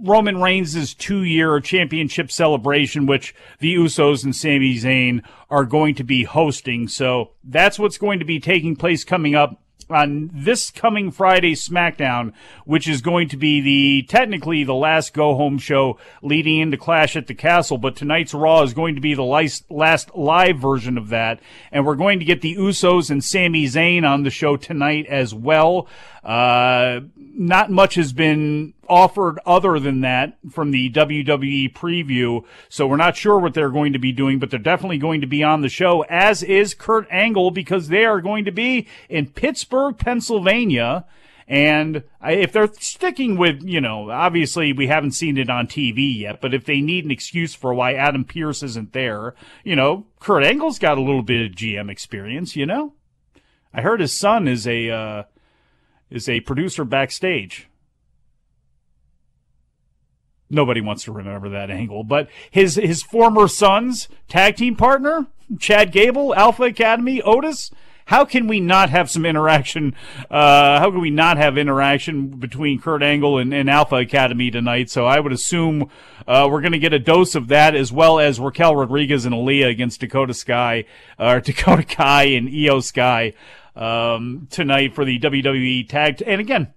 Roman 0.00 0.40
Reigns' 0.40 0.94
two 0.94 1.22
year 1.22 1.58
championship 1.60 2.30
celebration, 2.30 3.06
which 3.06 3.34
the 3.58 3.74
Usos 3.74 4.24
and 4.24 4.34
Sami 4.34 4.76
Zayn 4.76 5.22
are 5.50 5.64
going 5.64 5.94
to 5.96 6.04
be 6.04 6.24
hosting. 6.24 6.88
So 6.88 7.32
that's 7.42 7.78
what's 7.78 7.98
going 7.98 8.18
to 8.18 8.24
be 8.24 8.40
taking 8.40 8.76
place 8.76 9.04
coming 9.04 9.34
up 9.34 9.60
on 9.90 10.30
this 10.32 10.70
coming 10.70 11.10
Friday 11.10 11.54
SmackDown, 11.54 12.32
which 12.64 12.88
is 12.88 13.00
going 13.00 13.28
to 13.28 13.36
be 13.36 13.60
the 13.60 14.06
technically 14.08 14.64
the 14.64 14.74
last 14.74 15.14
go 15.14 15.34
home 15.34 15.58
show 15.58 15.98
leading 16.22 16.58
into 16.58 16.76
Clash 16.76 17.16
at 17.16 17.26
the 17.26 17.34
Castle. 17.34 17.78
But 17.78 17.96
tonight's 17.96 18.34
Raw 18.34 18.62
is 18.62 18.74
going 18.74 18.94
to 18.94 19.00
be 19.00 19.14
the 19.14 19.22
last, 19.22 20.14
live 20.16 20.58
version 20.58 20.98
of 20.98 21.08
that. 21.08 21.40
And 21.72 21.86
we're 21.86 21.94
going 21.94 22.18
to 22.18 22.24
get 22.24 22.40
the 22.40 22.56
Usos 22.56 23.10
and 23.10 23.22
Sami 23.22 23.64
Zayn 23.66 24.08
on 24.08 24.22
the 24.22 24.30
show 24.30 24.56
tonight 24.56 25.06
as 25.06 25.34
well. 25.34 25.88
Uh, 26.22 27.00
not 27.38 27.70
much 27.70 27.94
has 27.94 28.12
been 28.12 28.74
offered 28.88 29.38
other 29.46 29.78
than 29.78 30.00
that 30.00 30.36
from 30.50 30.72
the 30.72 30.90
WWE 30.90 31.72
preview. 31.72 32.44
So 32.68 32.88
we're 32.88 32.96
not 32.96 33.16
sure 33.16 33.38
what 33.38 33.54
they're 33.54 33.70
going 33.70 33.92
to 33.92 33.98
be 34.00 34.10
doing, 34.10 34.40
but 34.40 34.50
they're 34.50 34.58
definitely 34.58 34.98
going 34.98 35.20
to 35.20 35.26
be 35.28 35.44
on 35.44 35.60
the 35.60 35.68
show, 35.68 36.02
as 36.08 36.42
is 36.42 36.74
Kurt 36.74 37.06
Angle, 37.10 37.52
because 37.52 37.88
they 37.88 38.04
are 38.04 38.20
going 38.20 38.44
to 38.46 38.50
be 38.50 38.88
in 39.08 39.28
Pittsburgh, 39.30 39.96
Pennsylvania. 39.96 41.06
And 41.46 42.02
if 42.22 42.52
they're 42.52 42.72
sticking 42.80 43.36
with, 43.36 43.62
you 43.62 43.80
know, 43.80 44.10
obviously 44.10 44.72
we 44.72 44.88
haven't 44.88 45.12
seen 45.12 45.38
it 45.38 45.48
on 45.48 45.68
TV 45.68 46.18
yet, 46.18 46.40
but 46.40 46.52
if 46.52 46.64
they 46.64 46.80
need 46.80 47.04
an 47.04 47.12
excuse 47.12 47.54
for 47.54 47.72
why 47.72 47.94
Adam 47.94 48.24
Pearce 48.24 48.64
isn't 48.64 48.92
there, 48.92 49.36
you 49.62 49.76
know, 49.76 50.06
Kurt 50.18 50.42
Angle's 50.42 50.80
got 50.80 50.98
a 50.98 51.02
little 51.02 51.22
bit 51.22 51.46
of 51.46 51.56
GM 51.56 51.88
experience, 51.88 52.56
you 52.56 52.66
know? 52.66 52.94
I 53.72 53.82
heard 53.82 54.00
his 54.00 54.18
son 54.18 54.48
is 54.48 54.66
a, 54.66 54.90
uh, 54.90 55.22
is 56.10 56.28
a 56.28 56.40
producer 56.40 56.84
backstage. 56.84 57.68
Nobody 60.50 60.80
wants 60.80 61.04
to 61.04 61.12
remember 61.12 61.50
that 61.50 61.70
angle, 61.70 62.04
but 62.04 62.28
his 62.50 62.76
his 62.76 63.02
former 63.02 63.48
son's 63.48 64.08
tag 64.28 64.56
team 64.56 64.76
partner, 64.76 65.26
Chad 65.58 65.92
Gable, 65.92 66.34
Alpha 66.34 66.64
Academy, 66.64 67.20
Otis. 67.20 67.70
How 68.06 68.24
can 68.24 68.46
we 68.46 68.58
not 68.58 68.88
have 68.88 69.10
some 69.10 69.26
interaction? 69.26 69.94
Uh, 70.30 70.78
how 70.78 70.90
can 70.90 71.02
we 71.02 71.10
not 71.10 71.36
have 71.36 71.58
interaction 71.58 72.28
between 72.28 72.80
Kurt 72.80 73.02
Angle 73.02 73.36
and, 73.36 73.52
and 73.52 73.68
Alpha 73.68 73.96
Academy 73.96 74.50
tonight? 74.50 74.88
So 74.88 75.04
I 75.04 75.20
would 75.20 75.32
assume 75.32 75.90
uh, 76.26 76.48
we're 76.50 76.62
going 76.62 76.72
to 76.72 76.78
get 76.78 76.94
a 76.94 76.98
dose 76.98 77.34
of 77.34 77.48
that 77.48 77.74
as 77.74 77.92
well 77.92 78.18
as 78.18 78.40
Raquel 78.40 78.74
Rodriguez 78.74 79.26
and 79.26 79.34
Aliyah 79.34 79.68
against 79.68 80.00
Dakota 80.00 80.32
Sky, 80.32 80.86
or 81.18 81.40
Dakota 81.42 81.82
Kai 81.82 82.24
and 82.24 82.48
Iyo 82.48 82.82
Sky 82.82 83.34
um, 83.78 84.48
tonight 84.50 84.94
for 84.94 85.04
the 85.04 85.18
WWE 85.20 85.88
tag. 85.88 86.22
And 86.26 86.40
again, 86.40 86.74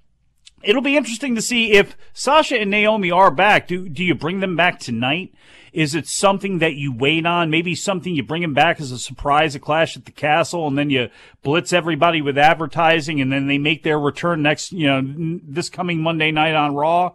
it'll 0.64 0.82
be 0.82 0.96
interesting 0.96 1.36
to 1.36 1.42
see 1.42 1.74
if 1.74 1.98
Sasha 2.14 2.58
and 2.58 2.70
Naomi 2.70 3.12
are 3.12 3.32
back. 3.32 3.68
Do 3.68 3.90
do 3.90 4.04
you 4.04 4.16
bring 4.16 4.40
them 4.40 4.56
back 4.56 4.80
tonight? 4.80 5.34
Is 5.74 5.96
it 5.96 6.08
something 6.08 6.60
that 6.60 6.76
you 6.76 6.94
wait 6.94 7.26
on? 7.26 7.50
Maybe 7.50 7.76
something 7.76 8.14
you 8.14 8.24
bring 8.24 8.42
them 8.42 8.54
back 8.54 8.82
as 8.82 8.92
a 8.92 9.00
surprise, 9.00 9.56
a 9.56 9.60
clash 9.60 9.96
at 9.96 10.04
the 10.04 10.12
castle, 10.12 10.68
and 10.68 10.78
then 10.78 10.90
you 10.90 11.10
blitz 11.44 11.72
everybody 11.72 12.22
with 12.22 12.38
advertising, 12.38 13.22
and 13.22 13.32
then 13.32 13.48
they 13.48 13.58
make 13.58 13.84
their 13.84 13.98
return 13.98 14.42
next, 14.42 14.74
you 14.74 14.86
know, 14.86 15.02
this 15.44 15.70
coming 15.70 16.02
Monday 16.02 16.30
night 16.30 16.56
on 16.56 16.76
Raw. 16.76 17.14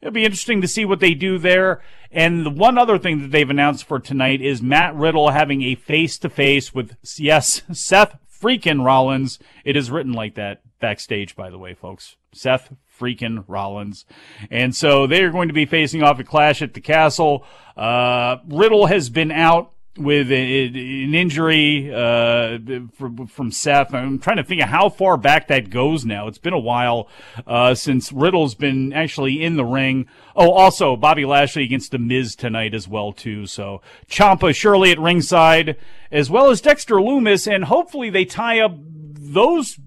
It'll 0.00 0.12
be 0.12 0.24
interesting 0.24 0.60
to 0.62 0.68
see 0.68 0.84
what 0.84 0.98
they 0.98 1.14
do 1.14 1.38
there. 1.38 1.80
And 2.10 2.44
the 2.44 2.50
one 2.50 2.76
other 2.76 2.98
thing 2.98 3.22
that 3.22 3.30
they've 3.30 3.48
announced 3.48 3.84
for 3.84 4.00
tonight 4.00 4.42
is 4.42 4.60
Matt 4.60 4.94
Riddle 4.96 5.30
having 5.30 5.62
a 5.62 5.76
face 5.76 6.18
to 6.18 6.28
face 6.28 6.74
with, 6.74 6.96
yes, 7.18 7.62
Seth 7.72 8.18
freaking 8.46 8.84
Rollins. 8.84 9.40
It 9.64 9.76
is 9.76 9.90
written 9.90 10.12
like 10.12 10.36
that 10.36 10.62
backstage, 10.78 11.34
by 11.34 11.50
the 11.50 11.58
way, 11.58 11.74
folks. 11.74 12.16
Seth 12.32 12.72
freaking 13.00 13.44
Rollins. 13.48 14.04
And 14.50 14.74
so 14.74 15.06
they 15.06 15.22
are 15.24 15.32
going 15.32 15.48
to 15.48 15.54
be 15.54 15.66
facing 15.66 16.02
off 16.02 16.20
a 16.20 16.24
clash 16.24 16.62
at 16.62 16.74
the 16.74 16.80
castle. 16.80 17.44
Uh, 17.76 18.36
Riddle 18.46 18.86
has 18.86 19.10
been 19.10 19.32
out 19.32 19.72
with 19.96 20.30
an 20.30 21.14
injury 21.14 21.92
uh, 21.92 22.58
from, 22.94 23.26
from 23.26 23.50
Seth. 23.50 23.94
I'm 23.94 24.18
trying 24.18 24.36
to 24.36 24.44
think 24.44 24.62
of 24.62 24.68
how 24.68 24.88
far 24.88 25.16
back 25.16 25.48
that 25.48 25.70
goes 25.70 26.04
now. 26.04 26.28
It's 26.28 26.38
been 26.38 26.52
a 26.52 26.58
while 26.58 27.08
uh, 27.46 27.74
since 27.74 28.12
Riddle's 28.12 28.54
been 28.54 28.92
actually 28.92 29.42
in 29.42 29.56
the 29.56 29.64
ring. 29.64 30.06
Oh, 30.34 30.52
also 30.52 30.96
Bobby 30.96 31.24
Lashley 31.24 31.64
against 31.64 31.90
The 31.90 31.98
Miz 31.98 32.34
tonight 32.34 32.74
as 32.74 32.86
well 32.86 33.12
too. 33.12 33.46
So 33.46 33.80
Ciampa 34.08 34.54
surely 34.54 34.90
at 34.90 34.98
ringside, 34.98 35.76
as 36.10 36.30
well 36.30 36.50
as 36.50 36.60
Dexter 36.60 36.96
Lumis, 36.96 37.50
and 37.50 37.64
hopefully 37.64 38.10
they 38.10 38.24
tie 38.24 38.60
up 38.60 38.76
those 38.78 39.78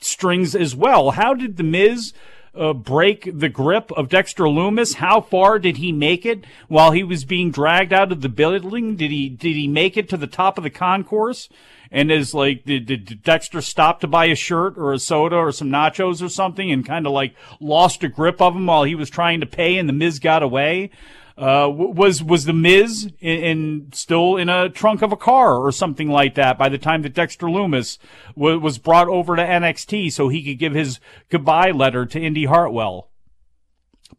strings 0.00 0.54
as 0.54 0.74
well. 0.76 1.12
How 1.12 1.34
did 1.34 1.56
The 1.56 1.64
Miz? 1.64 2.12
Uh, 2.54 2.72
break 2.72 3.30
the 3.38 3.48
grip 3.48 3.92
of 3.92 4.08
Dexter 4.08 4.44
Lumis? 4.44 4.94
How 4.94 5.20
far 5.20 5.58
did 5.58 5.76
he 5.76 5.92
make 5.92 6.26
it 6.26 6.44
while 6.66 6.92
he 6.92 7.02
was 7.04 7.24
being 7.24 7.50
dragged 7.50 7.92
out 7.92 8.10
of 8.10 8.20
the 8.20 8.28
building? 8.28 8.96
Did 8.96 9.10
he 9.10 9.28
did 9.28 9.54
he 9.54 9.68
make 9.68 9.96
it 9.96 10.08
to 10.08 10.16
the 10.16 10.26
top 10.26 10.58
of 10.58 10.64
the 10.64 10.70
concourse? 10.70 11.48
And 11.90 12.10
is 12.10 12.34
like 12.34 12.64
did, 12.64 12.86
did 12.86 13.22
Dexter 13.22 13.60
stop 13.60 14.00
to 14.00 14.06
buy 14.06 14.26
a 14.26 14.34
shirt 14.34 14.76
or 14.76 14.92
a 14.92 14.98
soda 14.98 15.36
or 15.36 15.52
some 15.52 15.68
nachos 15.68 16.22
or 16.22 16.28
something 16.28 16.70
and 16.70 16.84
kind 16.84 17.06
of 17.06 17.12
like 17.12 17.34
lost 17.60 18.02
a 18.02 18.08
grip 18.08 18.40
of 18.40 18.56
him 18.56 18.66
while 18.66 18.84
he 18.84 18.94
was 18.94 19.10
trying 19.10 19.40
to 19.40 19.46
pay 19.46 19.78
and 19.78 19.88
the 19.88 19.92
Miz 19.92 20.18
got 20.18 20.42
away? 20.42 20.90
Uh, 21.38 21.68
was 21.70 22.20
was 22.20 22.46
the 22.46 22.52
Miz 22.52 23.04
in, 23.20 23.38
in, 23.38 23.88
still 23.92 24.36
in 24.36 24.48
a 24.48 24.68
trunk 24.68 25.02
of 25.02 25.12
a 25.12 25.16
car 25.16 25.54
or 25.54 25.70
something 25.70 26.08
like 26.08 26.34
that 26.34 26.58
by 26.58 26.68
the 26.68 26.78
time 26.78 27.02
that 27.02 27.14
Dexter 27.14 27.46
Lumis 27.46 27.98
w- 28.34 28.58
was 28.58 28.78
brought 28.78 29.06
over 29.06 29.36
to 29.36 29.44
NXT 29.44 30.10
so 30.10 30.28
he 30.28 30.42
could 30.42 30.58
give 30.58 30.74
his 30.74 30.98
goodbye 31.28 31.70
letter 31.70 32.04
to 32.06 32.20
Indi 32.20 32.46
Hartwell? 32.46 33.10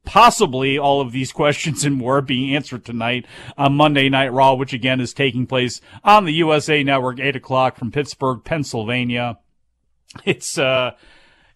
Possibly 0.06 0.78
all 0.78 1.02
of 1.02 1.12
these 1.12 1.32
questions 1.34 1.84
and 1.84 1.98
more 1.98 2.22
being 2.22 2.56
answered 2.56 2.86
tonight 2.86 3.26
on 3.58 3.76
Monday 3.76 4.08
Night 4.08 4.32
Raw, 4.32 4.54
which 4.54 4.72
again 4.72 5.02
is 5.02 5.14
taking 5.14 5.46
place 5.46 5.82
on 6.06 6.24
the 6.24 6.34
USA 6.36 6.84
Network, 6.84 7.20
eight 7.20 7.36
o'clock 7.36 7.76
from 7.76 7.92
Pittsburgh, 7.92 8.46
Pennsylvania. 8.46 9.40
It's 10.24 10.58
uh 10.58 10.92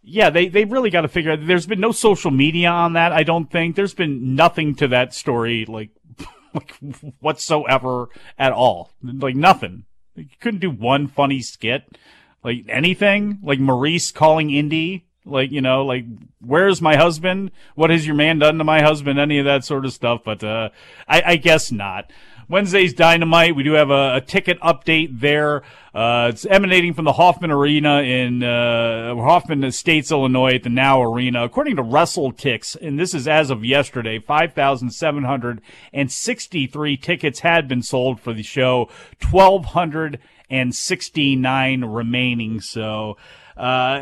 yeah, 0.04 0.30
they, 0.30 0.48
they 0.48 0.66
really 0.66 0.90
got 0.90 1.02
to 1.02 1.08
figure 1.08 1.32
out. 1.32 1.46
There's 1.46 1.66
been 1.66 1.80
no 1.80 1.92
social 1.92 2.32
media 2.32 2.70
on 2.70 2.94
that, 2.94 3.12
I 3.14 3.24
don't 3.24 3.50
think. 3.50 3.76
There's 3.76 3.94
been 3.94 4.36
nothing 4.36 4.76
to 4.76 4.90
that 4.90 5.14
story, 5.14 5.66
like, 5.66 5.92
like 6.54 6.76
whatsoever 7.20 8.10
at 8.38 8.52
all. 8.52 8.92
Like, 9.02 9.36
nothing. 9.36 9.86
You 10.16 10.26
couldn't 10.42 10.60
do 10.60 10.70
one 10.70 11.08
funny 11.08 11.42
skit. 11.42 11.98
Like, 12.44 12.66
anything. 12.68 13.40
Like, 13.42 13.60
Maurice 13.60 14.12
calling 14.12 14.52
Indi. 14.52 15.08
Like, 15.26 15.52
you 15.52 15.62
know, 15.62 15.86
like, 15.86 16.04
where's 16.42 16.82
my 16.82 16.98
husband? 16.98 17.52
What 17.76 17.90
has 17.90 18.06
your 18.06 18.16
man 18.16 18.40
done 18.40 18.58
to 18.58 18.66
my 18.66 18.82
husband? 18.82 19.20
Any 19.20 19.40
of 19.40 19.46
that 19.46 19.64
sort 19.64 19.86
of 19.86 19.94
stuff. 19.94 20.22
But, 20.26 20.44
uh, 20.44 20.70
I, 21.08 21.24
I 21.26 21.36
guess 21.38 21.72
not. 21.72 22.12
Wednesday's 22.50 22.94
Dynamite. 22.94 23.56
We 23.56 23.64
do 23.64 23.74
have 23.74 23.90
a, 23.90 24.16
a 24.16 24.22
ticket 24.22 24.60
update 24.62 25.20
there. 25.20 25.64
Uh, 25.94 26.32
it's 26.34 26.46
emanating 26.46 26.96
from 26.96 27.06
the 27.06 27.14
Hoffman 27.14 27.52
Arena 27.52 28.02
in 28.02 28.42
uh, 28.42 29.14
Hoffman 29.16 29.64
Estates, 29.64 30.12
Illinois, 30.12 30.56
at 30.56 30.64
the 30.64 30.70
Now 30.70 31.04
Arena. 31.04 31.44
According 31.44 31.76
to 31.76 31.84
Russell 31.84 32.14
WrestleTix, 32.14 32.78
and 32.82 33.00
this 33.00 33.14
is 33.14 33.28
as 33.28 33.50
of 33.50 33.66
yesterday, 33.66 34.20
5,763 34.20 36.98
tickets 36.98 37.40
had 37.40 37.68
been 37.68 37.84
sold 37.84 38.20
for 38.20 38.34
the 38.34 38.44
show, 38.44 38.90
1,269 39.30 41.86
remaining. 41.86 42.60
So, 42.62 43.18
uh, 43.56 44.02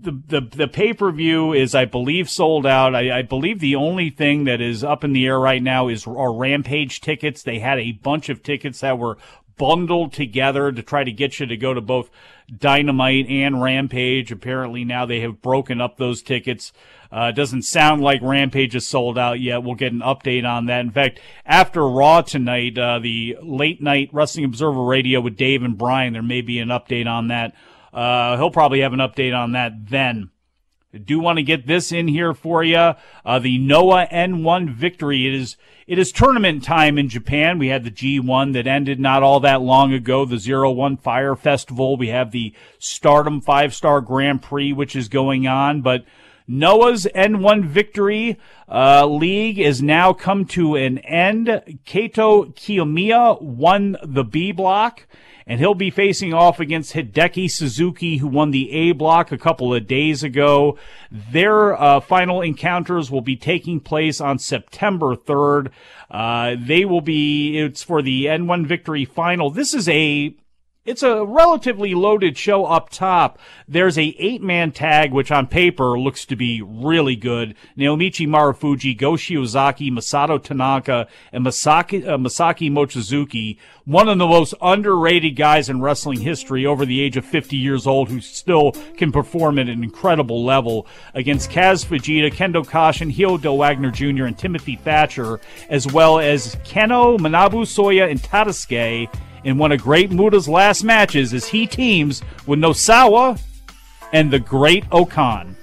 the 0.00 0.22
the 0.28 0.40
the 0.40 0.68
pay 0.68 0.92
per 0.92 1.10
view 1.10 1.52
is, 1.52 1.74
I 1.74 1.84
believe, 1.84 2.30
sold 2.30 2.66
out. 2.66 2.94
I, 2.94 3.18
I, 3.18 3.22
believe 3.22 3.58
the 3.58 3.74
only 3.74 4.10
thing 4.10 4.44
that 4.44 4.60
is 4.60 4.84
up 4.84 5.02
in 5.02 5.12
the 5.12 5.26
air 5.26 5.40
right 5.40 5.62
now 5.62 5.88
is 5.88 6.06
our 6.06 6.32
Rampage 6.32 7.00
tickets. 7.00 7.42
They 7.42 7.58
had 7.58 7.78
a 7.78 7.92
bunch 7.92 8.28
of 8.28 8.42
tickets 8.42 8.80
that 8.80 8.98
were 8.98 9.18
bundled 9.56 10.12
together 10.12 10.70
to 10.70 10.82
try 10.82 11.02
to 11.02 11.10
get 11.10 11.40
you 11.40 11.46
to 11.46 11.56
go 11.56 11.74
to 11.74 11.80
both 11.80 12.10
Dynamite 12.54 13.26
and 13.28 13.60
Rampage. 13.60 14.30
Apparently 14.30 14.84
now 14.84 15.06
they 15.06 15.20
have 15.20 15.42
broken 15.42 15.80
up 15.80 15.96
those 15.96 16.22
tickets. 16.22 16.72
Uh, 17.10 17.30
doesn't 17.30 17.62
sound 17.62 18.02
like 18.02 18.20
Rampage 18.22 18.74
is 18.74 18.86
sold 18.86 19.18
out 19.18 19.40
yet. 19.40 19.62
We'll 19.62 19.74
get 19.74 19.92
an 19.92 20.00
update 20.00 20.44
on 20.44 20.66
that. 20.66 20.80
In 20.80 20.90
fact, 20.90 21.20
after 21.44 21.88
Raw 21.88 22.20
tonight, 22.22 22.76
uh, 22.78 22.98
the 22.98 23.36
late 23.42 23.80
night 23.80 24.10
Wrestling 24.12 24.44
Observer 24.44 24.82
Radio 24.82 25.20
with 25.20 25.36
Dave 25.36 25.62
and 25.62 25.78
Brian, 25.78 26.12
there 26.12 26.22
may 26.22 26.40
be 26.40 26.58
an 26.58 26.68
update 26.68 27.06
on 27.06 27.28
that 27.28 27.54
uh, 27.96 28.36
he'll 28.36 28.50
probably 28.50 28.80
have 28.80 28.92
an 28.92 28.98
update 29.00 29.34
on 29.34 29.52
that 29.52 29.88
then. 29.88 30.30
Do 31.04 31.18
want 31.18 31.38
to 31.38 31.42
get 31.42 31.66
this 31.66 31.92
in 31.92 32.08
here 32.08 32.32
for 32.32 32.62
you. 32.62 32.94
Uh, 33.24 33.38
the 33.38 33.58
Noah 33.58 34.06
N1 34.12 34.70
victory. 34.70 35.26
It 35.26 35.34
is 35.34 35.56
it 35.86 35.98
is 35.98 36.12
tournament 36.12 36.62
time 36.62 36.98
in 36.98 37.08
Japan. 37.08 37.58
We 37.58 37.68
had 37.68 37.84
the 37.84 37.90
G1 37.90 38.52
that 38.52 38.66
ended 38.66 39.00
not 39.00 39.22
all 39.22 39.40
that 39.40 39.62
long 39.62 39.92
ago. 39.92 40.24
The 40.24 40.38
Zero 40.38 40.70
One 40.70 40.96
Fire 40.96 41.36
Festival. 41.36 41.96
We 41.96 42.08
have 42.08 42.32
the 42.32 42.54
Stardom 42.78 43.40
Five 43.40 43.74
Star 43.74 44.00
Grand 44.00 44.42
Prix, 44.42 44.72
which 44.72 44.94
is 44.94 45.08
going 45.08 45.46
on, 45.46 45.80
but. 45.82 46.04
Noah's 46.48 47.08
N1 47.12 47.64
Victory 47.64 48.38
uh, 48.70 49.04
League 49.04 49.58
is 49.58 49.82
now 49.82 50.12
come 50.12 50.44
to 50.44 50.76
an 50.76 50.98
end. 50.98 51.48
Kaito 51.84 52.54
Kiyomiya 52.54 53.42
won 53.42 53.96
the 54.00 54.22
B 54.22 54.52
block 54.52 55.08
and 55.46 55.60
he'll 55.60 55.74
be 55.74 55.90
facing 55.90 56.34
off 56.34 56.58
against 56.58 56.94
Hideki 56.94 57.50
Suzuki, 57.50 58.16
who 58.16 58.26
won 58.26 58.50
the 58.50 58.70
A 58.72 58.92
block 58.92 59.30
a 59.30 59.38
couple 59.38 59.72
of 59.72 59.86
days 59.86 60.24
ago. 60.24 60.76
Their 61.10 61.80
uh, 61.80 62.00
final 62.00 62.42
encounters 62.42 63.10
will 63.10 63.20
be 63.20 63.36
taking 63.36 63.78
place 63.78 64.20
on 64.20 64.38
September 64.38 65.14
3rd. 65.14 65.70
Uh, 66.10 66.56
they 66.58 66.84
will 66.84 67.00
be, 67.00 67.58
it's 67.58 67.82
for 67.82 68.02
the 68.02 68.24
N1 68.24 68.66
Victory 68.66 69.04
Final. 69.04 69.50
This 69.50 69.72
is 69.72 69.88
a 69.88 70.34
it's 70.86 71.02
a 71.02 71.24
relatively 71.24 71.94
loaded 71.94 72.38
show 72.38 72.64
up 72.64 72.88
top. 72.90 73.38
There's 73.66 73.98
a 73.98 74.14
eight 74.18 74.40
man 74.40 74.70
tag, 74.70 75.12
which 75.12 75.32
on 75.32 75.48
paper 75.48 75.98
looks 75.98 76.24
to 76.26 76.36
be 76.36 76.62
really 76.62 77.16
good. 77.16 77.56
Naomichi 77.76 78.26
Marufuji, 78.26 78.96
Go 78.96 79.12
Shiozaki, 79.12 79.90
Masato 79.90 80.42
Tanaka, 80.42 81.08
and 81.32 81.44
Masaki, 81.44 82.06
uh, 82.06 82.16
Masaki 82.16 82.70
Mochizuki. 82.70 83.58
One 83.84 84.08
of 84.08 84.18
the 84.18 84.26
most 84.26 84.54
underrated 84.62 85.36
guys 85.36 85.68
in 85.68 85.80
wrestling 85.80 86.20
history 86.20 86.64
over 86.64 86.86
the 86.86 87.00
age 87.00 87.16
of 87.16 87.24
50 87.24 87.56
years 87.56 87.86
old 87.86 88.08
who 88.08 88.20
still 88.20 88.72
can 88.96 89.12
perform 89.12 89.58
at 89.58 89.68
an 89.68 89.82
incredible 89.82 90.44
level 90.44 90.86
against 91.14 91.50
Kaz 91.50 91.84
Fujita, 91.84 92.32
Kendo 92.32 92.64
Kashin, 92.64 93.12
Hyodo 93.14 93.56
Wagner 93.56 93.90
Jr., 93.90 94.24
and 94.24 94.38
Timothy 94.38 94.76
Thatcher, 94.76 95.40
as 95.68 95.86
well 95.86 96.18
as 96.18 96.54
Kenoh, 96.56 97.18
Manabu 97.18 97.62
Soya, 97.62 98.10
and 98.10 98.20
Tadasuke 98.22 99.08
in 99.44 99.58
one 99.58 99.72
of 99.72 99.82
Great 99.82 100.10
Muta's 100.10 100.48
last 100.48 100.84
matches 100.84 101.32
as 101.34 101.46
he 101.46 101.66
teams 101.66 102.22
with 102.46 102.58
Nosawa 102.58 103.40
and 104.12 104.30
the 104.30 104.38
Great 104.38 104.84
O-Khan. 104.92 105.56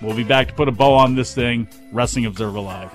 We'll 0.00 0.16
be 0.16 0.24
back 0.24 0.48
to 0.48 0.54
put 0.54 0.68
a 0.68 0.72
bow 0.72 0.94
on 0.94 1.14
this 1.14 1.34
thing. 1.34 1.68
Wrestling 1.92 2.26
Observer 2.26 2.60
Live. 2.60 2.90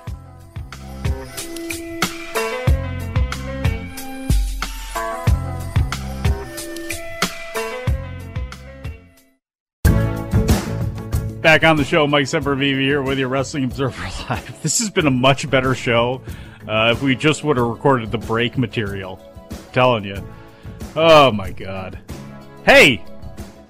Back 11.40 11.64
on 11.64 11.76
the 11.76 11.84
show, 11.84 12.06
Mike 12.06 12.26
Sempervive 12.26 12.78
here 12.78 13.02
with 13.02 13.18
your 13.18 13.28
Wrestling 13.28 13.64
Observer 13.64 14.02
Live. 14.28 14.58
This 14.62 14.78
has 14.78 14.90
been 14.90 15.06
a 15.06 15.10
much 15.10 15.48
better 15.48 15.74
show 15.74 16.20
uh, 16.68 16.90
if 16.92 17.02
we 17.02 17.16
just 17.16 17.42
would 17.44 17.56
have 17.56 17.66
recorded 17.66 18.10
the 18.10 18.18
break 18.18 18.58
material 18.58 19.18
telling 19.72 20.04
you. 20.04 20.22
Oh 20.96 21.30
my 21.32 21.50
god. 21.50 21.98
Hey, 22.64 23.02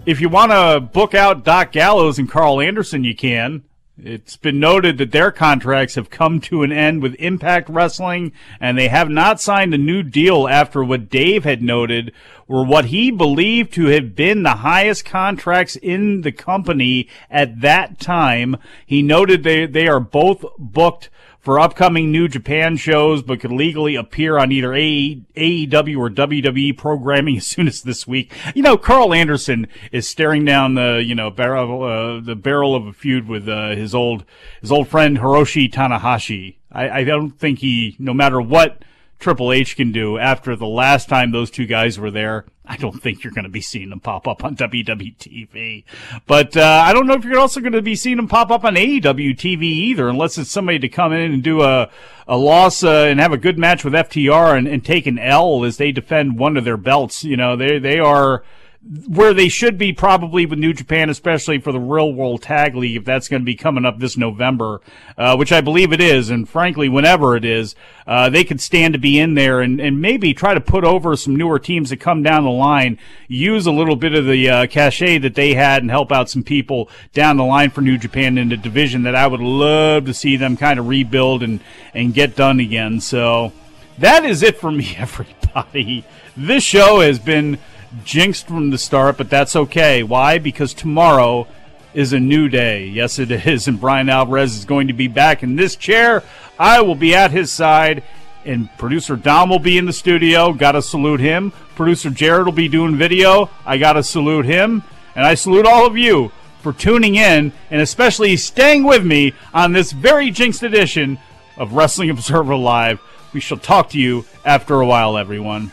if 0.06 0.20
you 0.20 0.28
want 0.28 0.52
to 0.52 0.80
book 0.80 1.14
out 1.14 1.44
Doc 1.44 1.72
Gallows 1.72 2.18
and 2.18 2.30
Karl 2.30 2.60
Anderson, 2.60 3.04
you 3.04 3.14
can. 3.14 3.64
It's 4.02 4.36
been 4.36 4.58
noted 4.58 4.96
that 4.96 5.12
their 5.12 5.30
contracts 5.30 5.96
have 5.96 6.08
come 6.08 6.40
to 6.42 6.62
an 6.62 6.72
end 6.72 7.02
with 7.02 7.14
Impact 7.16 7.68
Wrestling, 7.68 8.32
and 8.58 8.78
they 8.78 8.88
have 8.88 9.10
not 9.10 9.42
signed 9.42 9.74
a 9.74 9.78
new 9.78 10.02
deal 10.02 10.48
after 10.48 10.82
what 10.82 11.10
Dave 11.10 11.44
had 11.44 11.62
noted 11.62 12.12
were 12.48 12.64
what 12.64 12.86
he 12.86 13.10
believed 13.10 13.74
to 13.74 13.86
have 13.86 14.16
been 14.16 14.42
the 14.42 14.56
highest 14.56 15.04
contracts 15.04 15.76
in 15.76 16.22
the 16.22 16.32
company 16.32 17.08
at 17.30 17.60
that 17.60 18.00
time. 18.00 18.56
He 18.86 19.02
noted 19.02 19.42
they, 19.42 19.66
they 19.66 19.86
are 19.86 20.00
both 20.00 20.44
booked 20.58 21.10
for 21.40 21.58
upcoming 21.58 22.12
New 22.12 22.28
Japan 22.28 22.76
shows, 22.76 23.22
but 23.22 23.40
could 23.40 23.50
legally 23.50 23.96
appear 23.96 24.38
on 24.38 24.52
either 24.52 24.68
AEW 24.68 25.98
or 25.98 26.10
WWE 26.10 26.76
programming 26.76 27.36
as 27.38 27.46
soon 27.46 27.66
as 27.66 27.82
this 27.82 28.06
week. 28.06 28.32
You 28.54 28.62
know, 28.62 28.76
Karl 28.76 29.14
Anderson 29.14 29.66
is 29.90 30.06
staring 30.06 30.44
down 30.44 30.74
the 30.74 31.02
you 31.04 31.14
know 31.14 31.30
barrel 31.30 31.82
uh, 31.82 32.20
the 32.20 32.36
barrel 32.36 32.74
of 32.74 32.86
a 32.86 32.92
feud 32.92 33.26
with 33.26 33.48
uh, 33.48 33.70
his 33.70 33.94
old 33.94 34.24
his 34.60 34.70
old 34.70 34.88
friend 34.88 35.18
Hiroshi 35.18 35.70
Tanahashi. 35.70 36.56
I, 36.72 36.90
I 36.90 37.04
don't 37.04 37.30
think 37.32 37.58
he, 37.58 37.96
no 37.98 38.14
matter 38.14 38.40
what 38.40 38.84
Triple 39.20 39.52
H 39.52 39.76
can 39.76 39.92
do 39.92 40.18
after 40.18 40.56
the 40.56 40.66
last 40.66 41.08
time 41.08 41.30
those 41.30 41.50
two 41.50 41.66
guys 41.66 41.98
were 41.98 42.10
there, 42.10 42.46
I 42.64 42.76
don't 42.76 43.02
think 43.02 43.22
you're 43.22 43.32
going 43.32 43.44
to 43.44 43.50
be 43.50 43.60
seeing 43.60 43.90
them 43.90 44.00
pop 44.00 44.26
up 44.26 44.42
on 44.42 44.56
WWTV. 44.56 45.84
But 46.26 46.56
uh, 46.56 46.82
I 46.84 46.92
don't 46.92 47.06
know 47.06 47.14
if 47.14 47.24
you're 47.24 47.38
also 47.38 47.60
going 47.60 47.74
to 47.74 47.82
be 47.82 47.94
seeing 47.94 48.16
them 48.16 48.28
pop 48.28 48.50
up 48.50 48.64
on 48.64 48.74
AEW 48.74 49.36
TV 49.36 49.62
either, 49.62 50.08
unless 50.08 50.38
it's 50.38 50.50
somebody 50.50 50.78
to 50.78 50.88
come 50.88 51.12
in 51.12 51.32
and 51.32 51.42
do 51.42 51.62
a 51.62 51.90
a 52.26 52.36
loss 52.36 52.84
uh, 52.84 53.06
and 53.08 53.18
have 53.18 53.32
a 53.32 53.36
good 53.36 53.58
match 53.58 53.84
with 53.84 53.92
FTR 53.92 54.56
and, 54.56 54.68
and 54.68 54.84
take 54.84 55.06
an 55.06 55.18
L 55.18 55.64
as 55.64 55.78
they 55.78 55.90
defend 55.90 56.38
one 56.38 56.56
of 56.56 56.64
their 56.64 56.76
belts. 56.76 57.24
You 57.24 57.36
know, 57.36 57.56
they 57.56 57.78
they 57.78 57.98
are 57.98 58.42
where 58.82 59.34
they 59.34 59.48
should 59.48 59.76
be 59.76 59.92
probably 59.92 60.46
with 60.46 60.58
New 60.58 60.72
Japan, 60.72 61.10
especially 61.10 61.58
for 61.58 61.70
the 61.70 61.78
Real 61.78 62.14
World 62.14 62.40
Tag 62.40 62.74
League, 62.74 62.96
if 62.96 63.04
that's 63.04 63.28
going 63.28 63.42
to 63.42 63.46
be 63.46 63.54
coming 63.54 63.84
up 63.84 63.98
this 63.98 64.16
November, 64.16 64.80
uh, 65.18 65.36
which 65.36 65.52
I 65.52 65.60
believe 65.60 65.92
it 65.92 66.00
is, 66.00 66.30
and 66.30 66.48
frankly, 66.48 66.88
whenever 66.88 67.36
it 67.36 67.44
is, 67.44 67.74
uh, 68.06 68.30
they 68.30 68.42
could 68.42 68.60
stand 68.60 68.94
to 68.94 68.98
be 68.98 69.18
in 69.18 69.34
there 69.34 69.60
and, 69.60 69.80
and 69.80 70.00
maybe 70.00 70.32
try 70.32 70.54
to 70.54 70.62
put 70.62 70.82
over 70.82 71.14
some 71.14 71.36
newer 71.36 71.58
teams 71.58 71.90
that 71.90 71.98
come 71.98 72.22
down 72.22 72.44
the 72.44 72.50
line, 72.50 72.98
use 73.28 73.66
a 73.66 73.72
little 73.72 73.96
bit 73.96 74.14
of 74.14 74.24
the 74.24 74.48
uh, 74.48 74.66
cachet 74.66 75.18
that 75.18 75.34
they 75.34 75.52
had, 75.52 75.82
and 75.82 75.90
help 75.90 76.10
out 76.10 76.30
some 76.30 76.42
people 76.42 76.88
down 77.12 77.36
the 77.36 77.44
line 77.44 77.68
for 77.68 77.82
New 77.82 77.98
Japan 77.98 78.38
in 78.38 78.50
a 78.50 78.56
division 78.56 79.02
that 79.02 79.14
I 79.14 79.26
would 79.26 79.40
love 79.40 80.06
to 80.06 80.14
see 80.14 80.36
them 80.36 80.56
kind 80.56 80.78
of 80.78 80.88
rebuild 80.88 81.42
and 81.42 81.60
and 81.92 82.14
get 82.14 82.34
done 82.34 82.60
again. 82.60 83.00
So 83.00 83.52
that 83.98 84.24
is 84.24 84.42
it 84.42 84.58
for 84.58 84.72
me, 84.72 84.94
everybody. 84.98 86.06
This 86.34 86.64
show 86.64 87.00
has 87.00 87.18
been 87.18 87.58
jinxed 88.04 88.46
from 88.46 88.70
the 88.70 88.78
start, 88.78 89.16
but 89.18 89.30
that's 89.30 89.56
okay. 89.56 90.02
Why? 90.02 90.38
Because 90.38 90.74
tomorrow 90.74 91.46
is 91.94 92.12
a 92.12 92.20
new 92.20 92.48
day. 92.48 92.86
Yes, 92.86 93.18
it 93.18 93.30
is. 93.30 93.68
And 93.68 93.80
Brian 93.80 94.08
Alvarez 94.08 94.56
is 94.56 94.64
going 94.64 94.88
to 94.88 94.92
be 94.92 95.08
back 95.08 95.42
in 95.42 95.56
this 95.56 95.76
chair. 95.76 96.22
I 96.58 96.80
will 96.82 96.94
be 96.94 97.14
at 97.14 97.30
his 97.30 97.50
side. 97.50 98.02
And 98.44 98.70
producer 98.78 99.16
Dom 99.16 99.50
will 99.50 99.58
be 99.58 99.76
in 99.76 99.86
the 99.86 99.92
studio. 99.92 100.52
Got 100.52 100.72
to 100.72 100.82
salute 100.82 101.20
him. 101.20 101.52
Producer 101.74 102.10
Jared 102.10 102.46
will 102.46 102.52
be 102.52 102.68
doing 102.68 102.96
video. 102.96 103.50
I 103.66 103.76
got 103.76 103.94
to 103.94 104.02
salute 104.02 104.46
him. 104.46 104.82
And 105.14 105.26
I 105.26 105.34
salute 105.34 105.66
all 105.66 105.86
of 105.86 105.98
you 105.98 106.32
for 106.62 106.72
tuning 106.72 107.16
in 107.16 107.52
and 107.70 107.80
especially 107.80 108.36
staying 108.36 108.84
with 108.84 109.04
me 109.04 109.34
on 109.52 109.72
this 109.72 109.92
very 109.92 110.30
jinxed 110.30 110.62
edition 110.62 111.18
of 111.56 111.72
Wrestling 111.72 112.10
Observer 112.10 112.56
Live. 112.56 113.00
We 113.32 113.40
shall 113.40 113.58
talk 113.58 113.90
to 113.90 113.98
you 113.98 114.24
after 114.44 114.80
a 114.80 114.86
while, 114.86 115.16
everyone. 115.16 115.72